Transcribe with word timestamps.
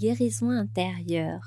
Guérison 0.00 0.48
intérieure. 0.48 1.44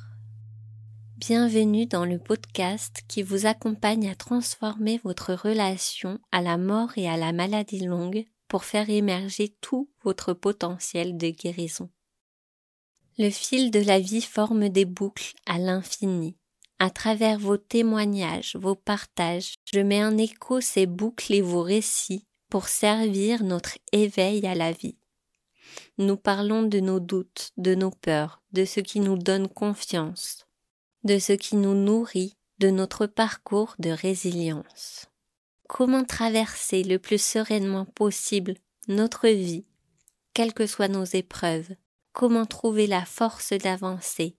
Bienvenue 1.18 1.88
dans 1.88 2.06
le 2.06 2.20
podcast 2.20 3.02
qui 3.08 3.24
vous 3.24 3.48
accompagne 3.48 4.08
à 4.08 4.14
transformer 4.14 5.02
votre 5.04 5.34
relation 5.34 6.20
à 6.32 6.40
la 6.40 6.60
mort 6.60 6.92
et 6.96 7.10
à 7.10 7.18
la 7.18 7.34
maladie 7.34 7.84
longue 7.84 8.26
pour 8.48 8.64
faire 8.64 8.92
émerger 8.92 9.56
tout 9.60 9.90
votre 10.04 10.34
potentiel 10.34 11.18
de 11.18 11.30
guérison. 11.30 11.90
Le 13.18 13.32
fil 13.32 13.72
de 13.72 13.80
la 13.80 14.00
vie 14.00 14.22
forme 14.22 14.70
des 14.70 14.86
boucles 14.86 15.34
à 15.48 15.58
l'infini. 15.58 16.38
À 16.78 16.92
travers 16.92 17.40
vos 17.40 17.58
témoignages, 17.58 18.56
vos 18.56 18.76
partages, 18.76 19.56
je 19.74 19.80
mets 19.80 20.06
en 20.06 20.16
écho 20.16 20.62
ces 20.62 20.86
boucles 20.86 21.34
et 21.34 21.42
vos 21.42 21.64
récits 21.64 22.28
pour 22.52 22.68
servir 22.68 23.44
notre 23.44 23.80
éveil 23.94 24.46
à 24.46 24.54
la 24.54 24.74
vie. 24.74 25.00
Nous 25.98 26.18
parlons 26.18 26.64
de 26.64 26.80
nos 26.80 27.00
doutes, 27.00 27.52
de 27.58 27.76
nos 27.76 27.92
peurs, 27.92 28.42
de 28.52 28.66
ce 28.66 28.80
qui 28.80 29.00
nous 29.00 29.18
donne 29.18 29.48
confiance, 29.48 30.46
de 31.04 31.20
ce 31.20 31.34
qui 31.34 31.56
nous 31.56 31.76
nourrit, 31.76 32.36
de 32.60 32.70
notre 32.70 33.08
parcours 33.08 33.76
de 33.80 33.90
résilience. 33.90 35.08
Comment 35.68 36.04
traverser 36.04 36.84
le 36.84 37.00
plus 37.00 37.22
sereinement 37.22 37.86
possible 37.86 38.56
notre 38.88 39.28
vie, 39.28 39.66
quelles 40.34 40.54
que 40.54 40.68
soient 40.68 40.88
nos 40.88 41.06
épreuves, 41.06 41.76
comment 42.12 42.46
trouver 42.46 42.88
la 42.88 43.06
force 43.06 43.54
d'avancer, 43.54 44.38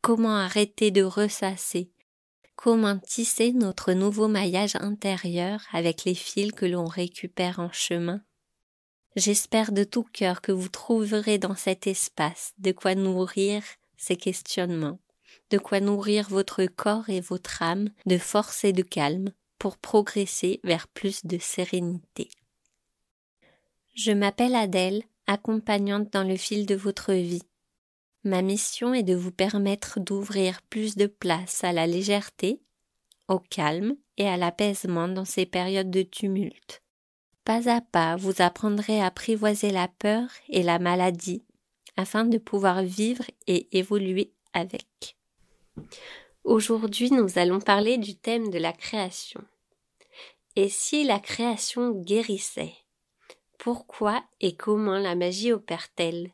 comment 0.00 0.36
arrêter 0.36 0.90
de 0.90 1.02
ressasser, 1.02 1.92
comment 2.56 2.98
tisser 2.98 3.52
notre 3.52 3.92
nouveau 3.92 4.28
maillage 4.28 4.76
intérieur 4.76 5.62
avec 5.72 6.04
les 6.04 6.14
fils 6.14 6.52
que 6.52 6.66
l'on 6.66 6.86
récupère 6.86 7.60
en 7.60 7.70
chemin? 7.70 8.22
J'espère 9.16 9.72
de 9.72 9.82
tout 9.82 10.02
cœur 10.02 10.42
que 10.42 10.52
vous 10.52 10.68
trouverez 10.68 11.38
dans 11.38 11.56
cet 11.56 11.86
espace 11.86 12.52
de 12.58 12.70
quoi 12.72 12.94
nourrir 12.94 13.62
ces 13.96 14.16
questionnements, 14.16 14.98
de 15.48 15.56
quoi 15.56 15.80
nourrir 15.80 16.28
votre 16.28 16.66
corps 16.66 17.08
et 17.08 17.22
votre 17.22 17.62
âme 17.62 17.88
de 18.04 18.18
force 18.18 18.62
et 18.64 18.74
de 18.74 18.82
calme 18.82 19.32
pour 19.58 19.78
progresser 19.78 20.60
vers 20.64 20.86
plus 20.86 21.24
de 21.24 21.38
sérénité. 21.38 22.28
Je 23.94 24.12
m'appelle 24.12 24.54
Adèle, 24.54 25.02
accompagnante 25.26 26.12
dans 26.12 26.24
le 26.24 26.36
fil 26.36 26.66
de 26.66 26.74
votre 26.74 27.14
vie. 27.14 27.48
Ma 28.22 28.42
mission 28.42 28.92
est 28.92 29.02
de 29.02 29.14
vous 29.14 29.32
permettre 29.32 29.98
d'ouvrir 29.98 30.60
plus 30.60 30.94
de 30.94 31.06
place 31.06 31.64
à 31.64 31.72
la 31.72 31.86
légèreté, 31.86 32.60
au 33.28 33.38
calme 33.38 33.96
et 34.18 34.28
à 34.28 34.36
l'apaisement 34.36 35.08
dans 35.08 35.24
ces 35.24 35.46
périodes 35.46 35.90
de 35.90 36.02
tumulte 36.02 36.82
pas 37.46 37.70
à 37.70 37.80
pas, 37.80 38.16
vous 38.16 38.42
apprendrez 38.42 39.00
à 39.00 39.06
apprivoiser 39.06 39.70
la 39.70 39.86
peur 39.86 40.28
et 40.48 40.64
la 40.64 40.80
maladie 40.80 41.44
afin 41.96 42.24
de 42.24 42.38
pouvoir 42.38 42.82
vivre 42.82 43.24
et 43.46 43.78
évoluer 43.78 44.32
avec. 44.52 45.16
Aujourd'hui, 46.42 47.10
nous 47.12 47.38
allons 47.38 47.60
parler 47.60 47.98
du 47.98 48.16
thème 48.16 48.50
de 48.50 48.58
la 48.58 48.72
création. 48.72 49.42
Et 50.56 50.68
si 50.68 51.04
la 51.04 51.20
création 51.20 51.92
guérissait 51.92 52.74
Pourquoi 53.58 54.24
et 54.40 54.56
comment 54.56 54.98
la 54.98 55.14
magie 55.14 55.52
opère-t-elle? 55.52 56.32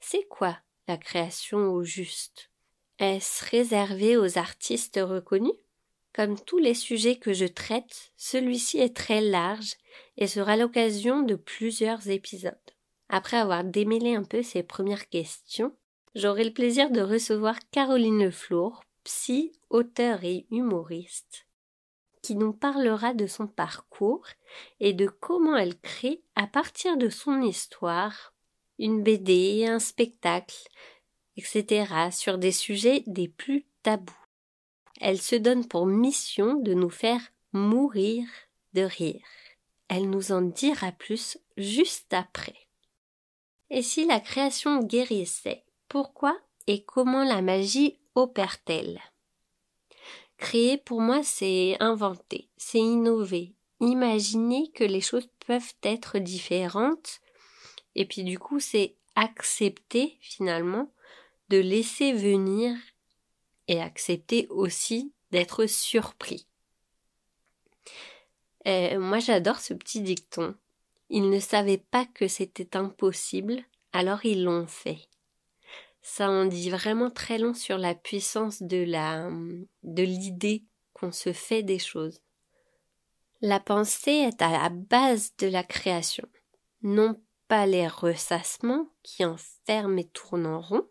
C'est 0.00 0.26
quoi 0.26 0.56
la 0.88 0.96
création 0.96 1.68
au 1.68 1.84
juste? 1.84 2.50
Est-ce 2.98 3.44
réservé 3.50 4.16
aux 4.16 4.38
artistes 4.38 5.00
reconnus? 5.02 5.52
Comme 6.16 6.40
tous 6.40 6.56
les 6.56 6.72
sujets 6.72 7.16
que 7.16 7.34
je 7.34 7.44
traite, 7.44 8.10
celui-ci 8.16 8.78
est 8.78 8.96
très 8.96 9.20
large 9.20 9.74
et 10.16 10.26
sera 10.26 10.56
l'occasion 10.56 11.20
de 11.20 11.34
plusieurs 11.34 12.08
épisodes. 12.08 12.54
Après 13.10 13.36
avoir 13.36 13.64
démêlé 13.64 14.14
un 14.14 14.24
peu 14.24 14.42
ces 14.42 14.62
premières 14.62 15.10
questions, 15.10 15.76
j'aurai 16.14 16.44
le 16.44 16.54
plaisir 16.54 16.90
de 16.90 17.02
recevoir 17.02 17.58
Caroline 17.70 18.24
Leflour, 18.24 18.82
psy, 19.04 19.52
auteur 19.68 20.24
et 20.24 20.46
humoriste, 20.50 21.46
qui 22.22 22.34
nous 22.34 22.54
parlera 22.54 23.12
de 23.12 23.26
son 23.26 23.46
parcours 23.46 24.26
et 24.80 24.94
de 24.94 25.06
comment 25.06 25.54
elle 25.54 25.78
crée, 25.78 26.22
à 26.34 26.46
partir 26.46 26.96
de 26.96 27.10
son 27.10 27.42
histoire, 27.42 28.32
une 28.78 29.02
BD, 29.02 29.66
un 29.68 29.78
spectacle, 29.78 30.66
etc., 31.36 32.10
sur 32.10 32.38
des 32.38 32.52
sujets 32.52 33.04
des 33.06 33.28
plus 33.28 33.66
tabous 33.82 34.25
elle 35.00 35.20
se 35.20 35.36
donne 35.36 35.66
pour 35.66 35.86
mission 35.86 36.54
de 36.54 36.74
nous 36.74 36.90
faire 36.90 37.20
mourir 37.52 38.26
de 38.74 38.82
rire. 38.82 39.24
Elle 39.88 40.10
nous 40.10 40.32
en 40.32 40.42
dira 40.42 40.92
plus 40.92 41.38
juste 41.56 42.12
après. 42.12 42.56
Et 43.70 43.82
si 43.82 44.06
la 44.06 44.20
création 44.20 44.80
guérissait, 44.80 45.64
pourquoi 45.88 46.36
et 46.66 46.84
comment 46.84 47.24
la 47.24 47.42
magie 47.42 47.98
opère-t-elle? 48.14 49.00
Créer 50.36 50.76
pour 50.76 51.00
moi 51.00 51.22
c'est 51.22 51.76
inventer, 51.80 52.48
c'est 52.56 52.78
innover, 52.78 53.54
imaginer 53.80 54.70
que 54.72 54.84
les 54.84 55.00
choses 55.00 55.28
peuvent 55.46 55.74
être 55.82 56.18
différentes 56.18 57.20
et 57.94 58.06
puis 58.06 58.22
du 58.22 58.38
coup 58.38 58.60
c'est 58.60 58.96
accepter 59.14 60.18
finalement 60.20 60.92
de 61.48 61.58
laisser 61.58 62.12
venir 62.12 62.76
et 63.68 63.80
accepter 63.80 64.46
aussi 64.48 65.12
d'être 65.30 65.66
surpris. 65.66 66.46
Euh, 68.66 68.98
moi 68.98 69.18
j'adore 69.18 69.60
ce 69.60 69.74
petit 69.74 70.00
dicton. 70.00 70.54
Ils 71.08 71.30
ne 71.30 71.38
savaient 71.38 71.82
pas 71.90 72.04
que 72.04 72.26
c'était 72.26 72.76
impossible, 72.76 73.62
alors 73.92 74.24
ils 74.24 74.42
l'ont 74.42 74.66
fait. 74.66 75.08
Ça 76.02 76.30
en 76.30 76.44
dit 76.44 76.70
vraiment 76.70 77.10
très 77.10 77.38
long 77.38 77.54
sur 77.54 77.78
la 77.78 77.94
puissance 77.94 78.62
de 78.62 78.84
la 78.84 79.30
de 79.82 80.02
l'idée 80.02 80.64
qu'on 80.92 81.12
se 81.12 81.32
fait 81.32 81.62
des 81.62 81.78
choses. 81.78 82.20
La 83.40 83.60
pensée 83.60 84.12
est 84.12 84.40
à 84.40 84.50
la 84.50 84.68
base 84.68 85.36
de 85.38 85.46
la 85.46 85.62
création, 85.62 86.26
non 86.82 87.20
pas 87.48 87.66
les 87.66 87.86
ressassements 87.86 88.88
qui 89.02 89.24
enferment 89.24 89.98
et 89.98 90.08
tournent 90.08 90.46
en 90.46 90.60
rond, 90.60 90.88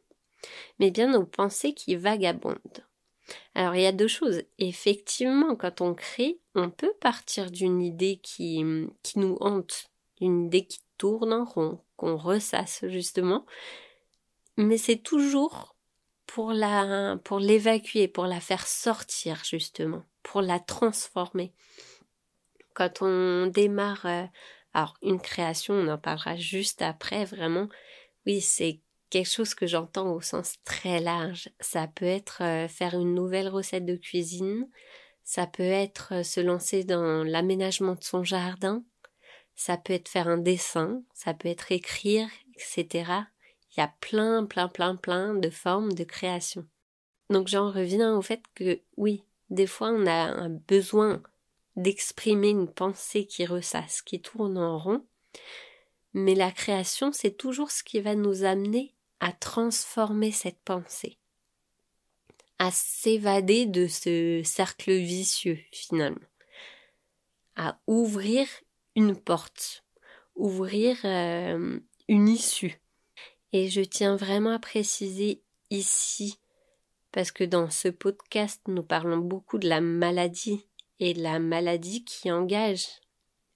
mais 0.80 0.92
bien 0.92 1.08
nos 1.12 1.26
pensées 1.26 1.74
qui 1.74 1.96
vagabondent. 1.96 2.86
Alors 3.54 3.76
il 3.76 3.82
y 3.82 3.88
a 3.88 3.92
deux 3.92 4.08
choses. 4.08 4.44
Effectivement, 4.60 5.56
quand 5.56 5.82
on 5.82 5.94
crée, 5.94 6.40
on 6.54 6.70
peut 6.70 6.94
partir 7.00 7.52
d'une 7.52 7.82
idée 7.82 8.20
qui, 8.22 8.64
qui 9.04 9.20
nous 9.20 9.38
hante, 9.40 9.90
d'une 10.22 10.46
idée 10.46 10.66
qui 10.66 10.80
tourne 10.98 11.34
en 11.34 11.46
rond, 11.46 11.80
qu'on 11.98 12.18
ressasse 12.18 12.86
justement, 12.88 13.46
mais 14.58 14.78
c'est 14.78 14.98
toujours 14.98 15.76
pour 16.28 16.54
la 16.54 17.18
pour 17.24 17.40
l'évacuer, 17.40 18.08
pour 18.08 18.26
la 18.26 18.40
faire 18.40 18.68
sortir 18.68 19.42
justement, 19.44 20.04
pour 20.24 20.42
la 20.42 20.60
transformer. 20.60 21.54
Quand 22.74 23.02
on 23.02 23.48
démarre 23.48 24.06
euh, 24.06 24.26
alors 24.74 24.98
une 25.02 25.22
création, 25.22 25.74
on 25.74 25.88
en 25.88 25.98
parlera 25.98 26.36
juste 26.36 26.82
après 26.82 27.26
vraiment. 27.26 27.70
Oui, 28.26 28.42
c'est 28.42 28.82
quelque 29.16 29.32
chose 29.32 29.56
que 29.56 29.66
j'entends 29.66 30.12
au 30.12 30.20
sens 30.20 30.56
très 30.66 31.00
large. 31.00 31.50
Ça 31.62 31.88
peut 31.88 32.04
être 32.04 32.44
euh, 32.44 32.68
faire 32.68 32.96
une 32.96 33.14
nouvelle 33.14 33.48
recette 33.48 33.86
de 33.86 33.96
cuisine, 33.96 34.68
ça 35.24 35.48
peut 35.48 35.64
être 35.64 36.16
euh, 36.16 36.24
se 36.24 36.42
lancer 36.42 36.84
dans 36.84 37.24
l'aménagement 37.24 37.96
de 37.96 38.04
son 38.04 38.26
jardin, 38.26 38.84
ça 39.56 39.78
peut 39.78 39.94
être 39.94 40.10
faire 40.10 40.28
un 40.28 40.38
dessin, 40.38 41.02
ça 41.14 41.34
peut 41.34 41.48
être 41.48 41.72
écrire, 41.72 42.28
etc. 42.56 43.10
Il 43.72 43.80
y 43.80 43.84
a 43.84 43.94
plein, 44.02 44.46
plein, 44.46 44.68
plein, 44.68 44.98
plein 44.98 45.34
de 45.34 45.50
formes 45.50 45.94
de 45.94 46.04
création. 46.04 46.68
Donc 47.30 47.48
j'en 47.48 47.72
reviens 47.72 48.18
au 48.18 48.22
fait 48.22 48.44
que 48.54 48.82
oui, 48.98 49.24
des 49.50 49.68
fois 49.68 49.92
on 49.92 50.08
a 50.08 50.26
un 50.26 50.50
besoin 50.50 51.24
d'exprimer 51.78 52.50
une 52.50 52.68
pensée 52.68 53.26
qui 53.26 53.46
ressasse, 53.46 54.02
qui 54.02 54.22
tourne 54.22 54.58
en 54.58 54.78
rond, 54.78 55.06
mais 56.14 56.36
la 56.36 56.52
création, 56.52 57.14
c'est 57.14 57.38
toujours 57.38 57.72
ce 57.72 57.82
qui 57.82 58.02
va 58.02 58.16
nous 58.16 58.44
amener 58.44 58.92
à 59.20 59.32
transformer 59.32 60.32
cette 60.32 60.60
pensée, 60.64 61.18
à 62.60 62.72
s'évader 62.72 63.66
de 63.66 63.88
ce 63.88 64.42
cercle 64.44 64.94
vicieux 64.94 65.60
finalement, 65.72 66.28
à 67.56 67.80
ouvrir 67.88 68.48
une 68.96 69.16
porte, 69.16 69.86
ouvrir 70.36 70.98
euh, 71.04 71.80
une 72.08 72.28
issue. 72.28 72.80
Et 73.52 73.70
je 73.70 73.82
tiens 73.82 74.16
vraiment 74.16 74.52
à 74.52 74.60
préciser 74.60 75.42
ici, 75.70 76.40
parce 77.12 77.32
que 77.32 77.44
dans 77.44 77.70
ce 77.70 77.88
podcast, 77.88 78.62
nous 78.68 78.84
parlons 78.84 79.18
beaucoup 79.18 79.58
de 79.58 79.70
la 79.70 79.82
maladie 79.82 80.68
et 81.00 81.14
de 81.14 81.22
la 81.22 81.40
maladie 81.40 82.04
qui 82.04 82.32
engage 82.32 82.88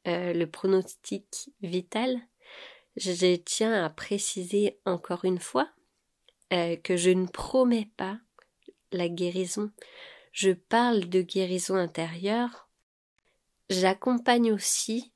euh, 0.07 0.33
le 0.33 0.47
pronostic 0.47 1.51
vital, 1.61 2.19
je 2.95 3.35
tiens 3.35 3.83
à 3.83 3.89
préciser 3.89 4.79
encore 4.85 5.25
une 5.25 5.39
fois 5.39 5.69
euh, 6.53 6.75
que 6.77 6.97
je 6.97 7.11
ne 7.11 7.27
promets 7.27 7.89
pas 7.97 8.19
la 8.91 9.07
guérison. 9.07 9.71
Je 10.31 10.51
parle 10.51 11.09
de 11.09 11.21
guérison 11.21 11.75
intérieure. 11.75 12.69
J'accompagne 13.69 14.51
aussi 14.51 15.11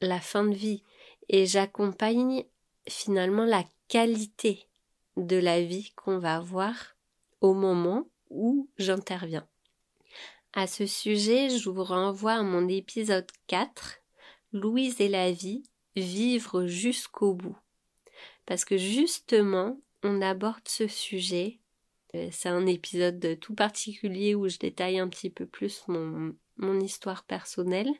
la 0.00 0.20
fin 0.20 0.44
de 0.44 0.54
vie 0.54 0.82
et 1.28 1.46
j'accompagne 1.46 2.44
finalement 2.88 3.44
la 3.44 3.64
qualité 3.88 4.66
de 5.16 5.36
la 5.36 5.62
vie 5.62 5.92
qu'on 5.96 6.18
va 6.18 6.40
voir 6.40 6.96
au 7.40 7.54
moment 7.54 8.08
où 8.30 8.68
j'interviens. 8.78 9.46
À 10.52 10.66
ce 10.66 10.86
sujet, 10.86 11.50
je 11.50 11.68
vous 11.68 11.84
renvoie 11.84 12.34
à 12.34 12.42
mon 12.42 12.68
épisode 12.68 13.30
4, 13.48 14.00
Louise 14.52 15.00
et 15.00 15.08
la 15.08 15.32
vie, 15.32 15.64
vivre 15.96 16.66
jusqu'au 16.66 17.34
bout. 17.34 17.56
Parce 18.46 18.64
que 18.64 18.76
justement, 18.76 19.80
on 20.02 20.20
aborde 20.20 20.66
ce 20.66 20.86
sujet. 20.86 21.58
Euh, 22.14 22.28
c'est 22.30 22.48
un 22.48 22.66
épisode 22.66 23.38
tout 23.40 23.54
particulier 23.54 24.34
où 24.34 24.48
je 24.48 24.58
détaille 24.58 24.98
un 24.98 25.08
petit 25.08 25.30
peu 25.30 25.46
plus 25.46 25.84
mon, 25.88 26.34
mon 26.56 26.80
histoire 26.80 27.24
personnelle. 27.24 27.90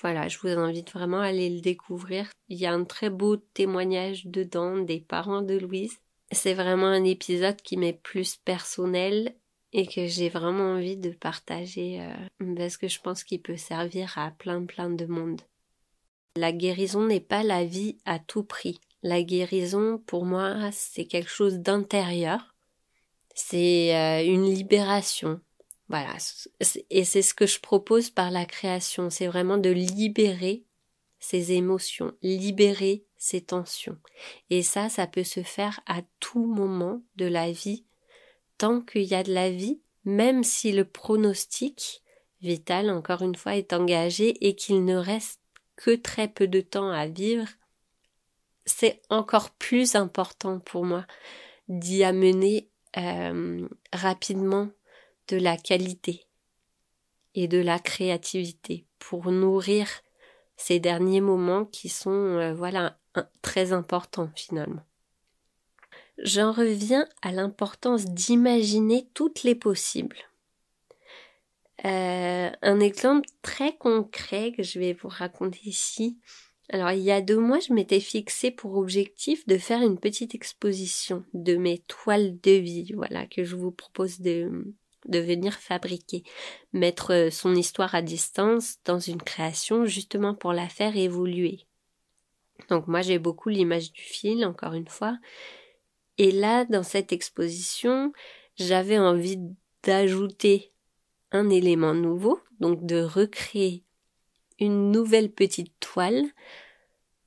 Voilà, 0.00 0.28
je 0.28 0.38
vous 0.38 0.48
invite 0.48 0.92
vraiment 0.92 1.20
à 1.20 1.26
aller 1.26 1.50
le 1.50 1.60
découvrir. 1.60 2.30
Il 2.48 2.58
y 2.58 2.66
a 2.66 2.72
un 2.72 2.84
très 2.84 3.10
beau 3.10 3.36
témoignage 3.36 4.26
dedans 4.26 4.78
des 4.78 5.00
parents 5.00 5.42
de 5.42 5.58
Louise. 5.58 5.98
C'est 6.32 6.54
vraiment 6.54 6.86
un 6.86 7.04
épisode 7.04 7.60
qui 7.60 7.76
m'est 7.76 8.00
plus 8.02 8.36
personnel 8.36 9.34
et 9.72 9.86
que 9.86 10.06
j'ai 10.06 10.28
vraiment 10.28 10.74
envie 10.74 10.96
de 10.96 11.10
partager 11.10 12.00
euh, 12.00 12.54
parce 12.56 12.76
que 12.76 12.88
je 12.88 13.00
pense 13.00 13.24
qu'il 13.24 13.42
peut 13.42 13.56
servir 13.56 14.16
à 14.16 14.30
plein 14.30 14.64
plein 14.64 14.90
de 14.90 15.06
monde. 15.06 15.42
La 16.36 16.52
guérison 16.52 17.06
n'est 17.06 17.20
pas 17.20 17.42
la 17.42 17.64
vie 17.64 17.98
à 18.04 18.18
tout 18.18 18.44
prix. 18.44 18.80
La 19.02 19.22
guérison, 19.22 19.98
pour 20.06 20.24
moi, 20.24 20.70
c'est 20.72 21.06
quelque 21.06 21.30
chose 21.30 21.58
d'intérieur. 21.58 22.54
C'est 23.34 23.96
euh, 23.96 24.24
une 24.24 24.44
libération. 24.44 25.40
Voilà. 25.88 26.16
Et 26.90 27.04
c'est 27.04 27.22
ce 27.22 27.34
que 27.34 27.46
je 27.46 27.58
propose 27.58 28.10
par 28.10 28.30
la 28.30 28.44
création. 28.44 29.10
C'est 29.10 29.26
vraiment 29.26 29.58
de 29.58 29.70
libérer 29.70 30.64
ses 31.18 31.52
émotions, 31.52 32.12
libérer 32.22 33.04
ses 33.16 33.40
tensions. 33.40 33.98
Et 34.50 34.62
ça, 34.62 34.88
ça 34.88 35.06
peut 35.06 35.24
se 35.24 35.42
faire 35.42 35.80
à 35.86 36.02
tout 36.20 36.46
moment 36.46 37.02
de 37.16 37.26
la 37.26 37.50
vie 37.50 37.84
tant 38.56 38.80
qu'il 38.80 39.02
y 39.02 39.14
a 39.14 39.22
de 39.22 39.32
la 39.32 39.50
vie, 39.50 39.80
même 40.04 40.44
si 40.44 40.70
le 40.70 40.84
pronostic 40.84 42.02
vital, 42.40 42.90
encore 42.90 43.22
une 43.22 43.34
fois, 43.34 43.56
est 43.56 43.72
engagé 43.72 44.46
et 44.46 44.54
qu'il 44.54 44.84
ne 44.84 44.96
reste 44.96 45.39
que 45.80 45.94
très 45.96 46.28
peu 46.28 46.46
de 46.46 46.60
temps 46.60 46.90
à 46.90 47.06
vivre, 47.06 47.46
c'est 48.66 49.00
encore 49.08 49.50
plus 49.50 49.94
important 49.94 50.60
pour 50.60 50.84
moi 50.84 51.06
d'y 51.68 52.04
amener 52.04 52.68
euh, 52.96 53.68
rapidement 53.92 54.68
de 55.28 55.36
la 55.36 55.56
qualité 55.56 56.26
et 57.34 57.48
de 57.48 57.58
la 57.58 57.78
créativité 57.78 58.86
pour 58.98 59.30
nourrir 59.30 59.88
ces 60.56 60.80
derniers 60.80 61.20
moments 61.20 61.64
qui 61.64 61.88
sont 61.88 62.10
euh, 62.10 62.52
voilà 62.52 62.98
très 63.40 63.72
importants 63.72 64.30
finalement 64.34 64.84
j'en 66.22 66.52
reviens 66.52 67.06
à 67.22 67.32
l'importance 67.32 68.04
d'imaginer 68.06 69.08
toutes 69.14 69.42
les 69.42 69.54
possibles. 69.54 70.18
Euh, 71.84 72.50
un 72.60 72.80
exemple 72.80 73.28
très 73.42 73.76
concret 73.76 74.52
que 74.52 74.62
je 74.62 74.78
vais 74.78 74.92
vous 74.92 75.08
raconter 75.08 75.60
ici. 75.64 76.18
Alors 76.68 76.92
il 76.92 77.00
y 77.00 77.10
a 77.10 77.20
deux 77.20 77.38
mois, 77.38 77.58
je 77.58 77.72
m'étais 77.72 78.00
fixé 78.00 78.50
pour 78.50 78.76
objectif 78.76 79.46
de 79.46 79.58
faire 79.58 79.82
une 79.82 79.98
petite 79.98 80.34
exposition 80.34 81.24
de 81.34 81.56
mes 81.56 81.78
toiles 81.88 82.38
de 82.40 82.52
vie, 82.52 82.92
voilà, 82.94 83.26
que 83.26 83.44
je 83.44 83.56
vous 83.56 83.72
propose 83.72 84.20
de, 84.20 84.72
de 85.06 85.18
venir 85.18 85.54
fabriquer, 85.54 86.22
mettre 86.72 87.28
son 87.32 87.54
histoire 87.54 87.94
à 87.94 88.02
distance 88.02 88.76
dans 88.84 89.00
une 89.00 89.22
création 89.22 89.84
justement 89.84 90.34
pour 90.34 90.52
la 90.52 90.68
faire 90.68 90.96
évoluer. 90.96 91.66
Donc 92.68 92.86
moi 92.86 93.00
j'ai 93.00 93.18
beaucoup 93.18 93.48
l'image 93.48 93.90
du 93.90 94.02
fil, 94.02 94.44
encore 94.44 94.74
une 94.74 94.88
fois, 94.88 95.18
et 96.20 96.32
là, 96.32 96.66
dans 96.66 96.82
cette 96.82 97.14
exposition, 97.14 98.12
j'avais 98.56 98.98
envie 98.98 99.38
d'ajouter 99.84 100.70
un 101.32 101.48
élément 101.50 101.94
nouveau, 101.94 102.40
donc 102.60 102.84
de 102.86 103.02
recréer 103.02 103.84
une 104.58 104.90
nouvelle 104.90 105.30
petite 105.30 105.72
toile 105.80 106.24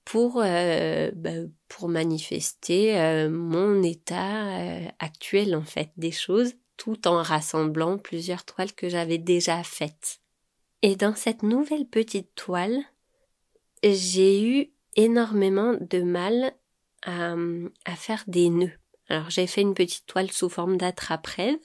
pour, 0.05 0.41
euh, 0.44 1.11
bah, 1.15 1.31
pour 1.67 1.89
manifester 1.89 3.00
euh, 3.00 3.29
mon 3.29 3.81
état 3.83 4.59
euh, 4.59 4.88
actuel 5.00 5.55
en 5.55 5.63
fait 5.63 5.91
des 5.97 6.11
choses, 6.11 6.53
tout 6.77 7.07
en 7.07 7.21
rassemblant 7.21 7.97
plusieurs 7.97 8.45
toiles 8.45 8.73
que 8.73 8.89
j'avais 8.89 9.17
déjà 9.17 9.63
faites. 9.63 10.19
Et 10.81 10.95
dans 10.95 11.15
cette 11.15 11.44
nouvelle 11.44 11.88
petite 11.88 12.35
toile, 12.35 12.77
j'ai 13.83 14.44
eu 14.44 14.71
énormément 14.95 15.75
de 15.79 16.01
mal 16.01 16.53
à, 17.03 17.35
à 17.85 17.95
faire 17.95 18.23
des 18.27 18.50
nœuds. 18.50 18.71
Alors 19.07 19.29
j'ai 19.29 19.47
fait 19.47 19.61
une 19.61 19.73
petite 19.73 20.05
toile 20.05 20.31
sous 20.31 20.50
forme 20.50 20.77
d'attrape-rêve. 20.77 21.59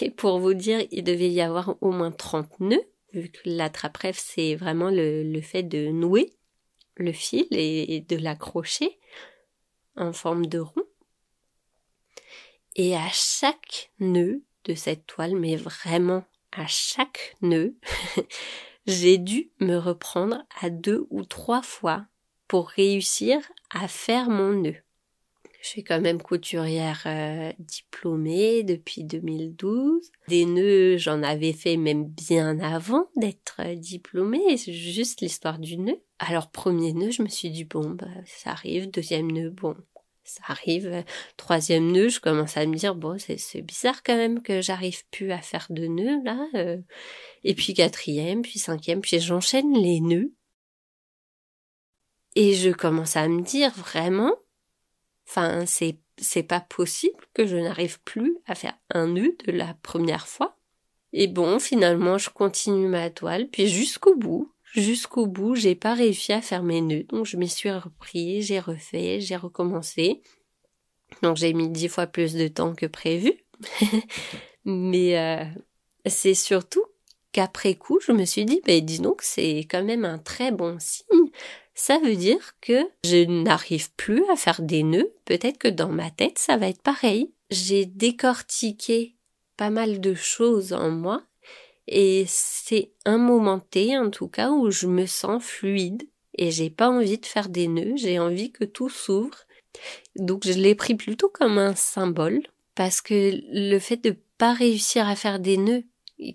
Et 0.00 0.10
pour 0.10 0.38
vous 0.38 0.54
dire, 0.54 0.86
il 0.90 1.02
devait 1.02 1.30
y 1.30 1.40
avoir 1.40 1.76
au 1.80 1.90
moins 1.90 2.10
30 2.10 2.60
nœuds, 2.60 2.84
vu 3.12 3.30
que 3.30 3.40
l'attrape-rêve 3.44 4.18
c'est 4.18 4.54
vraiment 4.54 4.90
le, 4.90 5.40
fait 5.40 5.62
de 5.62 5.88
nouer 5.88 6.32
le 6.96 7.12
fil 7.12 7.46
et, 7.50 8.00
de 8.00 8.16
l'accrocher 8.16 8.98
en 9.96 10.12
forme 10.12 10.46
de 10.46 10.58
rond. 10.58 10.84
Et 12.76 12.96
à 12.96 13.08
chaque 13.12 13.92
nœud 13.98 14.42
de 14.64 14.74
cette 14.74 15.06
toile, 15.06 15.36
mais 15.36 15.56
vraiment 15.56 16.24
à 16.52 16.66
chaque 16.66 17.36
nœud, 17.40 17.76
j'ai 18.86 19.18
dû 19.18 19.50
me 19.60 19.76
reprendre 19.76 20.44
à 20.60 20.70
deux 20.70 21.06
ou 21.10 21.24
trois 21.24 21.62
fois 21.62 22.06
pour 22.46 22.68
réussir 22.68 23.40
à 23.70 23.88
faire 23.88 24.28
mon 24.28 24.52
nœud. 24.52 24.76
Je 25.68 25.72
suis 25.72 25.84
quand 25.84 26.00
même 26.00 26.22
couturière 26.22 27.02
euh, 27.04 27.52
diplômée 27.58 28.62
depuis 28.62 29.04
2012. 29.04 30.10
Des 30.26 30.46
nœuds, 30.46 30.96
j'en 30.96 31.22
avais 31.22 31.52
fait 31.52 31.76
même 31.76 32.06
bien 32.06 32.58
avant 32.60 33.10
d'être 33.16 33.56
euh, 33.60 33.74
diplômée. 33.74 34.56
C'est 34.56 34.72
juste 34.72 35.20
l'histoire 35.20 35.58
du 35.58 35.76
nœud. 35.76 36.00
Alors 36.20 36.50
premier 36.50 36.94
nœud, 36.94 37.10
je 37.10 37.22
me 37.22 37.28
suis 37.28 37.50
dit 37.50 37.64
bon, 37.64 37.90
bah, 37.90 38.06
ça 38.24 38.52
arrive. 38.52 38.90
Deuxième 38.90 39.30
nœud, 39.30 39.50
bon, 39.50 39.76
ça 40.24 40.40
arrive. 40.46 41.04
Troisième 41.36 41.92
nœud, 41.92 42.08
je 42.08 42.20
commence 42.20 42.56
à 42.56 42.64
me 42.64 42.74
dire 42.74 42.94
bon, 42.94 43.18
c'est 43.18 43.60
bizarre 43.60 44.02
quand 44.02 44.16
même 44.16 44.40
que 44.40 44.62
j'arrive 44.62 45.04
plus 45.10 45.32
à 45.32 45.42
faire 45.42 45.66
de 45.68 45.86
nœuds 45.86 46.22
là. 46.24 46.46
Euh. 46.54 46.78
Et 47.44 47.54
puis 47.54 47.74
quatrième, 47.74 48.40
puis 48.40 48.58
cinquième, 48.58 49.02
puis 49.02 49.20
j'enchaîne 49.20 49.74
les 49.74 50.00
nœuds. 50.00 50.32
Et 52.36 52.54
je 52.54 52.70
commence 52.70 53.16
à 53.16 53.28
me 53.28 53.42
dire 53.42 53.72
vraiment, 53.72 54.34
Enfin, 55.28 55.66
c'est, 55.66 55.98
c'est 56.16 56.42
pas 56.42 56.60
possible 56.60 57.22
que 57.34 57.46
je 57.46 57.56
n'arrive 57.56 58.00
plus 58.02 58.38
à 58.46 58.54
faire 58.54 58.78
un 58.90 59.08
nœud 59.08 59.36
de 59.46 59.52
la 59.52 59.74
première 59.82 60.26
fois. 60.26 60.56
Et 61.12 61.26
bon, 61.26 61.58
finalement, 61.58 62.18
je 62.18 62.30
continue 62.30 62.88
ma 62.88 63.10
toile, 63.10 63.48
puis 63.48 63.68
jusqu'au 63.68 64.14
bout, 64.14 64.50
jusqu'au 64.74 65.26
bout, 65.26 65.54
j'ai 65.54 65.74
pas 65.74 65.94
réussi 65.94 66.32
à 66.32 66.40
faire 66.40 66.62
mes 66.62 66.80
nœuds, 66.80 67.04
donc 67.04 67.26
je 67.26 67.36
m'y 67.36 67.48
suis 67.48 67.70
repris, 67.70 68.42
j'ai 68.42 68.60
refait, 68.60 69.20
j'ai 69.20 69.36
recommencé. 69.36 70.22
Donc 71.22 71.36
j'ai 71.36 71.52
mis 71.54 71.68
dix 71.68 71.88
fois 71.88 72.06
plus 72.06 72.34
de 72.34 72.48
temps 72.48 72.74
que 72.74 72.86
prévu. 72.86 73.32
Mais 74.64 75.18
euh, 75.18 75.44
c'est 76.06 76.34
surtout 76.34 76.84
qu'après 77.32 77.74
coup, 77.74 78.00
je 78.00 78.12
me 78.12 78.24
suis 78.24 78.44
dit, 78.44 78.60
ben 78.66 78.84
dis 78.84 79.00
donc, 79.00 79.22
c'est 79.22 79.60
quand 79.70 79.82
même 79.82 80.04
un 80.04 80.18
très 80.18 80.52
bon 80.52 80.78
signe 80.78 81.30
ça 81.78 82.00
veut 82.00 82.16
dire 82.16 82.56
que 82.60 82.88
je 83.04 83.24
n'arrive 83.24 83.92
plus 83.92 84.28
à 84.32 84.36
faire 84.36 84.62
des 84.62 84.82
nœuds. 84.82 85.12
Peut-être 85.24 85.58
que 85.58 85.68
dans 85.68 85.88
ma 85.88 86.10
tête, 86.10 86.36
ça 86.36 86.56
va 86.56 86.66
être 86.66 86.82
pareil. 86.82 87.30
J'ai 87.50 87.86
décortiqué 87.86 89.14
pas 89.56 89.70
mal 89.70 90.00
de 90.00 90.12
choses 90.12 90.72
en 90.72 90.90
moi 90.90 91.22
et 91.86 92.24
c'est 92.26 92.90
un 93.04 93.16
moment 93.16 93.60
T, 93.60 93.96
en 93.96 94.10
tout 94.10 94.26
cas, 94.26 94.50
où 94.50 94.72
je 94.72 94.88
me 94.88 95.06
sens 95.06 95.44
fluide 95.44 96.02
et 96.34 96.50
j'ai 96.50 96.68
pas 96.68 96.90
envie 96.90 97.18
de 97.18 97.26
faire 97.26 97.48
des 97.48 97.68
nœuds. 97.68 97.94
J'ai 97.94 98.18
envie 98.18 98.50
que 98.50 98.64
tout 98.64 98.88
s'ouvre. 98.88 99.38
Donc 100.16 100.44
je 100.44 100.54
l'ai 100.54 100.74
pris 100.74 100.96
plutôt 100.96 101.28
comme 101.28 101.58
un 101.58 101.76
symbole 101.76 102.42
parce 102.74 103.00
que 103.00 103.40
le 103.52 103.78
fait 103.78 104.02
de 104.02 104.16
pas 104.36 104.52
réussir 104.52 105.06
à 105.06 105.14
faire 105.14 105.38
des 105.38 105.56
nœuds, 105.56 105.84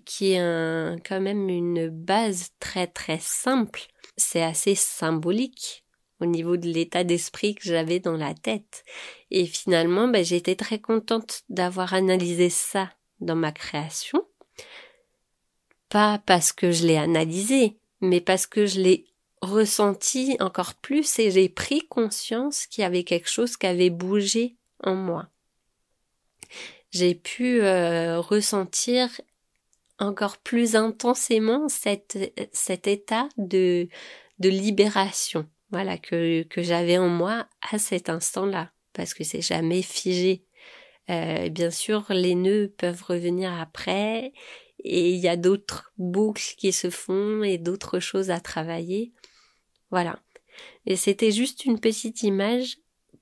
qui 0.06 0.32
est 0.32 1.02
quand 1.06 1.20
même 1.20 1.50
une 1.50 1.90
base 1.90 2.52
très 2.60 2.86
très 2.86 3.18
simple, 3.20 3.88
c'est 4.16 4.42
assez 4.42 4.74
symbolique 4.74 5.84
au 6.20 6.26
niveau 6.26 6.56
de 6.56 6.68
l'état 6.68 7.04
d'esprit 7.04 7.54
que 7.54 7.64
j'avais 7.64 8.00
dans 8.00 8.16
la 8.16 8.34
tête. 8.34 8.84
Et 9.30 9.46
finalement, 9.46 10.08
ben, 10.08 10.24
j'étais 10.24 10.56
très 10.56 10.78
contente 10.78 11.42
d'avoir 11.48 11.94
analysé 11.94 12.50
ça 12.50 12.92
dans 13.20 13.36
ma 13.36 13.52
création. 13.52 14.26
Pas 15.88 16.18
parce 16.24 16.52
que 16.52 16.70
je 16.70 16.86
l'ai 16.86 16.96
analysé, 16.96 17.78
mais 18.00 18.20
parce 18.20 18.46
que 18.46 18.66
je 18.66 18.80
l'ai 18.80 19.06
ressenti 19.42 20.36
encore 20.40 20.74
plus 20.74 21.18
et 21.18 21.30
j'ai 21.30 21.48
pris 21.48 21.86
conscience 21.88 22.66
qu'il 22.66 22.82
y 22.82 22.84
avait 22.84 23.04
quelque 23.04 23.28
chose 23.28 23.56
qui 23.56 23.66
avait 23.66 23.90
bougé 23.90 24.56
en 24.82 24.94
moi. 24.94 25.28
J'ai 26.90 27.14
pu 27.14 27.60
euh, 27.62 28.20
ressentir 28.20 29.20
encore 29.98 30.38
plus 30.38 30.76
intensément 30.76 31.68
cet, 31.68 32.18
cet 32.52 32.86
état 32.86 33.28
de, 33.36 33.88
de 34.38 34.48
libération, 34.48 35.48
voilà, 35.70 35.98
que, 35.98 36.42
que 36.44 36.62
j'avais 36.62 36.98
en 36.98 37.08
moi 37.08 37.46
à 37.70 37.78
cet 37.78 38.08
instant-là. 38.08 38.72
parce 38.92 39.14
que 39.14 39.24
c'est 39.24 39.42
jamais 39.42 39.82
figé. 39.82 40.44
Euh, 41.10 41.48
bien 41.50 41.70
sûr, 41.70 42.06
les 42.10 42.34
nœuds 42.34 42.72
peuvent 42.78 43.02
revenir 43.02 43.52
après 43.52 44.32
et 44.78 45.10
il 45.10 45.18
y 45.18 45.28
a 45.28 45.36
d'autres 45.36 45.92
boucles 45.98 46.54
qui 46.56 46.72
se 46.72 46.90
font 46.90 47.42
et 47.42 47.58
d'autres 47.58 48.00
choses 48.00 48.30
à 48.30 48.40
travailler. 48.40 49.12
Voilà. 49.90 50.18
Et 50.86 50.96
c'était 50.96 51.32
juste 51.32 51.64
une 51.64 51.80
petite 51.80 52.22
image 52.22 52.78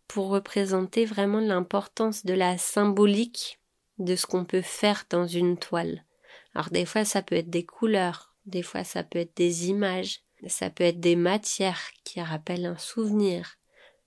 pour 0.06 0.28
représenter 0.28 1.04
vraiment 1.04 1.40
l'importance 1.40 2.24
de 2.24 2.34
la 2.34 2.58
symbolique 2.58 3.58
de 3.98 4.16
ce 4.16 4.26
qu'on 4.26 4.44
peut 4.44 4.62
faire 4.62 5.04
dans 5.10 5.26
une 5.26 5.56
toile. 5.56 6.04
Alors 6.54 6.70
des 6.70 6.84
fois 6.84 7.04
ça 7.04 7.22
peut 7.22 7.36
être 7.36 7.50
des 7.50 7.64
couleurs, 7.64 8.34
des 8.46 8.62
fois 8.62 8.84
ça 8.84 9.02
peut 9.02 9.18
être 9.18 9.36
des 9.36 9.68
images, 9.68 10.20
ça 10.46 10.70
peut 10.70 10.84
être 10.84 11.00
des 11.00 11.16
matières 11.16 11.90
qui 12.04 12.20
rappellent 12.20 12.66
un 12.66 12.78
souvenir, 12.78 13.56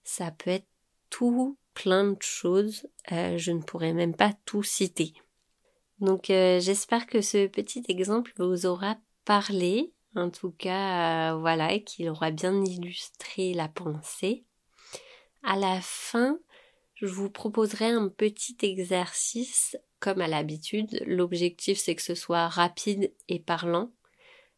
ça 0.04 0.32
peut 0.32 0.52
être 0.52 0.68
tout 1.10 1.58
plein 1.74 2.12
de 2.12 2.22
choses, 2.22 2.88
euh, 3.12 3.38
je 3.38 3.52
ne 3.52 3.62
pourrais 3.62 3.94
même 3.94 4.16
pas 4.16 4.34
tout 4.46 4.64
citer. 4.64 5.14
Donc 6.00 6.30
euh, 6.30 6.60
j'espère 6.60 7.08
que 7.08 7.22
ce 7.22 7.48
petit 7.48 7.84
exemple 7.88 8.34
vous 8.38 8.66
aura 8.66 8.98
parlé, 9.24 9.94
en 10.16 10.30
tout 10.30 10.52
cas 10.52 11.32
euh, 11.32 11.38
voilà, 11.38 11.74
et 11.74 11.84
qu'il 11.84 12.10
aura 12.10 12.32
bien 12.32 12.64
illustré 12.64 13.54
la 13.54 13.68
pensée. 13.68 14.44
À 15.44 15.56
la 15.56 15.80
fin, 15.82 16.40
je 16.96 17.06
vous 17.06 17.30
proposerai 17.30 17.88
un 17.88 18.10
petit 18.10 18.58
exercice 18.62 19.78
comme 20.06 20.22
à 20.22 20.28
l'habitude. 20.28 21.04
L'objectif 21.08 21.80
c'est 21.80 21.96
que 21.96 22.04
ce 22.04 22.14
soit 22.14 22.48
rapide 22.48 23.12
et 23.28 23.40
parlant, 23.40 23.92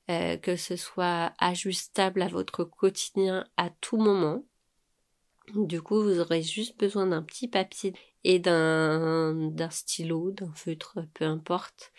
que 0.08 0.56
ce 0.58 0.75
soit 0.75 1.34
ajustable 1.39 2.22
à 2.22 2.27
votre 2.27 2.66
quotidien 2.66 3.46
à 3.56 3.70
tout 3.82 3.98
moment. 3.98 4.44
Du 5.56 5.82
coup, 5.82 6.01
vous 6.04 6.20
aurez 6.20 6.42
juste 6.42 6.77
besoin 6.77 7.08
d'un 7.08 7.24
petit 7.24 7.48
papier 7.48 7.94
et 8.25 8.39
d'un, 8.39 9.34
d'un 9.34 9.70
stylo, 9.70 10.32
d'un 10.32 10.51
feutre, 10.54 11.00
peu 11.13 11.24
importe. 11.24 11.94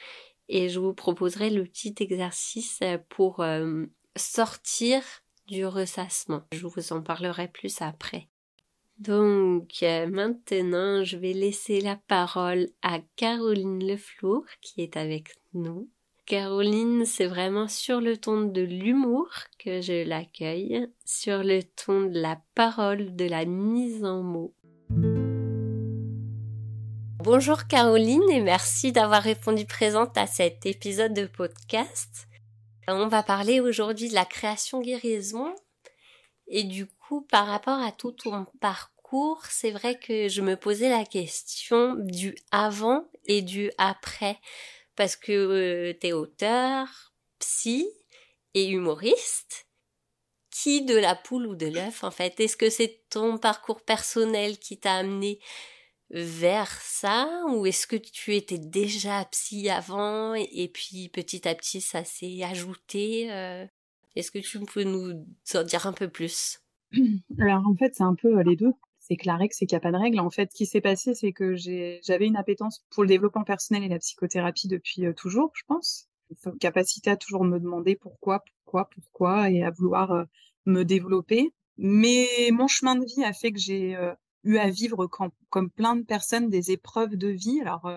Et 0.48 0.68
je 0.68 0.78
vous 0.78 0.92
proposerai 0.92 1.48
le 1.48 1.64
petit 1.64 1.94
exercice 2.00 2.80
pour 3.08 3.40
euh, 3.40 3.86
sortir 4.16 5.02
du 5.46 5.64
ressassement. 5.64 6.42
Je 6.52 6.66
vous 6.66 6.92
en 6.92 7.02
parlerai 7.02 7.48
plus 7.48 7.80
après. 7.80 8.28
Donc 8.98 9.82
euh, 9.84 10.08
maintenant, 10.08 11.04
je 11.04 11.16
vais 11.16 11.32
laisser 11.32 11.80
la 11.80 11.96
parole 12.08 12.68
à 12.82 12.98
Caroline 13.14 13.86
Leflour 13.86 14.42
qui 14.60 14.82
est 14.82 14.96
avec 14.96 15.36
nous. 15.54 15.88
Caroline, 16.26 17.06
c'est 17.06 17.26
vraiment 17.26 17.68
sur 17.68 18.00
le 18.00 18.16
ton 18.16 18.42
de 18.42 18.60
l'humour 18.60 19.28
que 19.58 19.80
je 19.80 20.06
l'accueille, 20.06 20.88
sur 21.04 21.44
le 21.44 21.62
ton 21.62 22.02
de 22.02 22.18
la 22.18 22.40
parole, 22.54 23.14
de 23.14 23.24
la 23.24 23.44
mise 23.44 24.04
en 24.04 24.22
mots. 24.22 24.52
Bonjour 27.22 27.66
Caroline 27.66 28.28
et 28.30 28.40
merci 28.40 28.90
d'avoir 28.90 29.22
répondu 29.22 29.64
présente 29.64 30.18
à 30.18 30.26
cet 30.26 30.66
épisode 30.66 31.14
de 31.14 31.26
podcast. 31.26 32.26
On 32.88 33.06
va 33.06 33.22
parler 33.22 33.60
aujourd'hui 33.60 34.08
de 34.08 34.14
la 34.14 34.24
création 34.24 34.80
guérison 34.80 35.54
et 36.48 36.64
du 36.64 36.86
coup 36.86 37.22
par 37.22 37.46
rapport 37.46 37.80
à 37.80 37.92
tout 37.92 38.12
ton 38.12 38.46
parcours, 38.60 39.44
c'est 39.46 39.70
vrai 39.70 39.98
que 39.98 40.28
je 40.28 40.42
me 40.42 40.56
posais 40.56 40.88
la 40.88 41.04
question 41.04 41.94
du 41.96 42.34
avant 42.50 43.08
et 43.26 43.42
du 43.42 43.70
après 43.78 44.38
parce 44.96 45.16
que 45.16 45.32
euh, 45.32 45.92
t'es 45.94 46.12
auteur, 46.12 47.14
psy 47.38 47.88
et 48.54 48.68
humoriste. 48.68 49.66
Qui 50.50 50.84
de 50.84 50.96
la 50.96 51.14
poule 51.14 51.46
ou 51.46 51.54
de 51.54 51.66
l'œuf 51.66 52.02
en 52.02 52.10
fait? 52.10 52.40
Est-ce 52.40 52.56
que 52.56 52.68
c'est 52.68 53.04
ton 53.10 53.38
parcours 53.38 53.80
personnel 53.82 54.58
qui 54.58 54.76
t'a 54.76 54.94
amené 54.94 55.38
vers 56.10 56.80
ça? 56.82 57.30
Ou 57.50 57.66
est-ce 57.66 57.86
que 57.86 57.94
tu 57.94 58.34
étais 58.34 58.58
déjà 58.58 59.24
psy 59.26 59.70
avant 59.70 60.34
et, 60.34 60.68
puis 60.68 61.08
petit 61.10 61.46
à 61.46 61.54
petit 61.54 61.80
ça 61.80 62.04
s'est 62.04 62.42
ajouté 62.42 63.30
euh? 63.30 63.66
Est-ce 64.18 64.32
que 64.32 64.40
tu 64.40 64.58
peux 64.58 64.82
nous 64.82 65.24
en 65.54 65.62
dire 65.62 65.86
un 65.86 65.92
peu 65.92 66.08
plus? 66.08 66.60
Alors 67.38 67.64
en 67.64 67.76
fait 67.76 67.94
c'est 67.94 68.02
un 68.02 68.16
peu 68.16 68.38
euh, 68.38 68.42
les 68.42 68.56
deux 68.56 68.72
c'est 68.98 69.16
que 69.16 69.26
la 69.26 69.36
règle, 69.36 69.54
c'est 69.54 69.64
qu'il 69.64 69.74
n'y 69.74 69.78
a 69.78 69.80
pas 69.80 69.92
de 69.92 69.96
règle. 69.96 70.20
En 70.20 70.28
fait, 70.28 70.50
ce 70.50 70.56
qui 70.56 70.66
s'est 70.66 70.82
passé, 70.82 71.14
c'est 71.14 71.32
que 71.32 71.54
j'avais 71.56 72.26
une 72.26 72.36
appétence 72.36 72.84
pour 72.90 73.04
le 73.04 73.08
développement 73.08 73.42
personnel 73.42 73.82
et 73.82 73.88
la 73.88 73.98
psychothérapie 73.98 74.68
depuis 74.68 75.06
euh, 75.06 75.14
toujours, 75.14 75.50
je 75.54 75.62
pense. 75.66 76.10
Une 76.44 76.58
capacité 76.58 77.08
à 77.08 77.16
toujours 77.16 77.42
me 77.42 77.58
demander 77.58 77.96
pourquoi, 77.96 78.44
pourquoi, 78.64 78.90
pourquoi, 78.90 79.48
et 79.48 79.62
à 79.62 79.70
vouloir 79.70 80.12
euh, 80.12 80.24
me 80.66 80.82
développer. 80.82 81.54
Mais 81.78 82.26
mon 82.52 82.66
chemin 82.66 82.96
de 82.96 83.06
vie 83.06 83.24
a 83.24 83.32
fait 83.32 83.50
que 83.50 83.58
j'ai 83.58 83.96
eu 84.44 84.58
à 84.58 84.68
vivre 84.68 85.06
comme 85.06 85.70
plein 85.70 85.96
de 85.96 86.02
personnes 86.02 86.50
des 86.50 86.70
épreuves 86.70 87.16
de 87.16 87.28
vie. 87.28 87.62
Alors, 87.62 87.90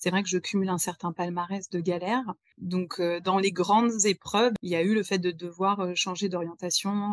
c'est 0.00 0.10
vrai 0.10 0.22
que 0.22 0.28
je 0.28 0.38
cumule 0.38 0.70
un 0.70 0.78
certain 0.78 1.12
palmarès 1.12 1.70
de 1.70 1.78
galères. 1.78 2.34
Donc, 2.58 3.00
dans 3.22 3.38
les 3.38 3.52
grandes 3.52 4.06
épreuves, 4.06 4.54
il 4.62 4.70
y 4.70 4.76
a 4.76 4.82
eu 4.82 4.94
le 4.94 5.02
fait 5.02 5.18
de 5.18 5.30
devoir 5.30 5.94
changer 5.94 6.28
d'orientation 6.28 7.12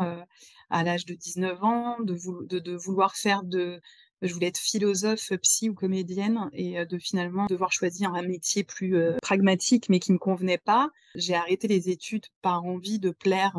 à 0.69 0.83
l'âge 0.83 1.05
de 1.05 1.13
19 1.13 1.63
ans, 1.63 1.97
de, 1.99 2.59
de, 2.59 2.75
vouloir 2.75 3.15
faire 3.15 3.43
de... 3.43 3.81
Je 4.21 4.33
voulais 4.33 4.47
être 4.47 4.57
philosophe, 4.57 5.31
psy 5.41 5.69
ou 5.69 5.75
comédienne 5.75 6.49
et 6.53 6.85
de 6.85 6.97
finalement 6.97 7.45
devoir 7.45 7.71
choisir 7.71 8.13
un 8.13 8.23
métier 8.23 8.63
plus 8.63 8.95
pragmatique 9.21 9.89
mais 9.89 9.99
qui 9.99 10.13
me 10.13 10.17
convenait 10.17 10.57
pas. 10.57 10.89
J'ai 11.15 11.35
arrêté 11.35 11.67
les 11.67 11.89
études 11.89 12.25
par 12.41 12.63
envie 12.63 12.99
de 12.99 13.11
plaire 13.11 13.57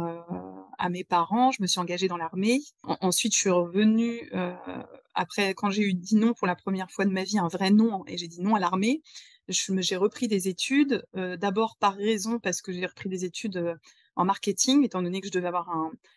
à 0.78 0.88
mes 0.88 1.04
parents. 1.04 1.50
Je 1.52 1.62
me 1.62 1.66
suis 1.66 1.80
engagée 1.80 2.08
dans 2.08 2.16
l'armée. 2.16 2.60
ensuite, 2.84 3.34
je 3.34 3.38
suis 3.38 3.50
revenue 3.50 4.30
après 5.14 5.54
quand 5.54 5.70
j'ai 5.70 5.82
eu 5.82 5.94
dit 5.94 6.16
non 6.16 6.34
pour 6.34 6.46
la 6.46 6.56
première 6.56 6.90
fois 6.90 7.04
de 7.04 7.10
ma 7.10 7.24
vie, 7.24 7.38
un 7.38 7.48
vrai 7.48 7.70
non, 7.70 8.04
et 8.06 8.16
j'ai 8.16 8.28
dit 8.28 8.40
non 8.40 8.54
à 8.54 8.60
l'armée. 8.60 9.02
J'ai 9.48 9.96
repris 9.96 10.28
des 10.28 10.48
études, 10.48 11.04
d'abord 11.14 11.76
par 11.78 11.94
raison 11.94 12.38
parce 12.38 12.60
que 12.62 12.72
j'ai 12.72 12.86
repris 12.86 13.08
des 13.08 13.24
études 13.24 13.78
en 14.18 14.24
marketing, 14.24 14.84
étant 14.84 15.00
donné 15.00 15.20
que 15.20 15.28
je 15.28 15.32
devais 15.32 15.46
avoir 15.46 15.70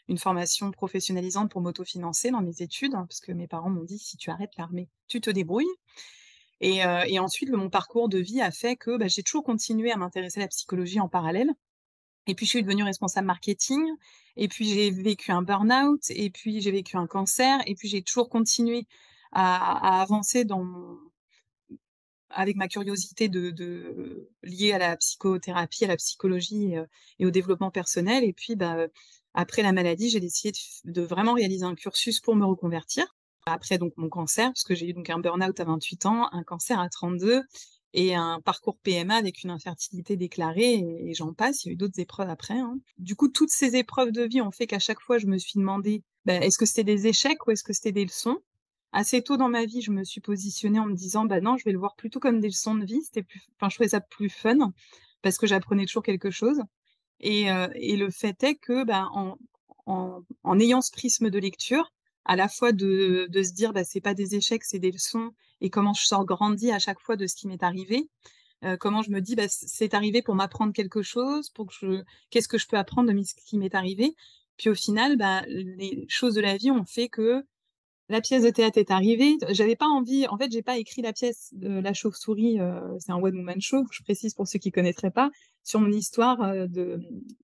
une 0.07 0.17
formation 0.17 0.71
professionnalisante 0.71 1.51
pour 1.51 1.61
m'autofinancer 1.61 2.31
dans 2.31 2.41
mes 2.41 2.61
études, 2.61 2.95
hein, 2.95 3.05
parce 3.07 3.19
que 3.19 3.31
mes 3.31 3.47
parents 3.47 3.69
m'ont 3.69 3.83
dit 3.83 3.99
si 3.99 4.17
tu 4.17 4.31
arrêtes 4.31 4.57
l'armée, 4.57 4.89
tu 5.07 5.21
te 5.21 5.29
débrouilles. 5.29 5.69
Et, 6.61 6.83
euh, 6.83 7.21
ensuite, 7.21 7.49
mon 7.51 7.69
parcours 7.69 8.09
de 8.09 8.17
vie 8.17 8.41
a 8.41 8.51
fait 8.51 8.75
que 8.75 8.97
bah, 8.97 9.07
j'ai 9.07 9.23
toujours 9.23 9.43
continué 9.43 9.91
à 9.91 9.97
m'intéresser 9.97 10.39
à 10.39 10.43
la 10.43 10.47
psychologie 10.47 10.99
en 10.99 11.09
parallèle. 11.09 11.51
Et 12.27 12.35
puis, 12.35 12.45
je 12.45 12.51
suis 12.51 12.63
devenue 12.63 12.83
responsable 12.83 13.27
marketing. 13.27 13.83
Et 14.37 14.47
puis, 14.47 14.65
j'ai 14.65 14.91
vécu 14.91 15.31
un 15.31 15.41
burn-out. 15.41 16.03
Et 16.09 16.29
puis, 16.29 16.61
j'ai 16.61 16.71
vécu 16.71 16.97
un 16.97 17.07
cancer. 17.07 17.59
Et 17.65 17.75
puis, 17.75 17.87
j'ai 17.87 18.01
toujours 18.01 18.29
continué 18.29 18.85
à, 19.31 20.01
avancer 20.01 20.45
avec 22.29 22.55
ma 22.55 22.67
curiosité 22.67 23.29
liée 23.29 24.71
à 24.71 24.77
la 24.77 24.97
psychothérapie, 24.97 25.85
à 25.85 25.87
la 25.87 25.97
psychologie 25.97 26.77
euh, 26.77 26.85
et, 27.19 27.25
au 27.25 27.31
développement 27.31 27.71
personnel. 27.71 28.23
Et 28.23 28.33
puis, 28.33 28.55
bah, 28.55 28.87
après 29.33 29.61
la 29.61 29.71
maladie, 29.71 30.09
j'ai 30.09 30.19
décidé 30.19 30.57
de, 30.85 31.01
vraiment 31.01 31.33
réaliser 31.33 31.65
un 31.65 31.75
cursus 31.75 32.19
pour 32.19 32.35
me 32.35 32.45
reconvertir. 32.45 33.15
Après 33.47 33.79
donc 33.79 33.93
mon 33.97 34.07
cancer, 34.07 34.49
parce 34.49 34.63
que 34.63 34.75
j'ai 34.75 34.89
eu 34.89 34.93
donc 34.93 35.09
un 35.09 35.17
burn-out 35.17 35.59
à 35.59 35.63
28 35.63 36.05
ans, 36.05 36.29
un 36.31 36.43
cancer 36.43 36.79
à 36.79 36.89
32 36.89 37.41
et 37.93 38.15
un 38.15 38.39
parcours 38.39 38.77
PMA 38.77 39.15
avec 39.15 39.43
une 39.43 39.49
infertilité 39.49 40.15
déclarée 40.15 40.75
et, 40.75 41.13
j'en 41.13 41.33
passe. 41.33 41.63
Il 41.63 41.67
y 41.67 41.71
a 41.71 41.73
eu 41.73 41.75
d'autres 41.75 41.99
épreuves 41.99 42.29
après. 42.29 42.57
Hein. 42.57 42.77
Du 42.97 43.15
coup, 43.15 43.27
toutes 43.27 43.49
ces 43.49 43.75
épreuves 43.75 44.11
de 44.11 44.23
vie 44.23 44.41
ont 44.41 44.51
fait 44.51 44.67
qu'à 44.67 44.79
chaque 44.79 45.01
fois, 45.01 45.17
je 45.17 45.27
me 45.27 45.37
suis 45.37 45.59
demandé, 45.59 46.03
bah, 46.25 46.35
est-ce 46.35 46.57
que 46.57 46.65
c'était 46.65 46.83
des 46.83 47.07
échecs 47.07 47.45
ou 47.47 47.51
est-ce 47.51 47.63
que 47.63 47.73
c'était 47.73 47.91
des 47.91 48.05
leçons? 48.05 48.39
Assez 48.93 49.21
tôt 49.21 49.37
dans 49.37 49.49
ma 49.49 49.65
vie, 49.65 49.81
je 49.81 49.91
me 49.91 50.03
suis 50.03 50.21
positionnée 50.21 50.79
en 50.79 50.85
me 50.85 50.95
disant, 50.95 51.25
bah 51.25 51.39
non, 51.41 51.57
je 51.57 51.63
vais 51.63 51.71
le 51.71 51.79
voir 51.79 51.95
plutôt 51.95 52.19
comme 52.19 52.39
des 52.39 52.49
leçons 52.49 52.75
de 52.75 52.85
vie. 52.85 53.01
C'était 53.03 53.23
plus, 53.23 53.41
enfin, 53.55 53.69
je 53.69 53.75
trouvais 53.75 53.89
ça 53.89 54.01
plus 54.01 54.29
fun 54.29 54.73
parce 55.21 55.37
que 55.37 55.47
j'apprenais 55.47 55.85
toujours 55.85 56.03
quelque 56.03 56.31
chose. 56.31 56.61
Et, 57.19 57.51
euh, 57.51 57.67
et, 57.75 57.97
le 57.97 58.09
fait 58.09 58.41
est 58.43 58.55
que, 58.55 58.83
bah, 58.83 59.07
en, 59.13 59.37
en, 59.85 60.23
en, 60.43 60.59
ayant 60.59 60.81
ce 60.81 60.91
prisme 60.91 61.29
de 61.29 61.39
lecture, 61.39 61.93
à 62.25 62.35
la 62.35 62.47
fois 62.47 62.71
de, 62.71 63.27
se 63.31 63.53
dire, 63.53 63.73
bah, 63.73 63.83
c'est 63.83 64.01
pas 64.01 64.13
des 64.13 64.35
échecs, 64.35 64.63
c'est 64.63 64.79
des 64.79 64.91
leçons, 64.91 65.31
et 65.59 65.69
comment 65.69 65.93
je 65.93 66.05
sors 66.05 66.25
grandi 66.25 66.71
à 66.71 66.79
chaque 66.79 66.99
fois 66.99 67.15
de 67.15 67.27
ce 67.27 67.35
qui 67.35 67.47
m'est 67.47 67.63
arrivé. 67.63 68.09
Euh, 68.63 68.77
comment 68.77 69.01
je 69.01 69.11
me 69.11 69.21
dis, 69.21 69.35
bah, 69.35 69.47
c'est 69.49 69.93
arrivé 69.93 70.21
pour 70.21 70.35
m'apprendre 70.35 70.73
quelque 70.73 71.01
chose, 71.01 71.49
pour 71.49 71.67
que 71.67 72.03
qu'est-ce 72.29 72.47
que 72.47 72.57
je 72.57 72.67
peux 72.67 72.77
apprendre 72.77 73.11
de 73.11 73.23
ce 73.23 73.33
qui 73.33 73.57
m'est 73.57 73.73
arrivé. 73.73 74.15
Puis 74.57 74.69
au 74.69 74.75
final, 74.75 75.17
bah, 75.17 75.41
les 75.47 76.05
choses 76.07 76.35
de 76.35 76.41
la 76.41 76.57
vie 76.57 76.71
ont 76.71 76.85
fait 76.85 77.09
que 77.09 77.43
la 78.09 78.21
pièce 78.21 78.43
de 78.43 78.49
théâtre 78.49 78.77
est 78.77 78.91
arrivée. 78.91 79.37
J'avais 79.49 79.75
pas 79.75 79.87
envie, 79.87 80.27
en 80.27 80.37
fait, 80.37 80.51
j'ai 80.51 80.61
pas 80.61 80.77
écrit 80.77 81.01
la 81.01 81.13
pièce 81.13 81.49
de 81.53 81.79
La 81.79 81.93
Chauve-souris, 81.93 82.59
euh, 82.59 82.79
c'est 82.99 83.11
un 83.11 83.15
one 83.15 83.35
woman 83.37 83.61
show, 83.61 83.85
je 83.91 84.03
précise 84.03 84.33
pour 84.35 84.47
ceux 84.47 84.59
qui 84.59 84.71
connaîtraient 84.71 85.11
pas, 85.11 85.31
sur 85.63 85.79
mon 85.79 85.91
histoire 85.91 86.41
euh, 86.41 86.67
de, 86.67 86.99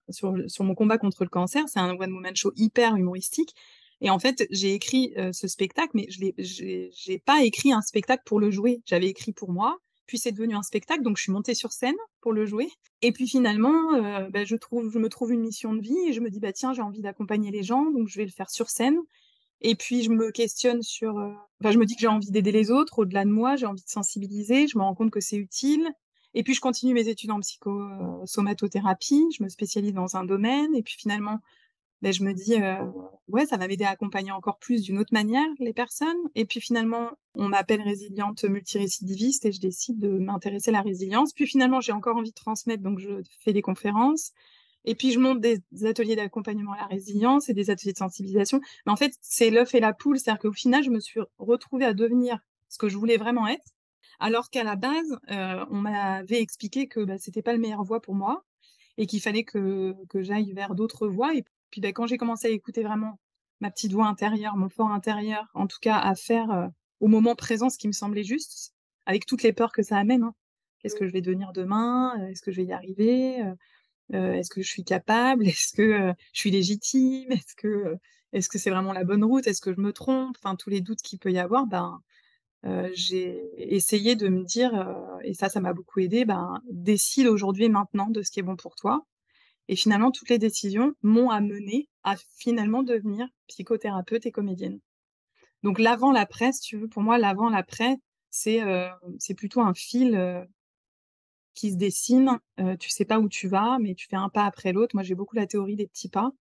sur 0.09 0.63
mon 0.63 0.75
combat 0.75 0.97
contre 0.97 1.23
le 1.23 1.29
cancer. 1.29 1.63
C'est 1.67 1.79
un 1.79 1.95
one 1.95 2.11
woman 2.11 2.35
show 2.35 2.51
hyper 2.55 2.95
humoristique. 2.95 3.55
Et 4.01 4.09
en 4.09 4.19
fait, 4.19 4.47
j'ai 4.51 4.73
écrit 4.73 5.13
euh, 5.17 5.31
ce 5.33 5.47
spectacle, 5.47 5.91
mais 5.93 6.07
je 6.09 6.89
j'ai 6.93 7.19
pas 7.19 7.43
écrit 7.43 7.71
un 7.73 7.81
spectacle 7.81 8.23
pour 8.25 8.39
le 8.39 8.51
jouer. 8.51 8.81
J'avais 8.85 9.07
écrit 9.07 9.33
pour 9.33 9.51
moi, 9.51 9.77
puis 10.05 10.17
c'est 10.17 10.31
devenu 10.31 10.55
un 10.55 10.61
spectacle, 10.61 11.01
donc 11.03 11.17
je 11.17 11.23
suis 11.23 11.31
montée 11.31 11.55
sur 11.55 11.71
scène 11.71 11.95
pour 12.21 12.31
le 12.31 12.45
jouer. 12.45 12.69
Et 13.01 13.11
puis 13.11 13.27
finalement, 13.27 14.29
bah, 14.29 14.45
je 14.45 14.55
trouve, 14.55 14.91
je 14.91 14.99
me 14.99 15.09
trouve 15.09 15.31
une 15.33 15.41
mission 15.41 15.73
de 15.73 15.81
vie 15.81 15.97
et 16.07 16.13
je 16.13 16.21
me 16.21 16.29
dis 16.29 16.39
bah 16.39 16.53
tiens, 16.53 16.73
j'ai 16.73 16.81
envie 16.81 17.01
d'accompagner 17.01 17.51
les 17.51 17.63
gens, 17.63 17.89
donc 17.91 18.07
je 18.07 18.17
vais 18.17 18.25
le 18.25 18.31
faire 18.31 18.49
sur 18.49 18.69
scène. 18.69 18.97
Et 19.61 19.75
puis 19.75 20.03
je 20.03 20.11
me 20.11 20.31
questionne 20.31 20.83
sur, 20.83 21.17
heu 21.19 21.33
enfin 21.61 21.71
je 21.71 21.79
me 21.79 21.85
dis 21.85 21.95
que 21.95 22.01
j'ai 22.01 22.07
envie 22.07 22.29
d'aider 22.31 22.51
les 22.51 22.69
autres 22.71 22.99
au-delà 22.99 23.25
de 23.25 23.31
moi, 23.31 23.55
j'ai 23.55 23.65
envie 23.65 23.83
de 23.83 23.89
sensibiliser, 23.89 24.67
je 24.67 24.77
me 24.77 24.83
rends 24.83 24.93
compte 24.95 25.11
que 25.11 25.19
c'est 25.19 25.37
utile 25.37 25.89
et 26.33 26.43
puis 26.43 26.53
je 26.53 26.61
continue 26.61 26.93
mes 26.93 27.07
études 27.07 27.31
en 27.31 27.39
psycho, 27.39 27.71
heu, 27.71 28.25
somatothérapie, 28.25 29.25
je 29.35 29.43
me 29.43 29.49
spécialise 29.49 29.93
dans 29.93 30.15
un 30.17 30.23
domaine 30.23 30.75
et 30.75 30.83
puis 30.83 30.95
finalement, 30.97 31.39
beh, 32.01 32.11
je 32.13 32.23
me 32.23 32.33
dis, 32.33 32.55
«Ouais, 33.27 33.45
ça 33.45 33.57
va 33.57 33.67
m'aider 33.67 33.83
à 33.83 33.89
accompagner 33.89 34.31
encore 34.31 34.59
plus 34.59 34.81
d'une 34.83 34.99
autre 34.99 35.13
manière 35.13 35.45
les 35.59 35.73
personnes» 35.73 36.17
et 36.35 36.45
puis 36.45 36.61
finalement, 36.61 37.11
on 37.35 37.49
m'appelle 37.49 37.81
résiliente 37.81 38.43
multirécidiviste 38.43 39.45
et 39.45 39.51
je 39.51 39.59
décide 39.59 39.99
de 39.99 40.09
m'intéresser 40.09 40.69
à 40.69 40.73
la 40.73 40.81
résilience. 40.81 41.33
Puis 41.33 41.47
finalement, 41.47 41.81
j'ai 41.81 41.91
encore 41.91 42.17
envie 42.17 42.31
de 42.31 42.35
transmettre, 42.35 42.83
donc 42.83 42.99
je 42.99 43.21
fais 43.43 43.53
des 43.53 43.61
conférences. 43.61 44.31
Et 44.85 44.95
puis 44.95 45.11
je 45.11 45.19
monte 45.19 45.41
des 45.41 45.61
ateliers 45.85 46.15
d'accompagnement 46.15 46.71
à 46.71 46.77
la 46.77 46.85
résilience 46.85 47.49
et 47.49 47.53
des 47.53 47.69
ateliers 47.69 47.91
de 47.91 47.97
sensibilisation. 47.97 48.61
Mais 48.85 48.91
en 48.91 48.95
fait, 48.95 49.13
c'est 49.21 49.49
l'œuf 49.49 49.75
et 49.75 49.79
la 49.81 49.93
poule, 49.93 50.17
c'est-à-dire 50.17 50.39
qu'au 50.39 50.53
final, 50.53 50.81
je 50.83 50.89
me 50.89 50.99
suis 50.99 51.19
retrouvée 51.39 51.85
à 51.85 51.93
devenir 51.93 52.39
ce 52.69 52.77
que 52.77 52.87
je 52.87 52.97
voulais 52.97 53.17
vraiment 53.17 53.47
être, 53.47 53.73
alors 54.19 54.49
qu'à 54.49 54.63
la 54.63 54.75
base, 54.75 55.17
on 55.29 55.81
m'avait 55.81 56.41
expliqué 56.41 56.87
que, 56.87 57.01
bah, 57.01 57.17
c'était 57.17 57.41
pas 57.41 57.53
le 57.53 57.59
meilleure 57.59 57.83
voie 57.83 58.01
pour 58.01 58.15
moi 58.15 58.45
et 58.97 59.07
qu'il 59.07 59.21
fallait 59.21 59.43
que 59.43 59.93
que 60.09 60.21
j'aille 60.23 60.53
vers 60.53 60.73
d'autres 60.73 61.07
voies 61.07 61.35
puis, 61.77 61.81
bah, 61.81 61.93
quand 61.93 62.07
j'ai 62.07 62.17
commencé 62.17 62.47
à 62.47 62.49
écouter 62.51 62.81
vraiment 62.83 63.19
ma 63.59 63.69
petite 63.71 63.91
voix 63.93 64.07
intérieure, 64.07 64.57
mon 64.57 64.67
fort 64.69 64.89
intérieur, 64.91 65.45
en 65.53 65.67
tout 65.67 65.77
cas 65.79 65.97
à 65.99 66.15
faire, 66.15 66.49
heu, 66.51 66.67
au 67.01 67.07
moment 67.07 67.35
présent 67.35 67.69
ce 67.69 67.77
qui 67.77 67.87
me 67.87 67.93
semblait 67.93 68.23
juste, 68.23 68.73
avec 69.05 69.27
toutes 69.27 69.43
les 69.43 69.53
peurs 69.53 69.71
que 69.71 69.83
ça 69.83 69.97
amène, 69.97 70.23
hein. 70.23 70.33
Qu'est-ce 70.79 70.95
que 70.95 71.07
je 71.07 71.11
vais 71.13 71.21
devenir 71.21 71.53
demain? 71.53 72.13
Heu, 72.19 72.29
est-ce 72.31 72.41
que 72.41 72.51
je 72.51 72.57
vais 72.61 72.65
y 72.67 72.73
arriver? 72.73 73.41
Heu, 74.13 74.33
est-ce 74.35 74.49
que 74.51 74.61
je 74.63 74.69
suis 74.69 74.83
capable? 74.85 75.45
Est-ce 75.47 75.73
que, 75.75 76.13
je 76.33 76.39
suis 76.39 76.51
légitime? 76.51 77.31
Est-ce 77.31 77.55
que, 77.55 77.67
heu, 77.69 77.97
est-ce 78.33 78.49
que 78.49 78.57
c'est 78.59 78.71
vraiment 78.71 78.93
la 78.93 79.03
bonne 79.05 79.23
route? 79.23 79.47
Est-ce 79.47 79.61
que 79.61 79.73
je 79.73 79.81
me 79.81 79.93
trompe? 79.93 80.35
Enfin, 80.43 80.55
tous 80.57 80.69
les 80.71 80.81
doutes 80.81 81.01
qu'il 81.01 81.19
peut 81.19 81.31
y 81.31 81.39
avoir, 81.39 81.67
ben, 81.67 82.01
j'ai 82.93 83.43
essayé 83.75 84.15
de 84.15 84.27
me 84.29 84.43
dire, 84.43 84.71
et 85.23 85.33
ça, 85.33 85.49
ça 85.49 85.61
m'a 85.61 85.73
beaucoup 85.73 85.99
aidée, 86.01 86.25
ben: 86.25 86.61
«Décide 86.71 87.27
aujourd'hui 87.27 87.65
et 87.65 87.69
maintenant 87.69 88.09
de 88.09 88.21
ce 88.23 88.31
qui 88.31 88.39
est 88.39 88.43
bon 88.43 88.55
pour 88.57 88.75
toi» 88.75 89.05
et 89.67 89.75
finalement, 89.75 90.11
toutes 90.11 90.29
les 90.29 90.39
décisions 90.39 90.93
m'ont 91.03 91.29
amenée 91.29 91.87
à 92.03 92.15
finalement 92.37 92.83
devenir 92.83 93.27
psychothérapeute 93.47 94.25
et 94.25 94.31
comédienne. 94.31 94.79
Donc 95.63 95.79
l'avant, 95.79 96.11
l'après, 96.11 96.51
si 96.53 96.61
tu 96.61 96.77
veux, 96.77 96.87
pour 96.87 97.03
moi, 97.03 97.17
l'avant, 97.17 97.49
l'après, 97.49 97.97
c'est, 98.29 98.61
c'est 99.19 99.33
plutôt 99.35 99.61
un 99.61 99.73
fil, 99.73 100.15
heu 100.15 100.45
qui 101.55 101.71
se 101.71 101.77
dessine, 101.77 102.39
heu, 102.59 102.77
tu 102.77 102.89
sais 102.89 103.03
pas 103.05 103.19
où 103.19 103.27
tu 103.29 103.47
vas, 103.47 103.79
mais 103.79 103.95
tu 103.95 104.07
fais 104.07 104.15
un 104.15 104.29
pas 104.29 104.45
après 104.45 104.73
l'autre. 104.73 104.95
Moi, 104.95 105.03
j'ai 105.03 105.15
beaucoup 105.15 105.35
la 105.35 105.47
théorie 105.47 105.75
des 105.75 105.87
petits 105.87 106.09
pas 106.09 106.31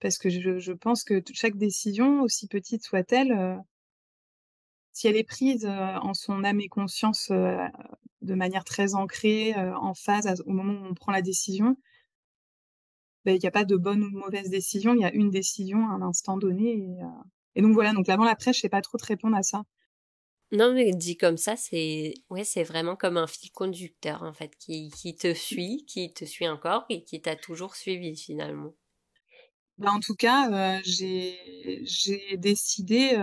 parce 0.00 0.18
que 0.18 0.30
je 0.30 0.58
je 0.58 0.72
pense 0.72 1.04
que 1.04 1.22
chaque 1.34 1.56
décision, 1.56 2.22
aussi 2.22 2.48
petite 2.48 2.84
soit-elle, 2.84 3.32
heu 3.32 3.56
si 4.96 5.08
elle 5.08 5.16
est 5.16 5.24
prise, 5.24 5.66
en 5.66 6.14
son 6.14 6.44
âme 6.44 6.60
et 6.60 6.68
conscience, 6.68 7.30
de 7.30 8.34
manière 8.34 8.64
très 8.64 8.94
ancrée, 8.94 9.52
en 9.56 9.92
phase 9.92 10.42
au 10.46 10.52
moment 10.52 10.80
où 10.80 10.90
on 10.90 10.94
prend 10.94 11.10
la 11.12 11.20
décision 11.20 11.76
beh, 13.24 13.36
il 13.36 13.42
y 13.42 13.46
a 13.46 13.50
pas 13.50 13.64
de 13.64 13.76
bonne 13.76 14.02
ou 14.04 14.10
de 14.10 14.16
mauvaise 14.16 14.50
décision, 14.50 14.94
il 14.94 15.00
y 15.02 15.04
a 15.04 15.12
une 15.14 15.30
décision 15.30 15.78
à 15.88 15.92
un 15.94 16.02
instant 16.02 16.36
donné 16.38 16.72
et 16.78 17.02
heu 17.02 17.08
et 17.56 17.62
donc 17.62 17.72
voilà, 17.74 17.92
donc 17.92 18.08
l'avant, 18.08 18.24
l'après, 18.24 18.52
je 18.52 18.60
sais 18.60 18.68
pas 18.68 18.82
trop 18.82 18.98
te 18.98 19.06
répondre 19.06 19.36
à 19.36 19.42
ça. 19.44 19.62
Non, 20.52 20.72
mais 20.72 20.92
dit 20.94 21.16
comme 21.18 21.36
ça, 21.36 21.54
c'est 21.56 22.14
ouais, 22.30 22.44
c'est 22.44 22.62
vraiment 22.64 22.96
comme 22.96 23.16
un 23.18 23.26
fil 23.26 23.50
conducteur, 23.52 24.22
en 24.22 24.32
fait, 24.32 24.56
qui 24.56 24.90
qui 24.90 25.14
te 25.16 25.34
suit, 25.34 25.84
qui 25.86 26.12
te 26.14 26.24
suit 26.24 26.48
encore 26.48 26.86
et 26.88 27.04
qui 27.04 27.20
t'a 27.20 27.36
toujours 27.36 27.76
suivi, 27.76 28.16
finalement. 28.16 28.74
Bah, 29.78 29.90
en 29.92 29.98
tout 30.00 30.14
cas, 30.14 30.78
heu, 30.78 30.80
j'ai 30.84 32.36
décidé, 32.38 33.16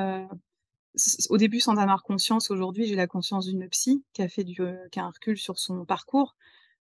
s 0.95 1.27
au 1.29 1.37
début 1.37 1.59
sans 1.59 1.73
en 1.73 1.77
avoir 1.77 2.03
conscience, 2.03 2.49
aujourd'hui, 2.51 2.85
j'ai 2.85 2.95
la 2.95 3.07
conscience 3.07 3.45
d'une 3.47 3.67
psy 3.69 4.03
qui 4.13 4.21
a 4.21 4.29
fait 4.29 4.43
du 4.45 4.61
heu, 4.61 4.77
qui 4.91 4.99
a 4.99 5.05
un 5.05 5.09
recul 5.09 5.37
sur 5.37 5.59
son 5.59 5.85
parcours. 5.85 6.35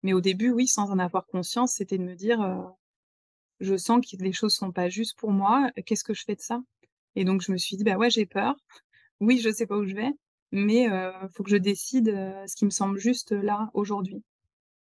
Mais 0.03 0.13
au 0.13 0.21
début, 0.21 0.51
oui, 0.51 0.67
sans 0.67 0.91
en 0.91 0.99
avoir 0.99 1.27
conscience, 1.27 1.73
c'était 1.73 1.97
de 1.99 2.03
me 2.03 2.15
dire, 2.15 2.41
«Je 3.65 3.77
sens 3.77 3.99
que 4.05 4.17
les 4.23 4.33
choses 4.33 4.53
sont 4.55 4.71
pas 4.71 4.89
justes 4.89 5.17
pour 5.17 5.31
moi, 5.31 5.71
qu'est-ce 5.85 6.03
que 6.03 6.13
je 6.13 6.23
fais 6.25 6.35
de 6.35 6.41
ça?» 6.41 6.61
et 7.15 7.25
donc 7.25 7.41
je 7.41 7.51
me 7.51 7.57
suis 7.57 7.77
dit: 7.77 7.83
«Bah, 7.83 7.97
ouais, 7.97 8.09
j'ai 8.09 8.25
peur. 8.25 8.55
Oui, 9.21 9.39
je 9.39 9.49
sais 9.51 9.65
pas 9.67 9.77
où 9.77 9.85
je 9.85 9.95
vais, 9.95 10.11
mais 10.51 10.89
heu, 10.89 11.11
faut 11.33 11.43
que 11.43 11.49
je 11.51 11.57
décide, 11.57 12.09
ce 12.47 12.55
qui 12.55 12.65
me 12.65 12.69
semble 12.71 12.99
juste, 12.99 13.31
là, 13.31 13.69
aujourd'hui» 13.73 14.23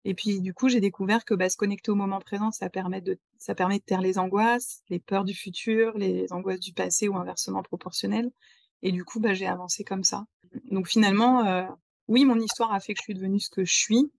et 0.04 0.14
puis, 0.14 0.40
du 0.40 0.52
coup, 0.54 0.68
j'ai 0.68 0.80
découvert 0.80 1.24
que, 1.24 1.34
bah, 1.34 1.48
se 1.48 1.56
connecter 1.56 1.90
au 1.92 1.94
moment 1.94 2.20
présent, 2.20 2.50
ça 2.50 2.68
permet 2.70 3.00
de 3.00 3.18
ça 3.38 3.54
permet 3.54 3.78
de 3.78 3.84
taire 3.84 4.00
les 4.00 4.18
angoisses, 4.18 4.82
les 4.90 4.98
peurs 5.00 5.24
du 5.24 5.34
futur, 5.34 5.96
les 5.98 6.32
angoisses 6.32 6.60
du 6.60 6.72
passé 6.72 7.08
ou 7.08 7.16
inversement 7.16 7.62
proportionnelles 7.62 8.30
et 8.82 8.92
du 8.92 9.04
coup, 9.04 9.20
bah, 9.20 9.34
j'ai 9.34 9.46
avancé 9.46 9.84
comme 9.84 10.04
ça. 10.04 10.26
Donc 10.70 10.88
finalement, 10.88 11.44
oui, 12.08 12.24
mon 12.24 12.38
histoire 12.40 12.72
a 12.72 12.80
fait 12.80 12.94
que 12.94 12.98
je 13.00 13.04
suis 13.04 13.14
devenue 13.14 13.40
ce 13.40 13.50
que 13.50 13.64
je 13.64 13.74
suis. 13.74 14.12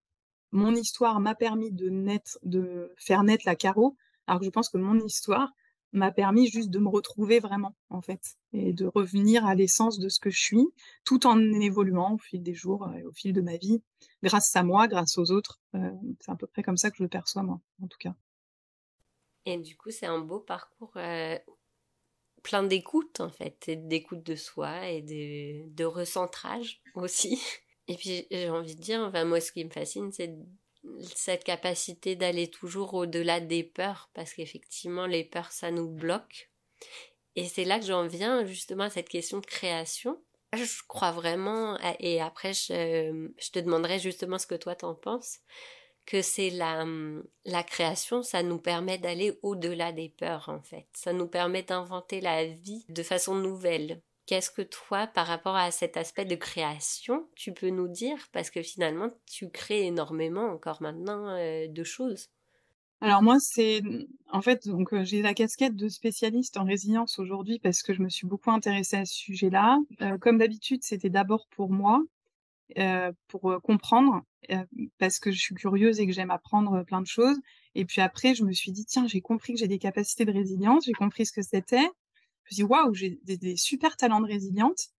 Mon 0.51 0.73
histoire 0.75 1.19
m'a 1.19 1.35
permis 1.35 1.71
de 1.71 2.93
faire 2.97 3.23
naître 3.23 3.43
la 3.45 3.55
Caro, 3.55 3.97
alors 4.27 4.39
que 4.39 4.45
je 4.45 4.51
pense 4.51 4.69
que 4.69 4.77
mon 4.77 4.99
histoire 4.99 5.51
m'a 5.91 6.11
permis 6.11 6.47
juste 6.49 6.69
de 6.71 6.79
me 6.79 6.89
retrouver 6.89 7.39
vraiment, 7.39 7.75
en 7.89 8.01
fait 8.01 8.35
et 8.53 8.73
de 8.73 8.85
revenir 8.87 9.45
à 9.45 9.53
l'essence 9.55 9.99
de 9.99 10.09
ce 10.09 10.19
que 10.19 10.29
je 10.31 10.39
suis, 10.41 10.67
tout 11.05 11.27
en 11.27 11.39
évoluant 11.61 12.13
au 12.15 12.17
fil 12.17 12.41
des 12.43 12.53
jours, 12.55 12.87
heu 12.87 12.99
et 12.99 13.03
au 13.05 13.11
fil 13.13 13.33
de 13.33 13.41
ma 13.41 13.57
vie, 13.57 13.83
grâce 14.23 14.55
à 14.55 14.63
moi, 14.63 14.87
grâce 14.87 15.17
aux 15.17 15.31
autres, 15.31 15.61
heu, 15.75 15.91
c'est 16.19 16.31
à 16.31 16.35
peu 16.35 16.47
près 16.47 16.63
comme 16.63 16.77
ça 16.77 16.89
que 16.91 16.97
je 16.97 17.03
le 17.03 17.09
perçois, 17.09 17.43
moi, 17.43 17.61
en 17.81 17.87
tout 17.87 17.97
cas. 17.99 18.15
Et 19.45 19.57
du 19.57 19.75
coup, 19.77 19.91
c'est 19.91 20.05
un 20.05 20.19
beau 20.19 20.39
parcours, 20.39 20.91
heu, 20.97 21.37
plein 22.43 22.63
d'écoute, 22.63 23.19
en 23.21 23.29
fait 23.29 23.67
et 23.69 23.75
d'écoute 23.77 24.23
de 24.23 24.35
soi 24.35 24.89
et 24.89 25.01
de 25.01 25.69
de 25.73 25.85
recentrage 25.85 26.81
aussi 26.95 27.41
et 27.87 27.95
puis, 27.95 28.27
j'ai 28.31 28.49
envie 28.49 28.75
de 28.75 28.81
dire, 28.81 29.01
enfin, 29.01 29.25
moi, 29.25 29.41
ce 29.41 29.51
qui 29.51 29.65
me 29.65 29.69
fascine, 29.69 30.11
c'est 30.13 30.33
cette 31.15 31.43
capacité 31.43 32.15
d'aller 32.15 32.49
toujours 32.49 32.93
au-delà 32.93 33.39
des 33.39 33.63
peurs 33.63 34.09
parce 34.13 34.33
qu'effectivement, 34.33 35.05
les 35.05 35.23
peurs, 35.23 35.51
ça 35.51 35.71
nous 35.71 35.89
bloque 35.89 36.49
et 37.35 37.45
c'est 37.45 37.65
là 37.65 37.79
que 37.79 37.85
j'en 37.85 38.07
viens, 38.07 38.45
justement, 38.45 38.85
à 38.85 38.89
cette 38.89 39.09
question 39.09 39.39
de 39.39 39.45
création. 39.45 40.21
Je 40.53 40.83
crois 40.87 41.11
vraiment 41.11 41.79
et 41.99 42.21
après 42.21 42.53
je 42.53 43.31
je 43.39 43.49
te 43.49 43.57
demanderai 43.57 43.97
justement 43.97 44.37
ce 44.37 44.45
que 44.45 44.53
toi, 44.53 44.75
tu 44.75 44.85
en 44.85 44.93
penses, 44.93 45.39
que 46.05 46.21
c'est 46.21 46.51
la, 46.51 46.85
la 47.45 47.63
création, 47.63 48.21
ça 48.21 48.43
nous 48.43 48.59
permet 48.59 48.99
d'aller 48.99 49.39
au-delà 49.41 49.91
des 49.91 50.09
peurs, 50.09 50.49
en 50.49 50.61
fait. 50.61 50.85
Ça 50.93 51.11
nous 51.11 51.27
permet 51.27 51.63
d'inventer 51.63 52.21
la 52.21 52.45
vie 52.45 52.85
de 52.89 53.01
façon 53.01 53.33
nouvelle. 53.35 54.01
Qu'est-ce 54.25 54.51
que 54.51 54.61
toi, 54.61 55.07
par 55.07 55.27
rapport 55.27 55.55
à 55.55 55.71
cet 55.71 55.97
aspect 55.97 56.25
de 56.25 56.35
création, 56.35 57.29
tu 57.35 57.53
peux 57.53 57.69
nous 57.69 57.87
dire? 57.89 58.17
Parce 58.31 58.49
que 58.49 58.61
finalement, 58.63 59.11
tu 59.29 59.49
crées 59.51 59.85
énormément 59.87 60.45
encore 60.49 60.81
maintenant, 60.81 61.35
heu, 61.37 61.67
de 61.67 61.83
choses. 61.83 62.29
Alors 63.01 63.21
moi, 63.21 63.37
c'est, 63.39 63.81
en 64.31 64.41
fait, 64.41 64.67
donc 64.67 64.93
heu, 64.93 65.03
j'ai 65.03 65.21
la 65.21 65.33
casquette 65.33 65.75
de 65.75 65.89
spécialiste 65.89 66.57
en 66.57 66.63
résilience 66.63 67.19
aujourd'hui 67.19 67.59
parce 67.59 67.81
que 67.83 67.93
je 67.93 68.01
me 68.01 68.09
suis 68.09 68.27
beaucoup 68.27 68.49
intéressée 68.51 68.95
à 68.97 69.05
ce 69.05 69.13
sujet-là. 69.13 69.77
Heu, 70.01 70.17
comme 70.17 70.37
d'habitude, 70.37 70.83
c'était 70.83 71.09
d'abord 71.09 71.47
pour 71.49 71.69
moi, 71.69 72.01
pour, 73.27 73.61
comprendre, 73.63 74.23
parce 74.99 75.19
que 75.19 75.31
je 75.31 75.39
suis 75.39 75.55
curieuse 75.55 75.99
et 75.99 76.07
que 76.07 76.13
j'aime 76.13 76.31
apprendre, 76.31 76.83
plein 76.85 77.01
de 77.01 77.07
choses 77.07 77.37
et 77.75 77.85
puis 77.85 78.01
après, 78.01 78.35
je 78.35 78.43
me 78.45 78.53
suis 78.53 78.71
dit: 78.71 78.85
«Tiens, 78.85 79.07
j'ai 79.07 79.21
compris 79.21 79.53
que 79.53 79.59
j'ai 79.59 79.67
des 79.67 79.79
capacités 79.79 80.25
de 80.25 80.31
résilience, 80.33 80.85
j'ai 80.85 80.93
compris 80.93 81.25
ce 81.25 81.31
que 81.33 81.41
c'était». 81.41 81.89
Je 82.45 82.55
me 82.55 82.57
dit: 82.57 82.63
«Waouh, 82.63 82.93
j'ai 82.93 83.19
des 83.25 83.55
super 83.57 83.97
talents 83.97 84.21
de 84.21 84.27
résiliente». 84.27 84.89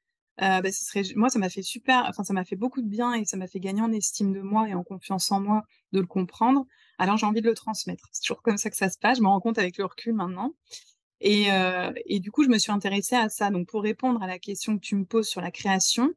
Heu, 0.43 0.63
bah, 0.63 0.71
moi, 1.17 1.29
ça 1.29 1.39
m'a 1.39 1.49
fait 1.49 1.63
super 1.63 2.07
enfin, 2.09 2.25
ça 2.25 2.33
m'a 2.35 2.45
fait 2.45 2.57
beaucoup 2.57 2.83
de 2.83 2.89
bien 2.89 3.13
et 3.15 3.25
ça 3.25 3.37
m'a 3.37 3.47
fait 3.47 3.61
gagner 3.61 3.83
en 3.83 3.93
estime 3.93 4.33
de 4.33 4.41
moi 4.41 4.69
et 4.69 4.75
en 4.75 4.83
confiance 4.83 5.31
en 5.31 5.41
moi 5.41 5.63
de 5.93 6.01
le 6.01 6.07
comprendre. 6.07 6.67
Alors 6.99 7.17
j'ai 7.17 7.27
envie 7.27 7.41
de 7.41 7.49
le 7.49 7.55
transmettre. 7.55 8.09
C'est 8.13 8.23
toujours 8.23 8.43
comme 8.43 8.57
ça 8.57 8.69
que 8.71 8.77
ça 8.77 8.89
se 8.91 8.99
passe, 8.99 9.19
je 9.19 9.23
me 9.23 9.29
rends 9.29 9.41
compte 9.41 9.59
avec 9.59 9.79
le 9.79 9.85
recul 9.85 10.13
maintenant 10.15 10.55
et 11.21 11.51
heu 11.53 11.93
et 12.07 12.21
du 12.21 12.31
coup, 12.33 12.45
je 12.45 12.49
me 12.51 12.59
suis 12.59 12.73
intéressée 12.73 13.17
à 13.17 13.29
ça. 13.31 13.51
Donc 13.51 13.69
pour 13.69 13.83
répondre 13.83 14.23
à 14.23 14.27
la 14.29 14.39
question 14.39 14.77
que 14.79 14.83
tu 14.83 14.97
me 14.97 15.05
poses 15.07 15.29
sur 15.29 15.41
la 15.41 15.51
création, 15.53 16.13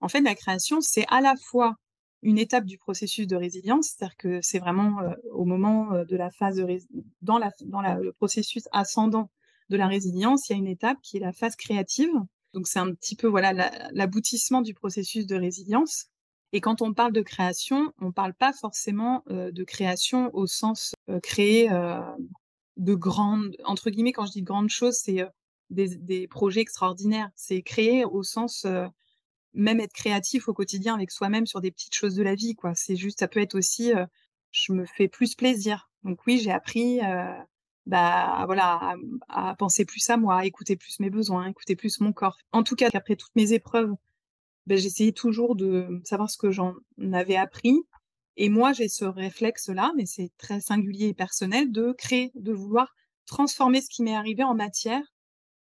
en 0.00 0.08
fait, 0.08 0.20
la 0.22 0.34
création, 0.34 0.80
c'est 0.80 1.06
à 1.08 1.20
la 1.20 1.34
fois 1.36 1.76
une 2.22 2.38
étape 2.38 2.64
du 2.66 2.78
processus 2.78 3.26
de 3.26 3.36
résilience, 3.36 3.88
c'est-à-dire 3.96 4.16
que 4.18 4.40
c'est 4.42 4.58
vraiment, 4.60 5.02
heu, 5.02 5.14
au 5.32 5.44
moment, 5.46 6.04
de 6.04 6.16
la 6.16 6.30
phase 6.30 6.56
de 6.56 6.78
dans 7.22 7.38
le 7.38 8.12
processus 8.12 8.68
ascendant 8.72 9.30
de 9.70 9.76
la 9.76 9.86
résilience, 9.88 10.48
il 10.48 10.52
y 10.52 10.56
a 10.56 10.58
une 10.58 10.66
étape 10.66 10.98
qui 11.02 11.16
est 11.16 11.20
la 11.20 11.32
phase 11.32 11.56
créative. 11.56 12.10
Donc 12.54 12.66
c'est 12.68 12.80
un 12.80 12.92
petit 12.94 13.16
peu, 13.16 13.28
voilà, 13.28 13.52
l'a 13.52 13.70
l'aboutissement 13.92 14.60
du 14.62 14.74
processus 14.74 15.26
de 15.26 15.36
résilience 15.36 16.06
et 16.52 16.60
quand 16.60 16.82
on 16.82 16.92
parle 16.92 17.12
de 17.12 17.20
création, 17.22 17.92
on 18.00 18.12
parle 18.12 18.34
pas 18.34 18.52
forcément, 18.52 19.22
heu, 19.30 19.52
de 19.52 19.64
création 19.64 20.30
au 20.34 20.46
sens, 20.46 20.94
heu, 21.08 21.20
créer, 21.20 21.70
heu, 21.70 22.00
de 22.76 22.94
grandes 22.94 23.56
entre 23.64 23.90
guillemets, 23.90 24.12
quand 24.12 24.26
je 24.26 24.32
dis 24.32 24.40
«de 24.42 24.46
grandes 24.46 24.70
choses», 24.70 24.96
c'est, 24.96 25.24
des 25.70 26.26
projets 26.28 26.60
extraordinaires. 26.60 27.30
C'est 27.36 27.62
créer 27.62 28.04
au 28.04 28.22
sens, 28.24 28.66
même 29.54 29.80
être 29.80 29.92
créatif 29.92 30.48
au 30.48 30.54
quotidien 30.54 30.94
avec 30.94 31.10
soi-même 31.12 31.46
sur 31.46 31.60
des 31.60 31.70
petites 31.70 31.94
choses 31.94 32.14
de 32.16 32.22
la 32.22 32.34
vie, 32.34 32.54
quoi. 32.56 32.74
C'est 32.74 32.96
juste 32.96 33.20
ça 33.20 33.28
peut 33.28 33.40
être 33.40 33.54
aussi, 33.56 33.92
je 34.52 34.72
me 34.72 34.84
fais 34.86 35.08
plus 35.08 35.34
plaisir. 35.36 35.90
Donc 36.04 36.26
oui, 36.26 36.38
j'ai 36.38 36.50
appris, 36.50 37.00
bah 37.86 38.44
voilà, 38.46 38.94
à, 39.28 39.54
penser 39.56 39.84
plus 39.84 40.08
à 40.10 40.16
moi, 40.16 40.38
à 40.38 40.44
écouter 40.44 40.76
plus 40.76 41.00
mes 41.00 41.10
besoins, 41.10 41.48
écouter 41.48 41.76
plus 41.76 42.00
mon 42.00 42.12
corps. 42.12 42.36
En 42.52 42.62
tout 42.62 42.76
cas, 42.76 42.88
après 42.92 43.16
toutes 43.16 43.34
mes 43.36 43.52
épreuves, 43.52 43.92
ben, 44.66 44.78
j'essayais 44.78 45.12
toujours 45.12 45.56
de 45.56 46.00
savoir 46.04 46.30
ce 46.30 46.38
que 46.38 46.50
j'en 46.50 46.74
avais 47.12 47.36
appris. 47.36 47.80
Et 48.36 48.48
moi, 48.48 48.72
j'ai 48.72 48.88
ce 48.88 49.04
réflexe-là, 49.04 49.92
mais 49.96 50.06
c'est 50.06 50.30
très 50.38 50.60
singulier 50.60 51.08
et 51.08 51.14
personnel, 51.14 51.72
de 51.72 51.92
créer, 51.92 52.30
de 52.34 52.52
vouloir 52.52 52.94
transformer 53.26 53.80
ce 53.80 53.88
qui 53.90 54.02
m'est 54.02 54.14
arrivé 54.14 54.42
en 54.42 54.54
matière 54.54 55.02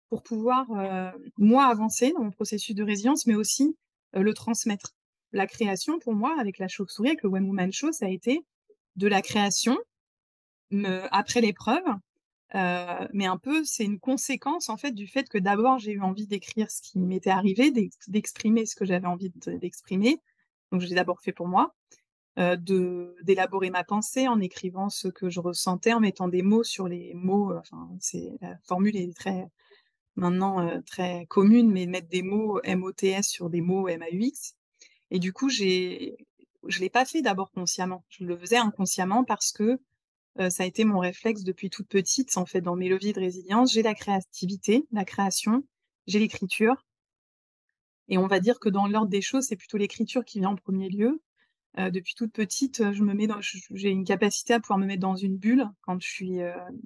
pour 0.08 0.22
pouvoir, 0.22 0.66
euh, 0.72 1.10
moi, 1.38 1.66
avancer 1.66 2.12
dans 2.12 2.24
mon 2.24 2.30
processus 2.30 2.74
de 2.74 2.82
résilience, 2.82 3.26
mais 3.26 3.34
aussi 3.34 3.76
euh, 4.16 4.22
le 4.22 4.34
transmettre. 4.34 4.94
La 5.32 5.46
création, 5.46 5.98
pour 6.00 6.14
moi, 6.14 6.36
avec 6.40 6.58
la 6.58 6.68
chauve-souris, 6.68 7.10
avec 7.10 7.22
le 7.22 7.30
One 7.30 7.44
Woman 7.44 7.72
Show, 7.72 7.92
ça 7.92 8.06
a 8.06 8.08
été 8.08 8.44
de 8.96 9.06
la 9.06 9.22
création 9.22 9.78
après 11.10 11.40
l'épreuve, 11.40 11.84
euh, 12.54 13.06
mais 13.12 13.26
un 13.26 13.38
peu, 13.38 13.64
c'est 13.64 13.84
une 13.84 14.00
conséquence 14.00 14.68
en 14.68 14.76
fait 14.76 14.92
du 14.92 15.06
fait 15.06 15.28
que 15.28 15.38
d'abord 15.38 15.78
j'ai 15.78 15.92
eu 15.92 16.00
envie 16.00 16.26
d'écrire 16.26 16.70
ce 16.70 16.82
qui 16.82 16.98
m'était 16.98 17.30
arrivé, 17.30 17.70
d'exprimer 18.08 18.66
ce 18.66 18.74
que 18.74 18.84
j'avais 18.84 19.06
envie 19.06 19.30
d'exprimer. 19.46 20.20
Donc 20.72 20.80
je 20.80 20.86
l'ai 20.86 20.96
d'abord 20.96 21.20
fait 21.20 21.32
pour 21.32 21.46
moi, 21.48 21.74
euh, 22.38 22.56
de 22.56 23.16
d'élaborer 23.22 23.70
ma 23.70 23.84
pensée 23.84 24.28
en 24.28 24.40
écrivant 24.40 24.90
ce 24.90 25.08
que 25.08 25.30
je 25.30 25.40
ressentais, 25.40 25.92
en 25.92 26.00
mettant 26.00 26.28
des 26.28 26.42
mots 26.42 26.64
sur 26.64 26.88
les 26.88 27.14
mots. 27.14 27.54
Enfin, 27.56 27.88
c'est 28.00 28.32
la 28.40 28.56
formule 28.64 28.96
est 28.96 29.16
très 29.16 29.46
maintenant 30.16 30.60
euh, 30.60 30.80
très 30.86 31.26
commune, 31.26 31.70
mais 31.70 31.86
mettre 31.86 32.08
des 32.08 32.22
mots 32.22 32.60
MOTS 32.66 33.22
sur 33.22 33.50
des 33.50 33.60
mots 33.60 33.88
MAUX. 33.88 34.56
Et 35.10 35.18
du 35.20 35.32
coup, 35.32 35.48
j'ai 35.50 36.16
je 36.68 36.80
l'ai 36.80 36.90
pas 36.90 37.04
fait 37.04 37.22
d'abord 37.22 37.52
consciemment. 37.52 38.04
Je 38.08 38.24
le 38.24 38.36
faisais 38.36 38.56
inconsciemment 38.58 39.24
parce 39.24 39.52
que 39.52 39.80
ça 40.48 40.62
a 40.62 40.66
été 40.66 40.84
mon 40.84 41.00
réflexe 41.00 41.42
depuis 41.42 41.68
toute 41.68 41.88
petite. 41.88 42.36
En 42.36 42.46
fait, 42.46 42.60
dans 42.60 42.76
mes 42.76 42.88
leviers 42.88 43.12
de 43.12 43.20
résilience, 43.20 43.72
j'ai 43.72 43.82
la 43.82 43.94
créativité, 43.94 44.86
la 44.92 45.04
création, 45.04 45.64
j'ai 46.06 46.18
l'écriture. 46.18 46.86
Et 48.08 48.18
on 48.18 48.26
va 48.26 48.40
dire 48.40 48.58
que 48.58 48.68
dans 48.68 48.86
l'ordre 48.86 49.10
des 49.10 49.20
choses, 49.20 49.44
c'est 49.44 49.56
plutôt 49.56 49.76
l'écriture 49.76 50.24
qui 50.24 50.40
vient 50.40 50.50
en 50.50 50.56
premier 50.56 50.88
lieu. 50.88 51.20
depuis 51.76 52.14
toute 52.14 52.32
petite, 52.32 52.92
je 52.92 53.02
me 53.02 53.14
mets 53.14 53.28
j'ai 53.72 53.90
une 53.90 54.04
capacité 54.04 54.54
à 54.54 54.60
pouvoir 54.60 54.78
me 54.78 54.86
mettre 54.86 55.02
dans 55.02 55.14
une 55.14 55.36
bulle 55.36 55.68
quand 55.82 56.00
je 56.00 56.08
suis 56.08 56.38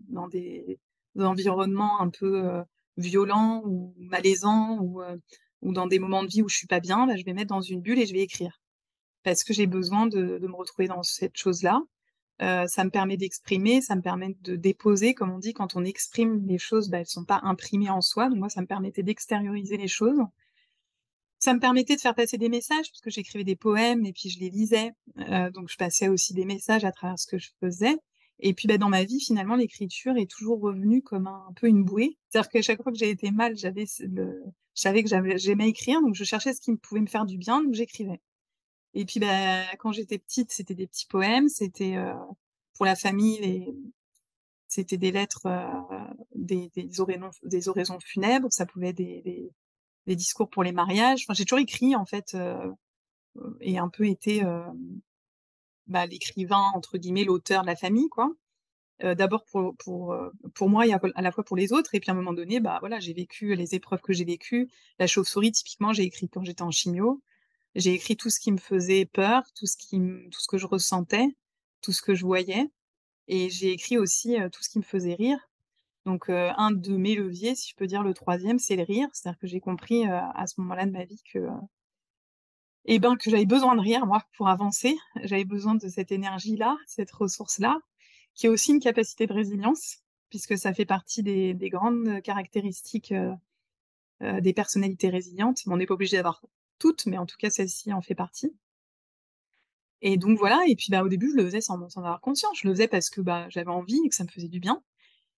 dans 0.08 0.28
des, 0.28 0.78
environnements 1.18 2.00
un 2.00 2.10
peu 2.10 2.62
violents 2.96 3.62
ou 3.64 3.94
malaisants 3.98 4.78
ou, 4.80 5.72
dans 5.72 5.86
des 5.86 5.98
moments 5.98 6.22
de 6.22 6.28
vie 6.28 6.42
où 6.42 6.48
je 6.48 6.56
suis 6.56 6.66
pas 6.66 6.80
bien. 6.80 7.06
Bah, 7.06 7.16
je 7.16 7.24
vais 7.24 7.32
mettre 7.32 7.54
dans 7.54 7.62
une 7.62 7.80
bulle 7.80 7.98
et 7.98 8.06
je 8.06 8.12
vais 8.12 8.20
écrire 8.20 8.60
parce 9.22 9.44
que 9.44 9.54
j'ai 9.54 9.66
besoin 9.66 10.06
de 10.06 10.38
me 10.40 10.54
retrouver 10.54 10.88
dans 10.88 11.02
cette 11.02 11.36
chose-là. 11.36 11.82
Euh, 12.42 12.66
ça 12.66 12.84
me 12.84 12.90
permet 12.90 13.16
d'exprimer, 13.16 13.80
ça 13.80 13.94
me 13.94 14.02
permet 14.02 14.36
de 14.42 14.56
déposer, 14.56 15.14
comme 15.14 15.30
on 15.30 15.38
dit, 15.38 15.52
quand 15.52 15.76
on 15.76 15.84
exprime 15.84 16.44
les 16.46 16.58
choses, 16.58 16.88
bah, 16.88 16.98
elles 16.98 17.06
sont 17.06 17.24
pas 17.24 17.40
imprimées 17.44 17.90
en 17.90 18.00
soi. 18.00 18.28
Donc 18.28 18.38
moi, 18.38 18.48
ça 18.48 18.60
me 18.60 18.66
permettait 18.66 19.02
d'extérioriser 19.02 19.76
les 19.76 19.88
choses. 19.88 20.18
Ça 21.38 21.54
me 21.54 21.60
permettait 21.60 21.94
de 21.94 22.00
faire 22.00 22.14
passer 22.14 22.38
des 22.38 22.48
messages, 22.48 22.90
parce 22.90 23.00
que 23.00 23.10
j'écrivais 23.10 23.44
des 23.44 23.56
poèmes 23.56 24.04
et 24.06 24.12
puis 24.12 24.30
je 24.30 24.40
les 24.40 24.50
lisais. 24.50 24.92
Euh, 25.18 25.50
donc 25.50 25.68
je 25.68 25.76
passais 25.76 26.08
aussi 26.08 26.32
des 26.34 26.44
messages 26.44 26.84
à 26.84 26.92
travers 26.92 27.18
ce 27.18 27.26
que 27.26 27.38
je 27.38 27.50
faisais. 27.60 27.96
Et 28.40 28.52
puis 28.52 28.66
bah, 28.66 28.78
dans 28.78 28.88
ma 28.88 29.04
vie, 29.04 29.20
finalement, 29.20 29.54
l'écriture 29.54 30.16
est 30.16 30.30
toujours 30.30 30.60
revenue 30.60 31.02
comme 31.02 31.28
un, 31.28 31.52
peu 31.56 31.68
une 31.68 31.84
bouée. 31.84 32.18
C'est-à-dire 32.28 32.50
qu'à 32.50 32.62
chaque 32.62 32.82
fois 32.82 32.92
que 32.92 32.98
j'ai 32.98 33.10
été 33.10 33.30
mal, 33.30 33.56
j'avais 33.56 33.84
le... 34.00 34.42
je 34.74 34.80
savais 34.80 35.04
que 35.04 35.10
j'aimais 35.36 35.68
écrire, 35.68 36.00
donc 36.00 36.14
je 36.14 36.24
cherchais 36.24 36.52
ce 36.52 36.60
qui 36.60 36.74
pouvait 36.76 37.00
me 37.00 37.06
faire 37.06 37.26
du 37.26 37.38
bien, 37.38 37.62
donc 37.62 37.74
j'écrivais. 37.74 38.20
Et 38.94 39.04
puis, 39.04 39.20
bah, 39.20 39.64
quand 39.78 39.92
j'étais 39.92 40.18
petite, 40.18 40.52
c'était 40.52 40.74
des 40.74 40.86
petits 40.86 41.06
poèmes, 41.06 41.48
c'était 41.48 41.96
euh, 41.96 42.14
pour 42.76 42.86
la 42.86 42.94
famille, 42.94 43.38
les... 43.40 43.74
c'était 44.68 44.96
des 44.96 45.10
lettres, 45.10 45.46
euh, 45.46 46.14
des, 46.34 46.70
des, 46.74 47.00
oraisons, 47.00 47.30
des 47.42 47.68
oraisons 47.68 47.98
funèbres, 48.00 48.48
ça 48.52 48.66
pouvait 48.66 48.90
être 48.90 48.96
des, 48.96 49.20
des, 49.22 49.50
des 50.06 50.16
discours 50.16 50.48
pour 50.48 50.62
les 50.62 50.72
mariages. 50.72 51.24
Enfin, 51.24 51.34
j'ai 51.34 51.44
toujours 51.44 51.58
écrit, 51.58 51.96
en 51.96 52.06
fait, 52.06 52.34
euh, 52.34 52.72
et 53.60 53.78
un 53.78 53.88
peu 53.88 54.06
été 54.06 54.42
bah, 55.88 56.06
l'écrivain, 56.06 56.70
entre 56.74 56.98
guillemets, 56.98 57.24
l'auteur 57.24 57.62
de 57.62 57.66
la 57.66 57.76
famille, 57.76 58.08
quoi. 58.08 58.30
D'abord 59.00 59.44
pour, 59.44 59.74
pour, 59.76 60.16
pour 60.54 60.70
moi 60.70 60.86
et 60.86 60.92
à 60.92 61.20
la 61.20 61.32
fois 61.32 61.42
pour 61.42 61.56
les 61.56 61.72
autres. 61.72 61.96
Et 61.96 62.00
puis 62.00 62.10
à 62.10 62.12
un 62.14 62.16
moment 62.16 62.32
donné, 62.32 62.60
bah 62.60 62.76
voilà, 62.78 63.00
j'ai 63.00 63.12
vécu 63.12 63.56
les 63.56 63.74
épreuves 63.74 64.00
que 64.00 64.12
j'ai 64.12 64.24
vécues. 64.24 64.70
La 65.00 65.08
chauve-souris, 65.08 65.50
typiquement, 65.50 65.92
j'ai 65.92 66.04
écrit 66.04 66.28
quand 66.28 66.44
j'étais 66.44 66.62
en 66.62 66.70
chimio. 66.70 67.20
J'ai 67.74 67.92
écrit 67.92 68.16
tout 68.16 68.30
ce 68.30 68.38
qui 68.38 68.52
me 68.52 68.58
faisait 68.58 69.04
peur, 69.04 69.42
tout 69.54 69.66
ce 69.66 69.76
que 70.48 70.58
je 70.58 70.66
ressentais, 70.66 71.26
tout 71.80 71.92
ce 71.92 72.02
que 72.02 72.14
je 72.14 72.24
voyais, 72.24 72.70
et 73.28 73.50
j'ai 73.50 73.72
écrit 73.72 73.98
aussi 73.98 74.36
tout 74.52 74.62
ce 74.62 74.68
qui 74.68 74.78
me 74.78 74.84
faisait 74.84 75.14
rire. 75.14 75.38
Donc 76.04 76.28
un 76.28 76.70
de 76.70 76.96
mes 76.96 77.14
leviers, 77.14 77.54
si 77.54 77.70
je 77.70 77.76
peux 77.76 77.86
dire 77.86 78.02
le 78.02 78.14
troisième, 78.14 78.58
c'est 78.58 78.76
le 78.76 78.82
rire. 78.82 79.08
C'est-à-dire 79.12 79.38
que 79.38 79.46
j'ai 79.46 79.60
compris 79.60 80.04
à 80.06 80.46
ce 80.46 80.60
moment-là 80.60 80.86
de 80.86 80.90
ma 80.92 81.04
vie 81.04 81.22
que, 81.32 81.48
eh 82.84 82.98
ben, 82.98 83.16
que 83.16 83.30
j'avais 83.30 83.46
besoin 83.46 83.74
de 83.74 83.80
rire 83.80 84.06
moi 84.06 84.22
pour 84.36 84.48
avancer. 84.48 84.96
J'avais 85.22 85.44
besoin 85.44 85.74
de 85.74 85.88
cette 85.88 86.12
énergie-là, 86.12 86.76
cette 86.86 87.10
ressource-là, 87.10 87.78
qui 88.34 88.46
est 88.46 88.50
aussi 88.50 88.72
une 88.72 88.80
capacité 88.80 89.26
de 89.26 89.32
résilience, 89.32 89.98
puisque 90.28 90.58
ça 90.58 90.74
fait 90.74 90.84
partie 90.84 91.22
des 91.22 91.70
grandes 91.70 92.20
caractéristiques 92.22 93.14
des 94.20 94.52
personnalités 94.52 95.08
résilientes. 95.08 95.62
on 95.66 95.76
n'est 95.76 95.86
pas 95.86 95.94
obligé 95.94 96.16
d'avoir 96.16 96.40
toutes, 96.78 97.06
mais 97.06 97.18
en 97.18 97.26
tout 97.26 97.36
cas 97.38 97.50
celle-ci 97.50 97.92
en 97.92 98.02
fait 98.02 98.14
partie. 98.14 98.54
Et 100.02 100.16
donc 100.16 100.38
voilà, 100.38 100.60
et 100.68 100.76
puis 100.76 100.86
bah, 100.90 101.02
au 101.02 101.08
début 101.08 101.30
je 101.30 101.36
le 101.36 101.44
faisais 101.46 101.60
sans, 101.60 101.88
sans 101.88 102.00
avoir 102.00 102.20
conscience, 102.20 102.58
je 102.60 102.68
le 102.68 102.74
faisais 102.74 102.88
parce 102.88 103.10
que 103.10 103.20
bah, 103.20 103.46
j'avais 103.48 103.70
envie 103.70 104.00
et 104.04 104.08
que 104.08 104.14
ça 104.14 104.24
me 104.24 104.28
faisait 104.28 104.48
du 104.48 104.60
bien. 104.60 104.82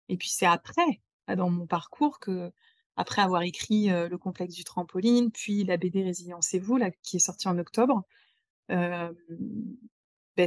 Et 0.09 0.17
puis 0.17 0.29
c'est 0.29 0.47
après, 0.47 1.01
bah, 1.29 1.37
dans 1.37 1.51
mon 1.51 1.67
parcours, 1.67 2.19
que 2.21 2.53
après 2.97 3.23
avoir 3.23 3.43
écrit 3.43 3.89
le 3.89 4.17
complexe 4.17 4.55
du 4.55 4.65
trampoline, 4.65 5.31
puis 5.31 5.65
la 5.65 5.77
BD 5.77 6.03
Résilience 6.03 6.55
et 6.55 6.59
vous, 6.59 6.79
là, 6.79 6.91
qui 7.03 7.17
est 7.17 7.21
sortie 7.21 7.49
en 7.49 7.59
octobre, 7.59 8.03
euh, 8.71 9.13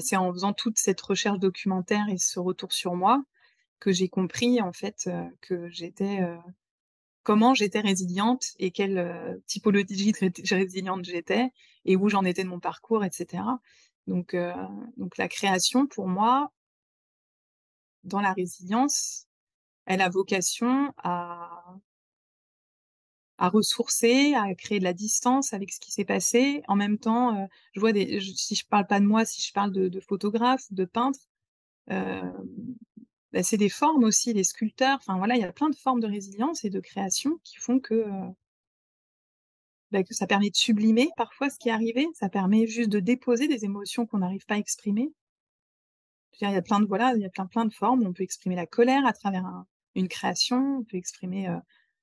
c'est 0.02 0.17
en 0.17 0.32
faisant 0.34 0.54
toute 0.54 0.78
cette 0.78 1.02
recherche 1.02 1.39
documentaire 1.39 2.08
et 2.10 2.17
ce 2.17 2.39
retour 2.39 2.73
sur 2.73 2.95
moi 2.95 3.23
que 3.80 3.91
j'ai 3.91 4.10
compris 4.10 4.62
en 4.62 4.73
fait 4.73 5.10
que 5.41 5.69
j'étais 5.69 6.19
comment 7.23 7.53
j'étais 7.53 7.82
résiliente 7.82 8.47
et 8.60 8.71
quelle 8.71 8.97
euh, 8.97 9.38
typologie 9.47 10.12
de 10.12 10.17
résiliente 10.55 11.05
j'étais 11.05 11.51
et 11.86 11.95
où 11.95 12.10
j'en 12.10 12.23
étais 12.25 12.43
de 12.43 12.49
mon 12.49 12.60
parcours, 12.60 13.03
etc. 13.03 13.43
Donc, 14.08 14.34
euh, 14.34 14.53
donc 14.97 15.17
la 15.17 15.27
création, 15.27 15.88
pour 15.88 16.08
moi, 16.08 16.51
dans 18.03 18.21
la 18.21 18.34
résilience, 18.34 19.27
elle 19.86 20.01
a 20.01 20.10
vocation 20.10 20.93
à, 20.97 21.75
à 23.38 23.49
ressourcer, 23.49 24.34
à 24.36 24.53
créer 24.55 24.79
de 24.79 24.84
la 24.84 24.93
distance 24.93 25.53
avec 25.53 25.71
ce 25.71 25.79
qui 25.79 25.91
s'est 25.91 26.05
passé. 26.05 26.63
En 26.67 26.75
même 26.75 26.97
temps, 26.97 27.36
euh, 27.36 27.45
je 27.73 27.79
vois 27.79 27.93
des, 27.93 28.19
si 28.21 28.55
je 28.55 28.65
parle 28.65 28.88
pas 28.88 28.99
de 28.99 29.05
moi, 29.05 29.25
si 29.25 29.41
je 29.41 29.53
parle 29.53 29.71
de, 29.71 29.88
de 29.88 29.99
photographe, 29.99 30.63
de 30.71 30.86
peintre, 30.86 31.19
bah, 33.34 33.44
c'est 33.44 33.58
des 33.58 33.70
formes 33.70 34.04
aussi, 34.04 34.34
les 34.34 34.44
sculpteurs. 34.44 34.98
Enfin 34.98 35.18
voilà, 35.18 35.36
il 35.36 35.42
y 35.42 35.46
a 35.46 35.54
plein 35.54 35.70
de 35.70 35.76
formes 35.76 36.00
de 36.00 36.08
résilience 36.08 36.65
et 36.65 36.70
de 36.70 36.80
création 36.80 37.39
qui 37.44 37.58
font 37.58 37.80
que, 37.80 38.06
bah, 39.92 40.04
que 40.04 40.13
ça 40.13 40.28
permet 40.28 40.50
de 40.50 40.56
sublimer 40.56 41.10
parfois 41.15 41.50
ce 41.50 41.60
qui 41.60 41.70
est 41.70 41.72
arrivé. 41.72 42.08
Ça 42.13 42.30
permet 42.30 42.68
juste 42.68 42.89
de 42.89 43.00
déposer 43.00 43.48
des 43.48 43.65
émotions 43.65 44.06
qu'on 44.06 44.20
n'arrive 44.20 44.46
pas 44.46 44.56
à 44.56 44.58
exprimer. 44.58 45.12
il 46.42 46.50
y 46.50 46.56
a 46.56 46.62
plein 46.62 46.80
de 46.80 46.86
voilà, 46.86 47.13
il 47.15 47.22
y 47.22 47.26
a 47.26 47.30
plein 47.30 47.46
plein 47.46 47.65
de 47.65 47.74
formes. 47.74 48.06
On 48.06 48.13
peut 48.13 48.24
exprimer 48.24 48.56
la 48.56 48.65
colère 48.65 49.06
à 49.06 49.13
travers 49.13 49.46
une 49.96 50.08
création. 50.08 50.80
On 50.80 50.84
peut 50.84 50.98
exprimer 50.98 51.48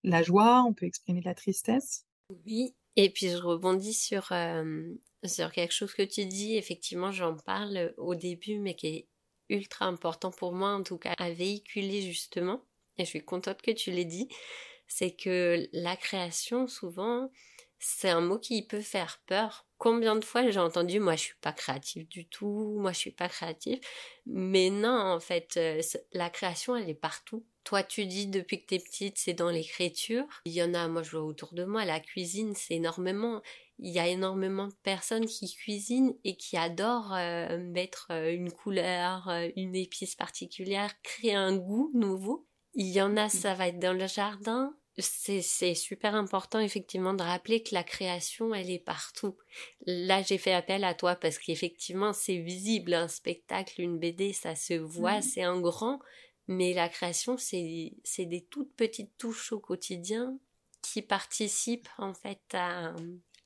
la 0.05 0.23
joie. 0.23 0.63
On 0.63 0.75
peut 0.75 0.87
exprimer 0.87 1.23
la 1.23 1.35
tristesse. 1.35 2.05
Oui. 2.47 2.75
Et 2.97 3.11
puis 3.11 3.29
je 3.29 3.37
rebondis 3.37 3.95
sur 3.95 4.33
sur 5.25 5.53
quelque 5.53 5.73
chose 5.73 5.93
que 5.93 6.03
tu 6.03 6.25
dis. 6.27 6.57
Effectivement, 6.57 7.11
j'en 7.11 7.37
parle 7.37 7.95
au 7.99 8.15
début, 8.15 8.59
mais 8.59 8.75
qui 8.75 8.87
est 8.87 9.09
ultra 9.49 9.87
important 9.87 10.31
pour 10.31 10.53
moi 10.53 10.71
en 10.71 10.83
tout 10.83 10.99
cas 10.99 11.15
à 11.19 11.31
véhiculer 11.31 12.03
justement, 12.03 12.65
et 12.99 13.05
je 13.05 13.11
suis 13.11 13.25
contente 13.25 13.63
que 13.63 13.71
tu 13.71 13.91
l'aies 13.91 14.05
dit, 14.05 14.29
c'est 14.89 15.13
que 15.13 15.67
la 15.73 15.97
création 15.97 16.67
souvent 16.67 17.31
c'est 17.79 18.09
un 18.09 18.23
mot 18.23 18.39
qui 18.39 18.67
peut 18.67 18.81
faire 18.81 19.21
peur. 19.27 19.67
Combien 19.79 20.17
de 20.17 20.25
fois 20.25 20.49
j'ai 20.51 20.59
entendu 20.59 21.01
moi 21.01 21.17
je 21.17 21.23
suis 21.23 21.37
pas 21.41 21.53
créative 21.53 22.09
du 22.09 22.27
tout, 22.27 22.77
moi 22.79 22.93
je 22.93 22.99
suis 22.99 23.11
pas 23.11 23.29
créative, 23.29 23.81
mais 24.25 24.71
non 24.71 24.99
en 24.99 25.21
fait 25.21 25.57
euh, 25.57 25.83
la 26.13 26.31
création 26.31 26.77
elle 26.77 26.89
est 26.89 26.95
partout. 26.95 27.45
Toi, 27.67 27.83
tu 27.83 28.07
dis 28.07 28.29
depuis 28.29 28.63
que 28.63 28.67
t'es 28.67 28.79
petite, 28.79 29.19
c'est 29.19 29.35
dans 29.35 29.51
l'écriture. 29.51 30.25
Il 30.45 30.53
y 30.53 30.63
en 30.63 30.73
a, 30.73 30.87
moi, 30.89 31.03
je 31.03 31.11
vois 31.11 31.27
autour 31.27 31.53
de 31.53 31.65
moi, 31.65 31.85
la 31.85 32.01
cuisine, 32.01 32.55
c'est 32.55 32.75
énormément 32.75 33.43
il 33.79 33.93
y 33.93 33.99
a 33.99 34.09
énormément 34.09 34.69
de 34.69 34.75
personnes 34.83 35.27
qui 35.27 35.55
cuisinent 35.55 36.15
et 36.25 36.37
qui 36.37 36.57
adorent 36.57 37.15
euh, 37.15 37.59
mettre 37.59 38.09
euh, 38.11 38.33
une 38.33 38.51
couleur, 38.51 39.29
euh, 39.29 39.49
une 39.57 39.75
épice 39.75 40.15
particulière, 40.15 40.95
créer 41.03 41.35
un 41.35 41.57
goût 41.57 41.91
nouveau. 41.93 42.47
Il 42.75 42.89
y 42.89 43.03
en 43.03 43.17
a, 43.17 43.29
ça 43.29 43.55
va 43.55 43.69
être 43.69 43.79
dans 43.79 43.93
le 43.93 44.07
jardin. 44.07 44.75
C'est, 44.99 45.43
c'est 45.43 45.75
super 45.75 46.15
important 46.15 46.59
effectivement 46.59 47.13
de 47.13 47.23
rappeler 47.23 47.63
que 47.63 47.75
la 47.75 47.85
création, 47.85 48.55
elle 48.55 48.71
est 48.71 48.79
partout. 48.79 49.37
Là, 49.85 50.23
j'ai 50.23 50.39
fait 50.39 50.55
appel 50.55 50.85
à 50.85 50.95
toi 50.95 51.17
parce 51.17 51.39
qu'effectivement, 51.39 52.15
c'est 52.15 52.39
visible, 52.39 52.95
un 52.95 53.09
spectacle, 53.09 53.83
une 53.83 53.99
BD, 53.99 54.33
ça 54.33 54.55
se 54.55 54.73
voit, 54.73 55.19
mmh. 55.19 55.23
c'est 55.23 55.43
un 55.43 55.61
grand, 55.61 56.01
Mais 56.49 56.73
la 56.75 56.89
création, 56.89 57.37
c'est 57.39 57.93
des 58.19 58.47
toutes 58.51 58.75
petites 58.75 59.17
touches 59.19 59.53
au 59.53 59.59
quotidien 59.59 60.39
qui 60.83 61.03
participent 61.03 61.89
en 61.99 62.15
fait 62.15 62.43
à, 62.53 62.95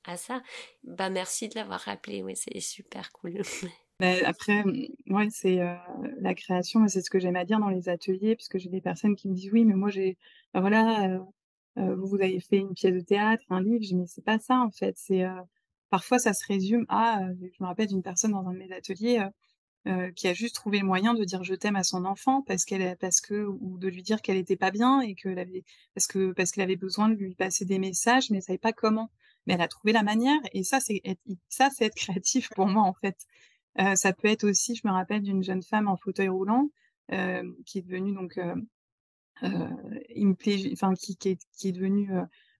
à 0.04 0.16
ça. 0.16 0.42
Bah 0.84 1.10
merci 1.10 1.48
de 1.48 1.54
l'avoir 1.54 1.80
rappelé, 1.80 2.22
oui, 2.22 2.36
c'est 2.36 2.60
super 2.60 3.12
cool. 3.12 3.40
après, 4.24 4.64
ouais, 5.08 5.28
c'est 5.30 5.60
euh, 5.60 5.74
la 6.20 6.34
création, 6.34 6.86
c'est 6.88 7.02
ce 7.02 7.10
que 7.10 7.18
j'aime 7.18 7.36
à 7.36 7.44
dire 7.44 7.60
dans 7.60 7.68
les 7.68 7.88
ateliers, 7.88 8.34
puisque 8.36 8.58
j'ai 8.58 8.70
des 8.70 8.80
personnes 8.80 9.16
qui 9.16 9.28
me 9.28 9.34
disent 9.34 9.52
oui, 9.52 9.64
mais 9.64 9.74
moi 9.74 9.90
j'ai, 9.90 10.16
bah, 10.54 10.60
voilà, 10.60 11.10
euh, 11.10 11.18
euh, 11.78 11.96
vous 11.96 12.16
avez 12.16 12.40
fait 12.40 12.58
une 12.58 12.74
pièce 12.74 12.94
de 12.94 13.00
théâtre, 13.00 13.44
un 13.50 13.62
livre, 13.62 13.82
je 13.82 13.88
dis 13.88 13.96
mais 13.96 14.06
c'est 14.06 14.24
pas 14.24 14.38
ça 14.38 14.60
en 14.60 14.70
fait, 14.70 14.96
c'est 14.96 15.24
parfois 15.90 16.18
ça 16.18 16.32
se 16.32 16.46
résume 16.46 16.86
à, 16.88 17.20
je 17.40 17.62
me 17.62 17.66
rappelle 17.66 17.88
d'une 17.88 18.02
personne 18.02 18.32
dans 18.32 18.46
un 18.46 18.52
de 18.52 18.58
mes 18.58 18.72
ateliers 18.72 19.24
euh, 19.86 20.12
qui 20.12 20.28
a 20.28 20.34
juste 20.34 20.56
trouvé 20.56 20.78
le 20.78 20.84
moyen 20.84 21.14
de 21.14 21.24
dire 21.24 21.42
je 21.42 21.54
t'aime 21.54 21.74
à 21.74 21.84
son 21.84 22.04
enfant 22.04 22.42
parce 22.42 22.66
qu'elle 22.66 22.98
parce 22.98 23.22
que 23.22 23.46
ou 23.46 23.78
de 23.78 23.88
lui 23.88 24.02
dire 24.02 24.20
qu'elle 24.20 24.36
était 24.36 24.56
pas 24.56 24.70
bien 24.70 25.00
et 25.00 25.14
que 25.14 25.30
avait 25.30 25.64
parce 25.94 26.06
que 26.06 26.32
parce 26.32 26.50
qu'elle 26.50 26.64
avait 26.64 26.76
besoin 26.76 27.08
de 27.08 27.14
lui 27.14 27.34
passer 27.34 27.64
des 27.64 27.78
messages 27.78 28.28
mais 28.28 28.36
elle 28.36 28.42
savait 28.42 28.58
pas 28.58 28.74
comment. 28.74 29.10
Mais 29.46 29.54
elle 29.54 29.62
a 29.62 29.68
trouvé 29.68 29.92
la 29.92 30.02
manière 30.02 30.38
et 30.52 30.64
ça 30.64 30.80
c'est 30.80 31.00
ça 31.48 31.70
c'est 31.70 31.86
être 31.86 31.94
créatif 31.96 32.50
pour 32.50 32.66
moi 32.66 32.82
en 32.82 32.92
fait. 32.92 33.16
Euh, 33.80 33.94
ça 33.94 34.12
peut 34.12 34.28
être 34.28 34.44
aussi 34.44 34.74
je 34.74 34.86
me 34.86 34.92
rappelle 34.92 35.22
d'une 35.22 35.42
jeune 35.42 35.62
femme 35.62 35.88
en 35.88 35.96
fauteuil 35.96 36.28
roulant 36.28 36.68
euh, 37.12 37.42
qui 37.64 37.78
est 37.78 37.82
devenue 37.82 38.12
donc 38.12 38.38
enfin 39.42 40.94
qui, 40.94 41.16
qui 41.16 41.38
est 41.68 41.72
devenue 41.72 42.10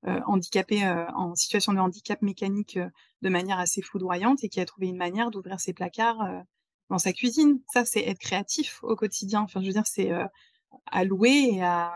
handicapée 0.05 0.87
en 1.15 1.35
situation 1.35 1.75
de 1.75 1.81
handicap 1.81 2.23
mécanique 2.23 2.79
de 3.21 3.29
manière 3.29 3.59
assez 3.59 3.83
foudroyante 3.83 4.43
et 4.43 4.49
qui 4.49 4.61
a 4.61 4.65
trouvé 4.65 4.87
une 4.87 4.97
manière 4.97 5.31
d'ouvrir 5.31 5.61
ses 5.61 5.75
placards 5.75 6.45
dans 6.91 6.99
sa 6.99 7.13
cuisine. 7.13 7.61
Ça, 7.73 7.85
c'est 7.85 8.01
être 8.01 8.19
créatif 8.19 8.81
au 8.83 8.97
quotidien. 8.97 9.43
Enfin, 9.43 9.61
je 9.63 9.67
veux 9.67 9.73
dire, 9.73 9.87
c'est 9.87 10.13
euh, 10.13 10.27
à 10.87 11.05
louer 11.05 11.53
et 11.55 11.63
à, 11.63 11.95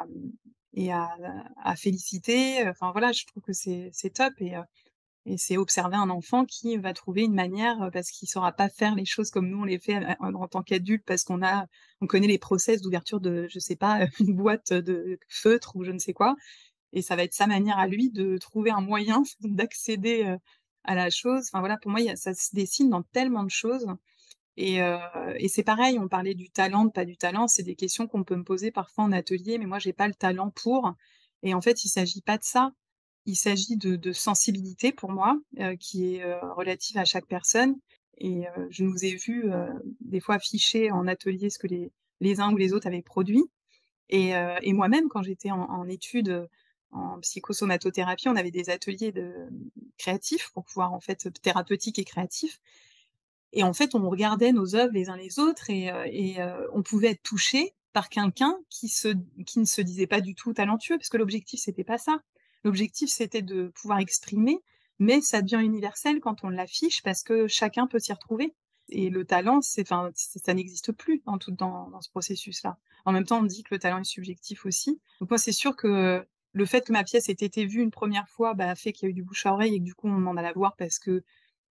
et 0.75 0.93
à, 0.93 1.77
féliciter. 1.77 2.67
Enfin, 2.69 2.93
voilà, 2.93 3.13
je 3.13 3.27
trouve 3.27 3.43
que 3.43 3.53
c'est 3.53 3.93
top. 4.15 4.33
Et, 4.39 4.57
euh, 4.57 4.63
et 5.27 5.39
c'est 5.39 5.57
observer 5.57 5.97
un 5.97 6.11
enfant 6.11 6.45
qui 6.45 6.77
va 6.77 6.93
trouver 6.93 7.23
une 7.23 7.35
manière, 7.35 7.83
euh, 7.83 7.91
parce 7.91 8.11
qu'il 8.11 8.29
saura 8.29 8.53
pas 8.53 8.69
faire 8.69 8.95
les 8.95 9.07
choses 9.07 9.31
comme 9.31 9.49
nous 9.49 9.61
on 9.63 9.65
les 9.65 9.79
fait 9.79 10.17
en, 10.21 10.49
tant 10.49 10.63
qu'adulte, 10.63 11.05
parce 11.07 11.25
qu'on 11.25 11.43
a, 11.43 11.67
on 12.01 12.07
connaît 12.07 12.27
les 12.27 12.39
process 12.39 12.81
d'ouverture 12.83 13.21
de, 13.21 13.47
je 13.49 13.59
sais 13.59 13.77
pas, 13.77 14.07
une 14.21 14.35
boîte 14.37 14.73
de 14.73 15.19
feutre 15.29 15.77
ou 15.77 15.85
je 15.85 15.93
ne 15.93 15.99
sais 15.99 16.13
quoi. 16.13 16.37
Et 16.93 17.03
ça 17.03 17.17
va 17.17 17.25
être 17.25 17.35
sa 17.35 17.47
manière 17.47 17.79
à 17.79 17.89
lui 17.89 18.11
de 18.11 18.39
trouver 18.39 18.71
un 18.71 18.81
moyen 18.81 19.23
d'accéder 19.41 20.37
à 20.85 20.95
la 20.95 21.11
chose. 21.11 21.49
Enfin 21.51 21.61
voilà, 21.61 21.79
pour 21.79 21.91
moi, 21.91 22.01
ça 22.17 22.35
se 22.35 22.55
dessine 22.55 22.91
dans 22.91 23.03
tellement 23.03 23.45
de 23.45 23.51
choses. 23.51 23.87
Et, 24.57 24.81
euh, 24.83 24.99
et 25.37 25.49
c'est 25.49 25.64
pareil, 25.64 25.99
on 25.99 26.09
parlait 26.09 26.35
du 26.35 26.49
talent, 26.51 26.88
pas 26.88 27.05
du 27.05 27.17
talent, 27.17 27.49
c'est 27.49 27.62
des 27.62 27.75
questions 27.75 28.07
qu'on 28.07 28.23
peut 28.25 28.37
me 28.37 28.45
poser 28.45 28.71
parfois 28.71 29.05
en 29.05 29.12
atelier, 29.12 29.59
mais 29.59 29.67
moi 29.67 29.79
j'ai 29.79 29.93
pas 29.93 30.07
le 30.07 30.14
talent 30.14 30.51
pour. 30.51 30.95
Et 31.43 31.55
en 31.55 31.61
fait, 31.61 31.85
il 31.85 31.88
s'agit 31.88 32.23
pas 32.23 32.38
de 32.38 32.45
ça. 32.45 32.73
Il 33.27 33.37
s'agit 33.37 33.77
de, 33.77 34.12
sensibilité 34.12 34.93
pour 34.93 35.11
moi, 35.11 35.38
euh, 35.59 35.77
qui 35.77 36.14
est 36.14 36.23
euh, 36.23 36.38
relative 36.53 36.99
à 36.99 37.05
chaque 37.05 37.27
personne. 37.27 37.77
Et 38.19 38.45
je 38.71 38.85
nous 38.85 39.05
ai 39.05 39.17
vu 39.17 39.47
des 40.01 40.21
fois 40.21 40.37
afficher 40.37 40.93
en 40.93 41.09
atelier 41.09 41.51
ce 41.51 41.59
que 41.59 41.67
les, 41.67 41.90
les 42.21 42.38
uns 42.38 42.53
ou 42.53 42.57
les 42.57 42.73
autres 42.73 42.87
avaient 42.87 43.03
produit. 43.03 43.43
Et, 44.09 44.35
et 44.62 44.73
moi-même, 44.73 45.09
quand 45.09 45.25
j'étais 45.25 45.51
en, 45.51 45.62
en 45.62 45.88
études 45.88 46.49
en 46.93 47.19
psychosomatothérapie, 47.19 48.29
on 48.29 48.37
avait 48.37 48.53
des 48.53 48.71
ateliers 48.71 49.11
de 49.11 49.33
créatifs 49.99 50.53
pour 50.55 50.64
pouvoir 50.64 50.93
en 50.93 51.01
fait 51.01 51.29
thérapeutiques 51.43 51.99
et 51.99 52.05
créatifs. 52.05 52.61
Et 53.55 53.62
en 53.62 53.73
fait, 53.73 53.95
on 53.95 54.11
regardait 54.11 54.53
nos 54.53 54.75
œuvres 54.75 54.93
les 54.93 55.09
uns 55.09 55.17
les 55.17 55.38
autres 55.38 55.71
et, 55.71 55.90
euh, 55.90 56.07
euh, 56.38 56.67
on 56.73 56.83
pouvait 56.83 57.12
être 57.12 57.23
touché 57.23 57.73
par 57.93 58.09
quelqu'un 58.09 58.57
qui, 58.69 58.87
ne 59.57 59.64
se 59.64 59.81
disait 59.81 60.09
pas 60.09 60.21
du 60.21 60.35
tout 60.35 60.53
talentueux, 60.53 60.99
parce 60.99 61.09
que 61.09 61.17
l'objectif, 61.17 61.61
c'était 61.61 61.85
pas 61.85 61.97
ça. 61.97 62.19
L'objectif, 62.64 63.09
c'était 63.09 63.43
de 63.43 63.69
pouvoir 63.69 64.01
exprimer, 64.01 64.59
mais 64.99 65.21
ça 65.21 65.40
devient 65.40 65.64
universel 65.64 66.19
quand 66.21 66.43
on 66.43 66.49
l'affiche 66.49 67.03
parce 67.03 67.23
que 67.23 67.47
chacun 67.47 67.87
peut 67.87 68.01
s'y 68.01 68.12
retrouver. 68.12 68.53
Et 68.88 69.09
le 69.09 69.25
talent, 69.25 69.61
ça 69.62 70.55
n'existe 70.55 70.93
plus 70.93 71.23
dans 71.25 71.38
tout 71.38 71.53
dans 71.53 72.01
ce 72.01 72.11
processus-là. 72.11 72.77
En 73.05 73.12
même 73.12 73.25
temps, 73.25 73.38
on 73.38 73.45
dit 73.45 73.62
que 73.62 73.73
le 73.75 73.79
talent 73.79 74.01
est 74.01 74.05
subjectif 74.05 74.67
aussi. 74.67 75.01
Donc 75.21 75.31
moi, 75.31 75.38
c'est 75.38 75.53
sûr 75.53 75.77
que 75.77 76.27
le 76.53 76.67
fait 76.67 76.87
que 76.87 76.93
ma 76.93 77.05
pièce 77.05 77.29
ait 77.29 77.33
été 77.33 77.67
vue 77.67 77.83
une 77.83 77.90
première 77.90 78.29
fois, 78.29 78.55
bah, 78.55 78.75
fait 78.75 78.93
qu'il 78.93 79.07
y 79.07 79.09
a 79.09 79.11
eu 79.11 79.14
du 79.14 79.23
bouche 79.23 79.45
à 79.47 79.53
oreille 79.53 79.75
et 79.75 79.79
que 79.79 79.85
du 79.85 79.95
coup, 79.95 80.09
on 80.09 80.17
demande 80.17 80.38
à 80.38 80.43
la 80.43 80.53
voir 80.53 80.77
parce 80.77 80.99
que 80.99 81.23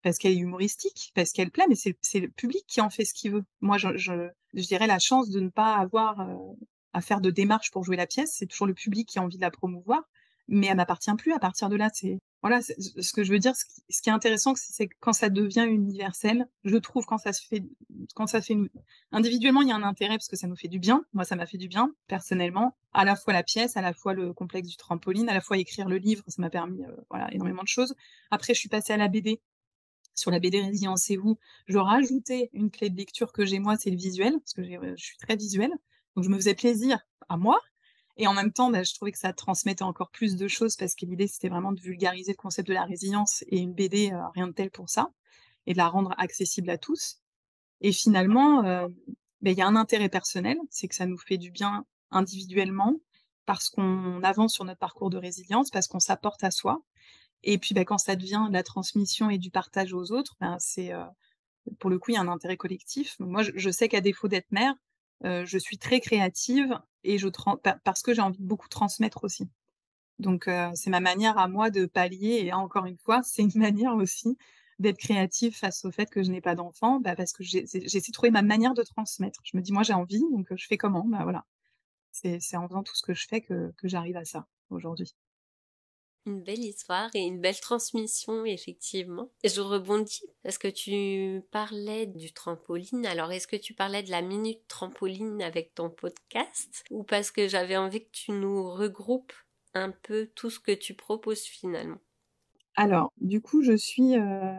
parce 0.04 0.18
qu'elle 0.18 0.34
est 0.34 0.38
humoristique, 0.38 1.12
parce 1.16 1.32
qu'elle 1.32 1.52
plaît, 1.52 1.66
mais 1.70 1.76
c'est 1.76 2.20
le 2.20 2.30
public 2.30 2.64
qui 2.68 2.82
en 2.82 2.90
fait 2.90 3.06
ce 3.06 3.14
qu'il 3.14 3.32
veut. 3.32 3.44
Moi, 3.62 3.78
je, 3.78 4.30
dirais 4.54 4.88
la 4.88 5.00
chance 5.00 5.30
de 5.30 5.40
ne 5.40 5.50
pas 5.50 5.76
avoir 5.76 6.22
euh, 6.22 6.36
à 6.94 7.02
faire 7.02 7.22
de 7.22 7.30
démarche 7.30 7.72
pour 7.72 7.84
jouer 7.84 7.98
la 7.98 8.08
pièce, 8.08 8.34
c'est 8.36 8.48
toujours 8.48 8.68
le 8.68 8.74
public 8.74 9.08
qui 9.08 9.20
a 9.20 9.24
envie 9.24 9.38
de 9.38 9.42
la 9.42 9.52
promouvoir, 9.52 10.04
mais 10.48 10.68
elle 10.68 10.78
m'appartient 10.78 11.14
plus. 11.18 11.34
À 11.34 11.40
partir 11.40 11.70
de 11.70 11.76
là, 11.76 11.90
c'est 11.94 12.20
voilà, 12.44 12.62
ce 12.62 13.14
que 13.14 13.24
je 13.24 13.32
veux 13.32 13.40
dire. 13.40 13.56
Ce 13.56 13.66
qui, 13.66 13.82
ce 13.90 14.02
qui 14.02 14.10
est 14.10 14.14
intéressant, 14.14 14.54
c'est 14.56 14.88
quand 15.00 15.14
ça 15.14 15.30
devient 15.30 15.66
universel. 15.68 16.48
Je 16.64 16.78
trouve 16.78 17.06
quand 17.06 17.18
ça 17.18 17.34
se 17.34 17.46
fait, 17.46 17.64
quand 18.16 18.28
ça 18.28 18.42
fait 18.42 18.56
individuellement, 19.12 19.62
il 19.62 19.70
y 19.70 19.72
a 19.72 19.76
un 19.76 19.84
intérêt 19.84 20.16
parce 20.16 20.28
que 20.28 20.36
ça 20.36 20.48
nous 20.48 20.56
fait 20.56 20.68
du 20.68 20.80
bien. 20.80 21.04
Moi, 21.14 21.26
ça 21.26 21.36
m'a 21.36 21.48
fait 21.48 21.58
du 21.58 21.68
bien 21.68 21.94
personnellement. 22.08 22.78
À 22.94 23.06
la 23.06 23.16
fois 23.16 23.34
la 23.34 23.44
pièce, 23.44 23.76
à 23.76 23.82
la 23.82 23.94
fois 23.94 24.14
le 24.14 24.34
complexe 24.34 24.70
du 24.70 24.78
trampoline, 24.78 25.30
à 25.30 25.34
la 25.34 25.42
fois 25.42 25.58
écrire 25.58 25.90
le 25.90 25.98
livre, 25.98 26.24
ça 26.28 26.42
m'a 26.42 26.50
permis 26.50 26.84
euh, 26.86 26.96
voilà 27.10 27.34
énormément 27.34 27.64
de 27.64 27.68
choses. 27.68 27.96
Après, 28.32 28.54
je 28.54 28.60
suis 28.60 28.70
passée 28.70 28.94
à 28.94 28.98
la 28.98 29.08
BD 29.08 29.42
sur 30.18 30.32
la 30.32 30.40
BD 30.40 30.60
Résilience-vous, 30.62 31.38
je 31.68 31.78
rajoutais 31.78 32.50
une 32.54 32.72
clé 32.72 32.90
de 32.90 32.98
lecture 32.98 33.32
que 33.32 33.46
j'ai 33.46 33.60
moi, 33.60 33.78
c'est 33.78 33.92
le 33.92 33.98
visuel, 33.98 34.34
parce 34.40 34.54
que 34.54 34.64
je 34.64 35.04
suis 35.04 35.18
très 35.18 35.36
visuelle. 35.36 35.72
Donc 36.16 36.26
je 36.26 36.30
me 36.30 36.36
faisais 36.36 36.56
plaisir 36.56 37.00
à 37.30 37.38
moi. 37.38 37.60
Et 38.18 38.26
en 38.26 38.34
même 38.34 38.52
temps, 38.52 38.72
bah, 38.72 38.82
je 38.82 38.94
trouvais 38.96 39.12
que 39.12 39.20
ça 39.20 39.32
transmettait 39.32 39.84
encore 39.84 40.10
plus 40.10 40.36
de 40.36 40.48
choses 40.48 40.76
parce 40.76 40.96
que 40.96 41.06
l'idée, 41.06 41.28
c'était 41.28 41.50
vraiment 41.50 41.72
de 41.72 41.80
vulgariser 41.80 42.32
le 42.32 42.38
concept 42.38 42.68
de 42.68 42.74
la 42.74 42.84
résilience 42.84 43.44
et 43.50 43.60
une 43.60 43.74
BD, 43.74 44.12
euh, 44.12 44.28
rien 44.34 44.48
de 44.48 44.54
tel 44.54 44.72
pour 44.72 44.90
ça, 44.90 45.12
et 45.68 45.74
de 45.74 45.78
la 45.78 45.88
rendre 45.88 46.16
accessible 46.18 46.72
à 46.72 46.80
tous. 46.80 47.20
Et 47.82 47.92
finalement, 47.92 48.66
euh, 48.66 48.88
bah, 49.42 49.52
il 49.52 49.58
y 49.58 49.62
a 49.62 49.68
un 49.68 49.76
intérêt 49.76 50.10
personnel, 50.10 50.58
c'est 50.72 50.88
que 50.88 50.96
ça 50.96 51.06
nous 51.06 51.20
fait 51.20 51.38
du 51.38 51.52
bien 51.52 51.86
individuellement, 52.10 52.96
parce 53.46 53.70
qu'on 53.70 54.24
avance 54.24 54.54
sur 54.54 54.66
notre 54.66 54.80
parcours 54.80 55.12
de 55.12 55.18
résilience, 55.18 55.70
parce 55.70 55.88
qu'on 55.88 56.00
s'apporte 56.00 56.44
à 56.44 56.50
soi, 56.50 56.82
et 57.44 57.58
puis, 57.58 57.74
bah, 57.74 57.86
quand 57.86 57.98
ça 57.98 58.16
devient 58.16 58.46
de 58.50 58.54
la 58.54 58.64
transmission 58.64 59.30
et 59.30 59.38
du 59.38 59.52
partage 59.52 59.94
aux 59.94 60.12
autres, 60.12 60.36
ben, 60.40 60.58
c'est 60.60 60.94
euh, 60.94 61.06
pour 61.80 61.90
le 61.90 62.00
coup, 62.00 62.12
il 62.12 62.16
y 62.16 62.18
a 62.18 62.22
un 62.22 62.28
intérêt 62.28 62.58
collectif. 62.58 63.16
moi, 63.20 63.44
je, 63.44 63.70
sais 63.70 63.90
qu'à 63.90 64.02
défaut 64.02 64.28
d'être 64.28 64.52
mère, 64.52 64.74
euh, 65.26 65.46
je 65.46 65.58
suis 65.58 65.78
très 65.78 66.00
créative 66.00 66.80
et 67.04 67.18
je 67.18 67.28
parce 67.84 68.02
que 68.02 68.14
j'ai 68.14 68.22
envie 68.22 68.40
de 68.40 68.48
beaucoup 68.48 68.70
transmettre 68.70 69.24
aussi. 69.24 69.50
Donc, 70.20 70.48
euh, 70.48 70.72
c'est 70.76 70.90
ma 70.90 71.00
manière 71.00 71.38
à 71.38 71.48
moi 71.48 71.70
de 71.70 71.86
pallier. 71.86 72.42
Et 72.44 72.54
encore 72.54 72.86
une 72.86 72.98
fois, 72.98 73.22
c'est 73.24 73.44
une 73.44 73.52
manière 73.56 73.96
aussi 73.96 74.38
d'être 74.80 74.98
créative 74.98 75.56
face 75.56 75.86
au 75.86 75.92
fait 75.92 76.10
que 76.10 76.24
je 76.24 76.32
n'ai 76.32 76.42
pas 76.42 76.56
d'enfant, 76.56 77.00
bah, 77.00 77.16
parce 77.16 77.34
que 77.34 77.44
j'essaie 77.44 77.80
de 77.80 78.12
trouver 78.14 78.32
ma 78.32 78.44
manière 78.44 78.74
de 78.74 78.84
transmettre. 78.84 79.40
Je 79.44 79.58
me 79.58 79.62
dis, 79.62 79.74
moi, 79.74 79.84
j'ai 79.84 79.94
envie, 79.94 80.24
donc 80.32 80.48
je 80.56 80.68
fais 80.68 80.78
comment? 80.78 81.06
Bah 81.06 81.24
voilà. 81.24 81.46
C'est 82.12 82.58
en 82.58 82.68
faisant 82.68 82.84
tout 82.84 82.96
ce 82.96 83.04
que 83.04 83.14
je 83.14 83.28
fais 83.28 83.42
que 83.42 83.72
j'arrive 83.84 84.18
à 84.18 84.26
ça 84.26 84.48
aujourd'hui. 84.70 85.14
Une 86.28 86.42
belle 86.42 86.60
histoire 86.60 87.10
et 87.14 87.22
une 87.22 87.40
belle 87.40 87.58
transmission, 87.58 88.44
effectivement. 88.44 89.32
Je 89.46 89.62
rebondis 89.62 90.26
parce 90.44 90.58
que 90.58 90.68
tu 90.68 91.42
parlais 91.52 92.06
du 92.06 92.34
trampoline. 92.34 93.06
Alors, 93.06 93.32
est-ce 93.32 93.48
que 93.48 93.56
tu 93.56 93.74
parlais 93.74 94.04
de 94.04 94.12
la 94.12 94.22
minute 94.22 94.60
trampoline 94.68 95.42
avec 95.42 95.74
ton 95.74 95.90
podcast? 95.90 96.84
Ou 96.92 97.04
parce 97.04 97.32
que 97.32 97.48
j'avais 97.48 97.78
envie 97.78 98.04
que 98.04 98.12
tu 98.12 98.34
nous 98.34 98.70
regroupes 98.70 99.32
un 99.74 99.92
peu 99.92 100.30
tout 100.36 100.50
ce 100.50 100.60
que 100.60 100.74
tu 100.74 100.96
proposes 100.96 101.44
finalement? 101.44 102.02
Alors, 102.76 103.14
du 103.22 103.40
coup, 103.40 103.64
je 103.64 103.78
suis 103.78 104.18
euh, 104.18 104.54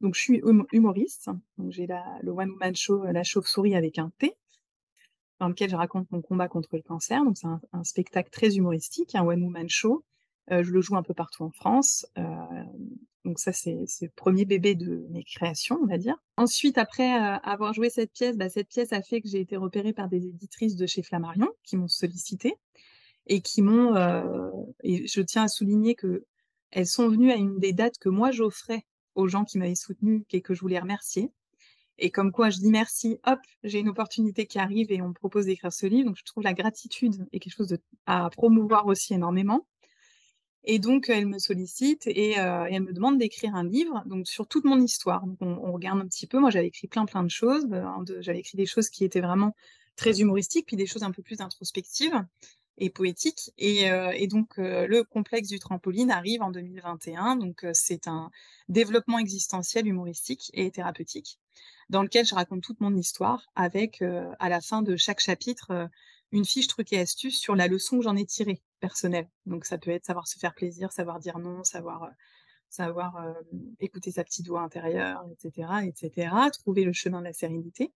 donc 0.00 0.16
je 0.16 0.20
suis 0.20 0.42
hum, 0.42 0.66
humoriste. 0.72 1.30
Donc 1.56 1.70
j'ai 1.70 1.86
le 1.86 2.30
One 2.32 2.50
Woman 2.50 2.74
Show, 2.74 3.04
La 3.04 3.22
Chauve-souris 3.22 3.76
avec 3.76 3.98
un 3.98 4.10
T, 4.18 4.34
dans 5.38 5.46
lequel 5.46 5.70
je 5.70 5.76
raconte 5.76 6.10
mon 6.10 6.20
combat 6.20 6.48
contre 6.48 6.70
le 6.72 6.82
cancer. 6.82 7.24
Donc 7.24 7.38
c'est 7.38 7.46
un, 7.46 7.60
un, 7.72 7.84
spectacle 7.84 8.30
très 8.30 8.56
humoristique, 8.56 9.14
un 9.14 9.24
One 9.24 9.44
Woman 9.44 9.68
Show 9.68 10.02
euh, 10.02 10.11
je 10.50 10.70
le 10.70 10.80
joue 10.80 10.96
un 10.96 11.02
peu 11.02 11.14
partout 11.14 11.44
en 11.44 11.50
France. 11.50 12.06
Euh, 12.18 12.22
donc 13.24 13.38
ça, 13.38 13.52
c'est 13.52 13.84
le 14.00 14.08
premier 14.16 14.44
bébé 14.44 14.74
de 14.74 15.06
mes 15.10 15.22
créations, 15.22 15.78
on 15.82 15.86
va 15.86 15.98
dire. 15.98 16.16
Ensuite, 16.36 16.76
après 16.78 17.14
euh, 17.14 17.36
avoir 17.44 17.72
joué 17.72 17.88
cette 17.88 18.12
pièce, 18.12 18.36
bah, 18.36 18.48
cette 18.48 18.68
pièce 18.68 18.92
a 18.92 19.02
fait 19.02 19.20
que 19.20 19.28
j'ai 19.28 19.40
été 19.40 19.56
repérée 19.56 19.92
par 19.92 20.08
des 20.08 20.26
éditrices 20.26 20.76
de 20.76 20.86
chez 20.86 21.02
Flammarion 21.02 21.48
qui 21.62 21.76
m'ont 21.76 21.88
sollicité 21.88 22.56
et 23.28 23.40
qui 23.40 23.62
m'ont, 23.62 23.94
et 24.82 25.06
je 25.06 25.20
tiens 25.20 25.44
à 25.44 25.48
souligner 25.48 25.94
que 25.94 26.26
elles 26.72 26.86
sont 26.86 27.08
venues 27.08 27.30
à 27.30 27.36
une 27.36 27.58
des 27.60 27.72
dates 27.72 27.98
que 27.98 28.08
moi 28.08 28.32
j'offrais 28.32 28.84
aux 29.14 29.28
gens 29.28 29.44
qui 29.44 29.58
m'avaient 29.58 29.74
soutenu 29.76 30.24
et 30.32 30.40
que 30.40 30.54
je 30.54 30.60
voulais 30.60 30.80
remercier. 30.80 31.30
Et 31.98 32.10
comme 32.10 32.32
quoi 32.32 32.50
je 32.50 32.58
dis 32.58 32.70
merci, 32.70 33.20
hop, 33.26 33.38
j'ai 33.62 33.78
une 33.78 33.90
opportunité 33.90 34.46
qui 34.46 34.58
arrive 34.58 34.90
et 34.90 35.02
on 35.02 35.08
me 35.08 35.14
propose 35.14 35.46
d'écrire 35.46 35.72
ce 35.72 35.86
livre. 35.86 36.08
Donc 36.08 36.16
je 36.16 36.24
trouve 36.24 36.42
la 36.42 36.54
gratitude 36.54 37.26
est 37.32 37.38
quelque 37.38 37.54
chose 37.54 37.76
à 38.06 38.28
promouvoir 38.30 38.86
aussi 38.86 39.14
énormément. 39.14 39.66
Et 40.64 40.78
donc, 40.78 41.08
elle 41.08 41.26
me 41.26 41.38
sollicite 41.38 42.06
et, 42.06 42.38
euh, 42.38 42.66
et 42.66 42.74
elle 42.74 42.82
me 42.82 42.92
demande 42.92 43.18
d'écrire 43.18 43.54
un 43.54 43.64
livre 43.64 44.02
donc 44.06 44.28
sur 44.28 44.46
toute 44.46 44.64
mon 44.64 44.80
histoire. 44.80 45.26
Donc, 45.26 45.38
on, 45.40 45.72
regarde 45.72 46.00
un 46.00 46.06
petit 46.06 46.26
peu. 46.26 46.38
Moi, 46.38 46.50
j'avais 46.50 46.68
écrit 46.68 46.86
plein, 46.86 47.04
plein 47.04 47.24
de 47.24 47.30
choses. 47.30 47.66
Ben, 47.66 48.04
j'avais 48.20 48.38
écrit 48.38 48.56
des 48.56 48.66
choses 48.66 48.88
qui 48.88 49.04
étaient 49.04 49.20
vraiment 49.20 49.56
très 49.96 50.20
humoristiques, 50.20 50.66
puis 50.66 50.76
des 50.76 50.86
choses 50.86 51.02
un 51.02 51.10
peu 51.10 51.22
plus 51.22 51.40
introspectives 51.40 52.14
et 52.78 52.90
poétiques. 52.90 53.52
Et, 53.58 53.88
et 54.14 54.26
donc, 54.28 54.56
le 54.56 55.02
complexe 55.02 55.48
du 55.48 55.58
trampoline 55.58 56.10
arrive 56.10 56.42
en 56.42 56.50
2021. 56.50 57.36
Donc, 57.36 57.66
c'est 57.74 58.06
un 58.06 58.30
développement 58.68 59.18
existentiel 59.18 59.86
humoristique 59.86 60.50
et 60.54 60.70
thérapeutique 60.70 61.38
dans 61.90 62.02
lequel 62.02 62.24
je 62.24 62.34
raconte 62.34 62.62
toute 62.62 62.80
mon 62.80 62.96
histoire 62.96 63.50
avec, 63.54 64.02
à 64.38 64.48
la 64.48 64.60
fin 64.62 64.80
de 64.80 64.96
chaque 64.96 65.20
chapitre, 65.20 65.90
une 66.32 66.44
fiche 66.44 66.66
truc 66.66 66.92
et 66.92 66.98
astuce 66.98 67.38
sur 67.38 67.54
la 67.54 67.68
leçon 67.68 67.98
que 67.98 68.04
j'en 68.04 68.16
ai 68.16 68.24
tirée 68.24 68.62
personnelle. 68.80 69.28
Donc 69.46 69.64
ça 69.64 69.78
peut 69.78 69.90
être 69.90 70.04
savoir 70.04 70.26
se 70.26 70.38
faire 70.38 70.54
plaisir, 70.54 70.92
savoir 70.92 71.18
dire 71.20 71.38
non, 71.38 71.62
savoir 71.64 72.10
savoir 72.68 73.22
écouter 73.80 74.10
sa 74.10 74.24
petite 74.24 74.48
voix 74.48 74.62
intérieure, 74.62 75.22
etc., 75.30 75.68
etc., 75.86 76.34
trouver 76.52 76.84
le 76.84 76.92
chemin 76.94 77.20
de 77.20 77.26
la 77.26 77.34
sérénité. 77.34 77.92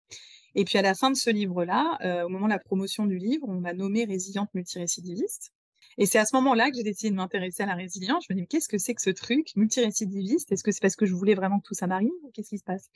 Et 0.55 0.65
puis 0.65 0.79
à 0.79 0.83
la 0.83 0.95
fin 0.95 1.11
de 1.11 1.17
ce 1.17 1.29
livre-là, 1.29 2.25
au 2.25 2.31
moment 2.31 2.47
de 2.47 2.53
la 2.53 2.59
promotion 2.59 3.05
du 3.05 3.19
livre, 3.19 3.47
on 3.49 3.61
m'a 3.61 3.75
nommée 3.75 4.07
résiliente 4.07 4.49
multirécidiviste. 4.55 5.53
Et 5.99 6.07
c'est 6.07 6.19
à 6.19 6.25
ce 6.25 6.35
moment-là 6.37 6.71
que 6.71 6.77
j'ai 6.77 6.83
décidé 6.83 7.11
de 7.11 7.17
m'intéresser 7.17 7.63
à 7.63 7.67
la 7.67 7.75
résilience. 7.75 8.25
Je 8.29 8.35
me 8.35 8.41
dis, 8.41 8.47
qu'est-ce 8.47 8.69
que 8.69 8.79
c'est 8.79 8.95
que 8.95 9.03
ce 9.03 9.11
truc 9.11 9.55
multirécidiviste? 9.57 10.51
Est-ce 10.53 10.63
que 10.63 10.73
c'est 10.73 10.81
parce 10.81 10.97
que 10.97 11.07
je 11.07 11.15
voulais 11.15 11.35
vraiment 11.35 11.59
que 11.61 11.67
tout 11.67 11.75
ça 11.75 11.87
m'arrive 11.87 12.11
Qu'est-ce 12.33 12.51
qui 12.51 12.59
se 12.59 12.65
passe? 12.65 12.91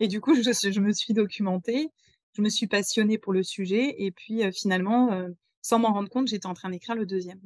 Et 0.00 0.08
du 0.08 0.20
coup, 0.20 0.34
je, 0.34 0.80
me 0.80 0.92
suis 0.92 1.14
documentée, 1.14 1.88
je 2.34 2.42
me 2.42 2.48
suis 2.48 2.66
passionnée 2.66 3.18
pour 3.18 3.32
le 3.32 3.42
sujet. 3.42 4.02
Et 4.02 4.10
puis 4.10 4.42
finalement, 4.52 5.10
sans 5.60 5.78
m'en 5.78 5.92
rendre 5.92 6.08
compte, 6.08 6.28
j'étais 6.28 6.46
en 6.46 6.54
train 6.54 6.70
d'écrire 6.70 6.94
le 6.94 7.06
deuxième. 7.06 7.40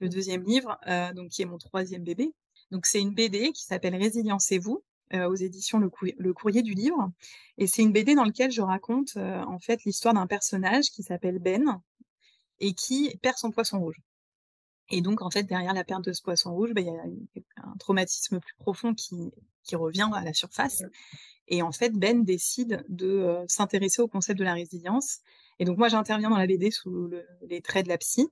Le 0.00 0.08
deuxième 0.08 0.42
livre, 0.44 0.78
donc 1.14 1.30
qui 1.30 1.42
est 1.42 1.46
mon 1.46 1.58
troisième 1.58 2.04
bébé, 2.04 2.32
donc 2.70 2.86
c'est 2.86 3.00
une 3.00 3.14
BD 3.14 3.52
qui 3.52 3.64
s'appelle 3.64 3.94
Résilience 3.94 4.50
et 4.52 4.58
vous 4.58 4.82
aux 5.14 5.36
éditions 5.36 5.78
le, 5.78 6.32
courrier 6.32 6.62
du 6.62 6.74
livre 6.74 7.12
et 7.58 7.68
c'est 7.68 7.82
une 7.82 7.92
BD 7.92 8.16
dans 8.16 8.24
laquelle 8.24 8.50
je 8.50 8.60
raconte 8.60 9.16
en 9.16 9.58
fait 9.58 9.84
l'histoire 9.84 10.14
d'un 10.14 10.26
personnage 10.26 10.90
qui 10.90 11.02
s'appelle 11.02 11.38
Ben 11.38 11.80
et 12.58 12.74
qui 12.74 13.16
perd 13.22 13.36
son 13.36 13.50
poisson 13.50 13.78
rouge. 13.78 14.00
Et 14.90 15.00
donc 15.00 15.22
en 15.22 15.30
fait 15.30 15.44
derrière 15.44 15.74
la 15.74 15.84
perte 15.84 16.04
de 16.04 16.12
ce 16.12 16.22
poisson 16.22 16.52
rouge, 16.52 16.72
bah, 16.74 16.80
il 16.80 16.88
y 16.88 16.90
a 16.90 17.62
un 17.62 17.76
traumatisme 17.78 18.40
plus 18.40 18.54
profond 18.58 18.94
qui, 18.94 19.30
qui 19.62 19.76
revient 19.76 20.08
à 20.14 20.24
la 20.24 20.32
surface. 20.32 20.82
Et 21.48 21.62
en 21.62 21.72
fait, 21.72 21.92
Ben 21.92 22.24
décide 22.24 22.84
de 22.88 23.36
s'intéresser 23.48 24.02
au 24.02 24.08
concept 24.08 24.38
de 24.38 24.44
la 24.44 24.54
résilience. 24.54 25.18
Et 25.58 25.64
donc 25.64 25.78
moi, 25.78 25.88
j'interviens 25.88 26.30
dans 26.30 26.38
la 26.38 26.46
BD 26.46 26.70
sous 26.70 27.10
les 27.48 27.60
traits 27.60 27.84
de 27.84 27.88
la 27.88 27.98
psy. 27.98 28.28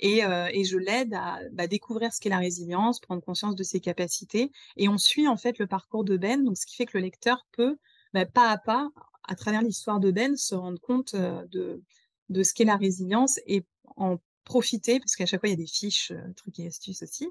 Et, 0.00 0.20
et 0.52 0.64
je 0.64 0.76
l'aide 0.76 1.14
à 1.14 1.40
bah, 1.52 1.66
découvrir 1.66 2.12
ce 2.12 2.20
qu'est 2.20 2.28
la 2.28 2.38
résilience, 2.38 3.00
prendre 3.00 3.22
conscience 3.22 3.56
de 3.56 3.62
ses 3.62 3.80
capacités. 3.80 4.52
Et 4.76 4.88
on 4.88 4.98
suit 4.98 5.26
en 5.28 5.36
fait 5.36 5.58
le 5.58 5.66
parcours 5.66 6.04
de 6.04 6.16
Ben, 6.16 6.44
donc 6.44 6.56
ce 6.56 6.66
qui 6.66 6.76
fait 6.76 6.86
que 6.86 6.96
le 6.96 7.02
lecteur 7.02 7.46
peut, 7.52 7.78
bah, 8.12 8.26
pas 8.26 8.50
à 8.50 8.58
pas, 8.58 8.90
à 9.24 9.34
travers 9.34 9.62
l'histoire 9.62 10.00
de 10.00 10.10
Ben, 10.10 10.36
se 10.36 10.54
rendre 10.54 10.80
compte 10.80 11.14
de, 11.16 11.82
de 12.28 12.42
ce 12.42 12.54
qu'est 12.54 12.64
la 12.64 12.76
résilience 12.76 13.40
et 13.46 13.64
en 13.96 14.18
profiter, 14.44 14.98
parce 15.00 15.14
qu'à 15.16 15.26
chaque 15.26 15.40
fois 15.40 15.48
il 15.48 15.52
y 15.52 15.54
a 15.54 15.56
des 15.58 15.66
fiches, 15.66 16.12
trucs 16.36 16.58
et 16.58 16.66
astuces 16.66 17.02
aussi, 17.02 17.28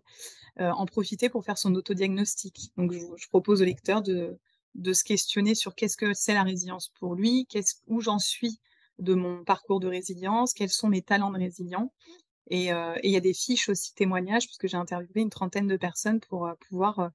en 0.59 0.85
profiter 0.85 1.29
pour 1.29 1.45
faire 1.45 1.57
son 1.57 1.73
autodiagnostic. 1.73 2.71
Donc 2.77 2.91
je 2.91 3.27
propose 3.29 3.61
au 3.61 3.65
lecteur 3.65 4.01
de, 4.01 4.37
de 4.77 4.93
se 4.93 5.03
questionner 5.03 5.53
sur 5.55 5.75
qu'est-ce 5.75 5.97
que 5.97 6.13
c'est 6.13 6.33
la 6.33 6.43
résilience 6.43 6.89
pour 6.99 7.15
lui, 7.15 7.47
où 7.87 7.99
j'en 7.99 8.19
suis 8.19 8.59
de 8.99 9.13
mon 9.13 9.43
parcours 9.43 9.79
de 9.79 9.87
résilience, 9.87 10.53
quels 10.53 10.69
sont 10.69 10.87
mes 10.87 11.01
talents 11.01 11.31
de 11.31 11.37
résilience, 11.37 11.91
et 12.49 12.69
il 12.69 13.11
y 13.11 13.15
a 13.15 13.19
des 13.19 13.33
fiches 13.33 13.69
aussi 13.69 13.93
témoignages, 13.93 14.45
puisque 14.45 14.67
j'ai 14.67 14.77
interviewé 14.77 15.21
une 15.21 15.29
trentaine 15.29 15.67
de 15.67 15.77
personnes 15.77 16.19
pour 16.21 16.49
pouvoir 16.69 17.11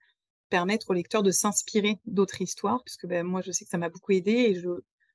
permettre 0.51 0.91
au 0.91 0.93
lecteur 0.93 1.23
de 1.23 1.31
s'inspirer 1.31 1.99
d'autres 2.05 2.43
histoires, 2.43 2.83
puisque 2.85 3.07
ben, 3.07 3.27
moi, 3.27 3.41
je 3.41 3.51
sais 3.53 3.65
que 3.65 3.71
ça 3.71 3.79
m'a 3.79 3.89
beaucoup 3.89 4.13
aidé 4.13 4.33
et 4.33 4.55
je 4.55 4.69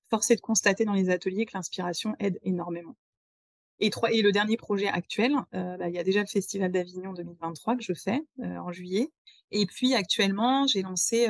forçais 0.10 0.36
de 0.36 0.42
constater 0.42 0.86
dans 0.86 0.94
les 0.94 1.10
ateliers 1.10 1.46
que 1.46 1.52
l'inspiration 1.54 2.16
aide 2.20 2.40
énormément. 2.42 2.96
Et, 3.80 3.92
trois, 3.92 4.12
et 4.12 4.24
le 4.24 4.32
dernier 4.32 4.58
projet 4.58 4.88
actuel, 4.88 5.36
bah, 5.52 5.88
il 5.88 5.94
y 5.94 6.00
a 6.00 6.04
déjà 6.04 6.22
le 6.22 6.28
Festival 6.28 6.72
d'Avignon 6.72 7.14
2023 7.14 7.76
que 7.76 7.84
je 7.84 7.94
fais 7.94 8.22
en 8.40 8.72
juillet. 8.72 9.12
Et 9.52 9.68
puis 9.68 9.94
actuellement, 9.94 10.66
j'ai 10.66 10.82
lancé 10.82 11.28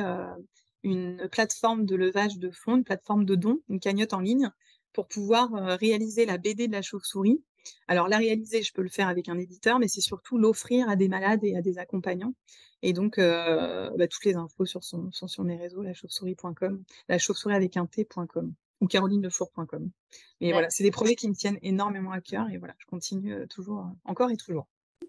une 0.82 1.28
plateforme 1.30 1.84
de 1.84 1.96
levage 1.96 2.38
de 2.38 2.50
fonds, 2.50 2.76
une 2.76 2.84
plateforme 2.84 3.24
de 3.24 3.34
dons, 3.34 3.60
une 3.68 3.80
cagnotte 3.80 4.12
en 4.12 4.20
ligne, 4.20 4.50
pour 4.92 5.06
pouvoir 5.06 5.50
réaliser 5.78 6.26
la 6.26 6.38
BD 6.38 6.66
de 6.66 6.72
la 6.72 6.82
chauve-souris 6.82 7.42
alors 7.86 8.08
la 8.08 8.18
réaliser, 8.18 8.62
je 8.62 8.72
peux 8.72 8.82
le 8.82 8.88
faire 8.88 9.08
avec 9.08 9.28
un 9.28 9.38
éditeur, 9.38 9.78
mais 9.78 9.88
c'est 9.88 10.00
surtout 10.00 10.38
l'offrir 10.38 10.88
à 10.88 10.96
des 10.96 11.08
malades 11.08 11.44
et 11.44 11.56
à 11.56 11.62
des 11.62 11.78
accompagnants. 11.78 12.34
Et 12.82 12.92
donc, 12.92 13.18
euh, 13.18 13.90
bah, 13.96 14.06
toutes 14.06 14.24
les 14.24 14.36
infos 14.36 14.64
sur 14.64 14.84
sont 14.84 15.10
sur 15.10 15.44
mes 15.44 15.56
réseaux, 15.56 15.82
la 15.82 15.94
chauve-souris.com, 15.94 16.82
la 17.08 17.18
chauve-souris 17.18 17.54
avec 17.54 17.76
un 17.76 17.86
T.com 17.86 18.54
ou 18.80 18.86
carolinelefour.com. 18.86 19.90
Mais 20.40 20.52
voilà, 20.52 20.70
c'est 20.70 20.84
des 20.84 20.92
projets 20.92 21.16
qui 21.16 21.28
me 21.28 21.34
tiennent 21.34 21.58
énormément 21.62 22.12
à 22.12 22.20
cœur 22.20 22.48
et 22.50 22.58
voilà, 22.58 22.74
je 22.78 22.86
continue 22.86 23.34
euh, 23.34 23.46
toujours, 23.46 23.80
euh, 23.80 23.90
encore 24.04 24.30
et 24.30 24.36
toujours. 24.36 24.68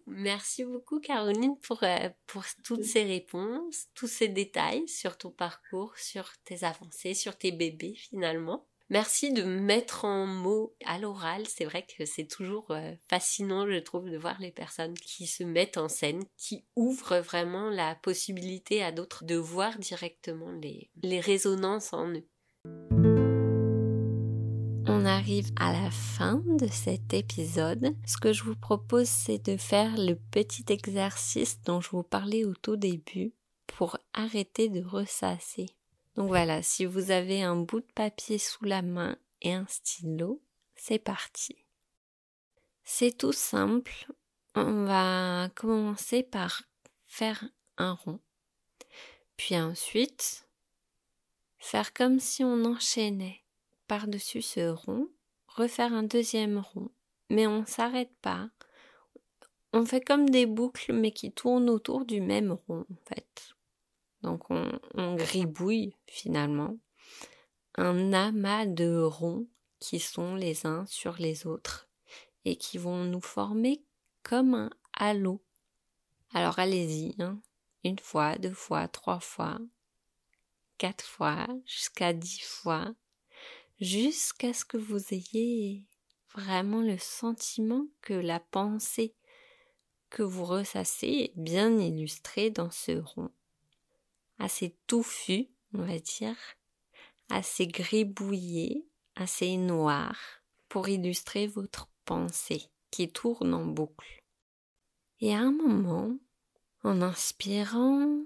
Merci 0.10 0.66
beaucoup 0.66 1.00
Caroline 1.00 1.58
pour, 1.62 1.84
pour 2.28 2.44
toutes 2.64 2.84
ces 2.84 3.04
réponses, 3.04 3.88
tous 3.94 4.08
ces 4.08 4.28
détails 4.28 4.88
sur 4.88 5.18
ton 5.18 5.32
parcours, 5.32 5.98
sur 5.98 6.32
tes 6.44 6.64
avancées, 6.64 7.14
sur 7.14 7.38
tes 7.38 7.52
bébés 7.52 7.96
finalement. 7.96 8.66
Merci 8.92 9.32
de 9.32 9.44
mettre 9.44 10.06
en 10.06 10.26
mots 10.26 10.76
à 10.84 10.98
l'oral. 10.98 11.46
C'est 11.48 11.66
vrai 11.66 11.86
que 11.86 12.06
c'est 12.06 12.26
toujours 12.26 12.72
euh, 12.72 12.94
fascinant, 13.08 13.68
je 13.68 13.78
trouve, 13.78 14.10
de 14.10 14.18
voir 14.18 14.40
les 14.40 14.52
personnes 14.52 14.96
qui 14.96 15.28
se 15.28 15.44
mettent 15.44 15.78
en 15.78 15.90
scène, 15.90 16.24
qui 16.38 16.66
ouvrent 16.76 17.20
vraiment 17.20 17.70
la 17.70 17.94
possibilité 17.94 18.84
à 18.84 18.92
d'autres 18.92 19.26
de 19.26 19.36
voir 19.36 19.78
directement 19.78 20.52
les, 20.52 20.90
les 21.04 21.20
résonances 21.20 21.94
en 21.94 22.10
eux. 22.10 22.99
On 25.02 25.06
arrive 25.06 25.50
à 25.56 25.72
la 25.72 25.90
fin 25.92 26.44
de 26.46 26.68
cet 26.68 27.14
épisode. 27.14 27.96
Ce 28.06 28.18
que 28.18 28.34
je 28.34 28.44
vous 28.44 28.58
propose, 28.58 29.08
c'est 29.08 29.38
de 29.46 29.56
faire 29.56 29.96
le 29.96 30.16
petit 30.16 30.66
exercice 30.68 31.62
dont 31.62 31.80
je 31.80 31.92
vous 31.92 32.04
parlais 32.04 32.44
au 32.44 32.54
tout 32.54 32.76
début 32.76 33.32
pour 33.66 33.98
arrêter 34.14 34.68
de 34.68 34.84
ressasser. 34.84 35.68
Donc 36.16 36.28
voilà, 36.28 36.62
si 36.62 36.84
vous 36.84 37.12
avez 37.12 37.42
un 37.42 37.56
bout 37.56 37.80
de 37.80 37.92
papier 37.96 38.38
sous 38.38 38.66
la 38.66 38.82
main 38.82 39.16
et 39.42 39.54
un 39.54 39.66
stylo, 39.70 40.42
c'est 40.76 41.00
parti. 41.00 41.56
C'est 42.84 43.18
tout 43.18 43.32
simple. 43.32 44.12
On 44.54 44.84
va 44.84 45.48
commencer 45.56 46.24
par 46.24 46.64
faire 47.08 47.46
un 47.78 47.94
rond. 47.94 48.20
Puis 49.38 49.58
ensuite, 49.58 50.46
faire 51.58 51.94
comme 51.94 52.20
si 52.20 52.44
on 52.44 52.66
enchaînait 52.66 53.44
par-dessus 53.90 54.44
ce 54.44 54.70
rond, 54.70 55.10
refaire 55.48 55.94
un 55.94 56.04
deuxième 56.04 56.60
rond. 56.60 56.90
Mais 57.30 57.48
on 57.48 57.62
ne 57.62 57.66
s'arrête 57.66 58.14
pas. 58.22 58.50
On 59.74 59.84
fait 59.84 60.00
comme 60.00 60.30
des 60.30 60.46
boucles 60.46 60.94
mais 60.94 61.12
qui 61.12 61.34
tournent 61.34 61.70
autour 61.70 62.06
du 62.06 62.22
même 62.22 62.52
rond 62.52 62.86
en 62.90 63.06
fait. 63.08 63.56
Donc 64.22 64.46
on, 64.50 65.16
gribouille 65.16 65.96
finalement 66.08 66.78
un 67.76 68.14
amas 68.14 68.66
de 68.66 69.02
ronds 69.02 69.48
qui 69.80 70.00
sont 70.00 70.36
les 70.36 70.68
uns 70.68 70.86
sur 70.86 71.16
les 71.18 71.48
autres 71.48 71.90
et 72.46 72.58
qui 72.58 72.78
vont 72.78 73.06
nous 73.06 73.22
former 73.22 73.84
comme 74.24 74.54
un 74.54 74.70
halo. 74.94 75.42
Alors 76.34 76.60
allez-y, 76.60 77.16
hein. 77.22 77.40
une 77.84 78.00
fois, 78.00 78.38
deux 78.38 78.54
fois, 78.54 78.88
trois 78.88 79.20
fois, 79.20 79.60
quatre 80.78 81.06
fois, 81.06 81.48
jusqu'à 81.66 82.12
dix 82.12 82.42
fois, 82.42 82.94
jusqu'à 83.80 84.54
ce 84.54 84.66
que 84.66 84.78
vous 84.78 85.14
ayez 85.14 85.84
vraiment 86.34 86.82
le 86.82 86.98
sentiment 86.98 87.86
que 88.02 88.14
la 88.14 88.40
pensée 88.40 89.16
que 90.10 90.24
vous 90.24 90.46
ressassez 90.46 91.08
est 91.08 91.34
bien 91.36 91.78
illustrée 91.80 92.50
dans 92.50 92.72
ce 92.72 92.92
rond 92.92 93.32
assez 94.40 94.76
touffu, 94.88 95.48
on 95.74 95.84
va 95.84 96.00
dire, 96.00 96.38
assez 97.30 97.68
gribouillé, 97.68 98.88
assez 99.16 99.58
noir, 99.58 100.18
pour 100.70 100.88
illustrer 100.88 101.46
votre 101.48 101.90
pensée 102.06 102.64
qui 102.90 103.12
tourne 103.12 103.54
en 103.54 103.66
boucle. 103.66 104.24
Et 105.20 105.36
à 105.36 105.40
un 105.40 105.52
moment, 105.52 106.18
en 106.84 107.02
inspirant, 107.02 108.24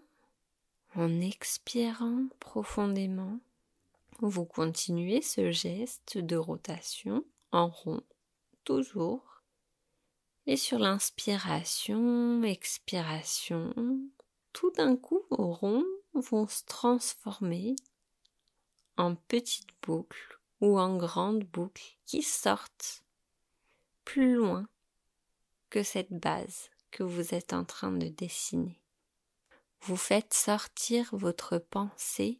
en 0.95 1.21
expirant 1.21 2.27
profondément, 2.39 3.39
vous 4.27 4.45
continuez 4.45 5.21
ce 5.21 5.51
geste 5.51 6.17
de 6.17 6.37
rotation 6.37 7.25
en 7.51 7.67
rond, 7.67 8.01
toujours. 8.63 9.43
Et 10.45 10.57
sur 10.57 10.79
l'inspiration, 10.79 12.41
expiration, 12.43 13.73
tout 14.53 14.71
d'un 14.71 14.95
coup, 14.95 15.21
au 15.29 15.51
rond, 15.53 15.83
vont 16.13 16.47
se 16.47 16.63
transformer 16.65 17.75
en 18.97 19.15
petites 19.15 19.69
boucles 19.81 20.39
ou 20.61 20.79
en 20.79 20.95
grandes 20.97 21.43
boucles 21.43 21.97
qui 22.05 22.21
sortent 22.21 23.03
plus 24.05 24.35
loin 24.35 24.67
que 25.69 25.83
cette 25.83 26.13
base 26.13 26.69
que 26.91 27.03
vous 27.03 27.33
êtes 27.33 27.53
en 27.53 27.65
train 27.65 27.91
de 27.91 28.07
dessiner. 28.07 28.79
Vous 29.81 29.97
faites 29.97 30.33
sortir 30.33 31.09
votre 31.13 31.57
pensée 31.57 32.39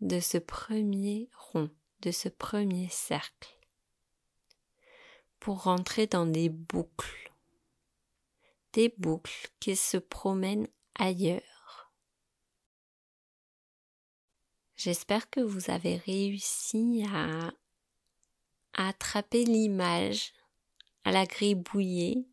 de 0.00 0.20
ce 0.20 0.38
premier 0.38 1.28
rond, 1.52 1.70
de 2.00 2.10
ce 2.10 2.28
premier 2.28 2.88
cercle. 2.88 3.56
Pour 5.38 5.62
rentrer 5.62 6.06
dans 6.06 6.26
des 6.26 6.48
boucles, 6.48 7.32
des 8.72 8.94
boucles 8.98 9.48
qui 9.58 9.76
se 9.76 9.96
promènent 9.96 10.68
ailleurs. 10.94 11.92
J'espère 14.76 15.28
que 15.28 15.40
vous 15.40 15.70
avez 15.70 15.96
réussi 15.96 17.04
à, 17.12 17.52
attraper 18.72 19.44
l'image, 19.44 20.32
à 21.04 21.12
la 21.12 21.26
gribouiller, 21.26 22.26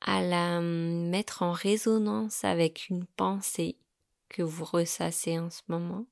à 0.00 0.22
la 0.22 0.60
mettre 0.60 1.42
en 1.42 1.52
résonance 1.52 2.44
avec 2.44 2.88
une 2.88 3.06
pensée 3.06 3.78
que 4.28 4.42
vous 4.42 4.64
ressassez 4.64 5.38
en 5.38 5.48
ce 5.48 5.62
moment 5.68 6.06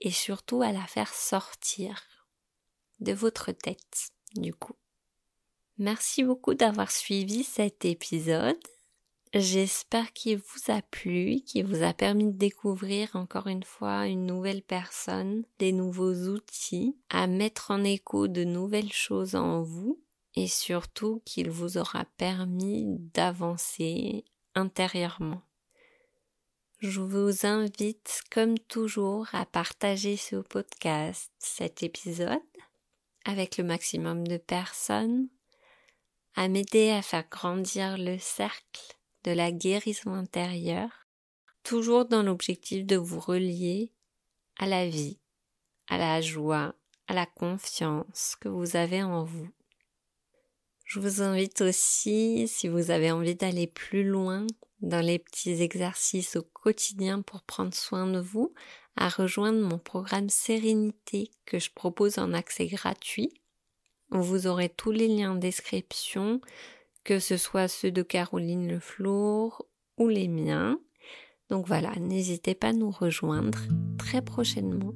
et 0.00 0.10
surtout 0.10 0.62
à 0.62 0.72
la 0.72 0.86
faire 0.86 1.12
sortir 1.12 2.02
de 3.00 3.12
votre 3.12 3.52
tête 3.52 4.10
du 4.34 4.54
coup. 4.54 4.76
Merci 5.78 6.24
beaucoup 6.24 6.54
d'avoir 6.54 6.90
suivi 6.90 7.44
cet 7.44 7.84
épisode. 7.84 8.58
J'espère 9.34 10.12
qu'il 10.12 10.38
vous 10.38 10.72
a 10.72 10.80
plu, 10.80 11.42
qu'il 11.46 11.66
vous 11.66 11.82
a 11.82 11.92
permis 11.92 12.32
de 12.32 12.36
découvrir 12.38 13.14
encore 13.14 13.46
une 13.46 13.62
fois 13.62 14.06
une 14.06 14.26
nouvelle 14.26 14.62
personne, 14.62 15.44
des 15.58 15.72
nouveaux 15.72 16.14
outils, 16.28 16.96
à 17.10 17.26
mettre 17.26 17.70
en 17.70 17.84
écho 17.84 18.26
de 18.26 18.44
nouvelles 18.44 18.92
choses 18.92 19.34
en 19.34 19.62
vous 19.62 20.00
et 20.34 20.46
surtout 20.46 21.22
qu'il 21.24 21.50
vous 21.50 21.78
aura 21.78 22.06
permis 22.16 22.86
d'avancer 23.14 24.24
intérieurement. 24.54 25.42
Je 26.80 27.00
vous 27.00 27.44
invite 27.44 28.22
comme 28.30 28.56
toujours 28.56 29.26
à 29.32 29.44
partager 29.44 30.16
ce 30.16 30.36
podcast, 30.36 31.32
cet 31.40 31.82
épisode, 31.82 32.38
avec 33.24 33.58
le 33.58 33.64
maximum 33.64 34.24
de 34.24 34.36
personnes, 34.36 35.26
à 36.36 36.46
m'aider 36.46 36.90
à 36.90 37.02
faire 37.02 37.28
grandir 37.28 37.98
le 37.98 38.16
cercle 38.20 38.96
de 39.24 39.32
la 39.32 39.50
guérison 39.50 40.14
intérieure, 40.14 41.08
toujours 41.64 42.04
dans 42.04 42.22
l'objectif 42.22 42.86
de 42.86 42.94
vous 42.94 43.18
relier 43.18 43.92
à 44.56 44.66
la 44.66 44.88
vie, 44.88 45.18
à 45.88 45.98
la 45.98 46.20
joie, 46.20 46.76
à 47.08 47.14
la 47.14 47.26
confiance 47.26 48.36
que 48.40 48.48
vous 48.48 48.76
avez 48.76 49.02
en 49.02 49.24
vous. 49.24 49.48
Je 50.84 51.00
vous 51.00 51.22
invite 51.22 51.60
aussi, 51.60 52.46
si 52.46 52.68
vous 52.68 52.92
avez 52.92 53.10
envie 53.10 53.34
d'aller 53.34 53.66
plus 53.66 54.04
loin 54.04 54.46
dans 54.80 55.04
les 55.04 55.18
petits 55.18 55.62
exercices 55.62 56.36
au 56.36 56.42
quotidien 56.42 57.22
pour 57.22 57.42
prendre 57.42 57.74
soin 57.74 58.06
de 58.06 58.20
vous, 58.20 58.52
à 58.96 59.08
rejoindre 59.08 59.60
mon 59.60 59.78
programme 59.78 60.28
Sérénité 60.28 61.30
que 61.44 61.58
je 61.58 61.70
propose 61.72 62.18
en 62.18 62.32
accès 62.32 62.66
gratuit. 62.66 63.32
Vous 64.10 64.46
aurez 64.46 64.68
tous 64.68 64.90
les 64.90 65.08
liens 65.08 65.32
en 65.32 65.36
description, 65.36 66.40
que 67.04 67.18
ce 67.18 67.36
soit 67.36 67.68
ceux 67.68 67.90
de 67.90 68.02
Caroline 68.02 68.68
Le 68.68 68.80
Flour 68.80 69.66
ou 69.98 70.08
les 70.08 70.28
miens. 70.28 70.80
Donc 71.50 71.66
voilà, 71.66 71.94
n'hésitez 71.96 72.54
pas 72.54 72.68
à 72.68 72.72
nous 72.72 72.90
rejoindre 72.90 73.58
très 73.98 74.22
prochainement. 74.22 74.94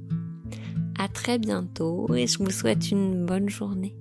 À 0.99 1.09
très 1.09 1.39
bientôt 1.39 2.12
et 2.14 2.26
je 2.26 2.39
vous 2.39 2.51
souhaite 2.51 2.91
une 2.91 3.24
bonne 3.24 3.49
journée. 3.49 3.97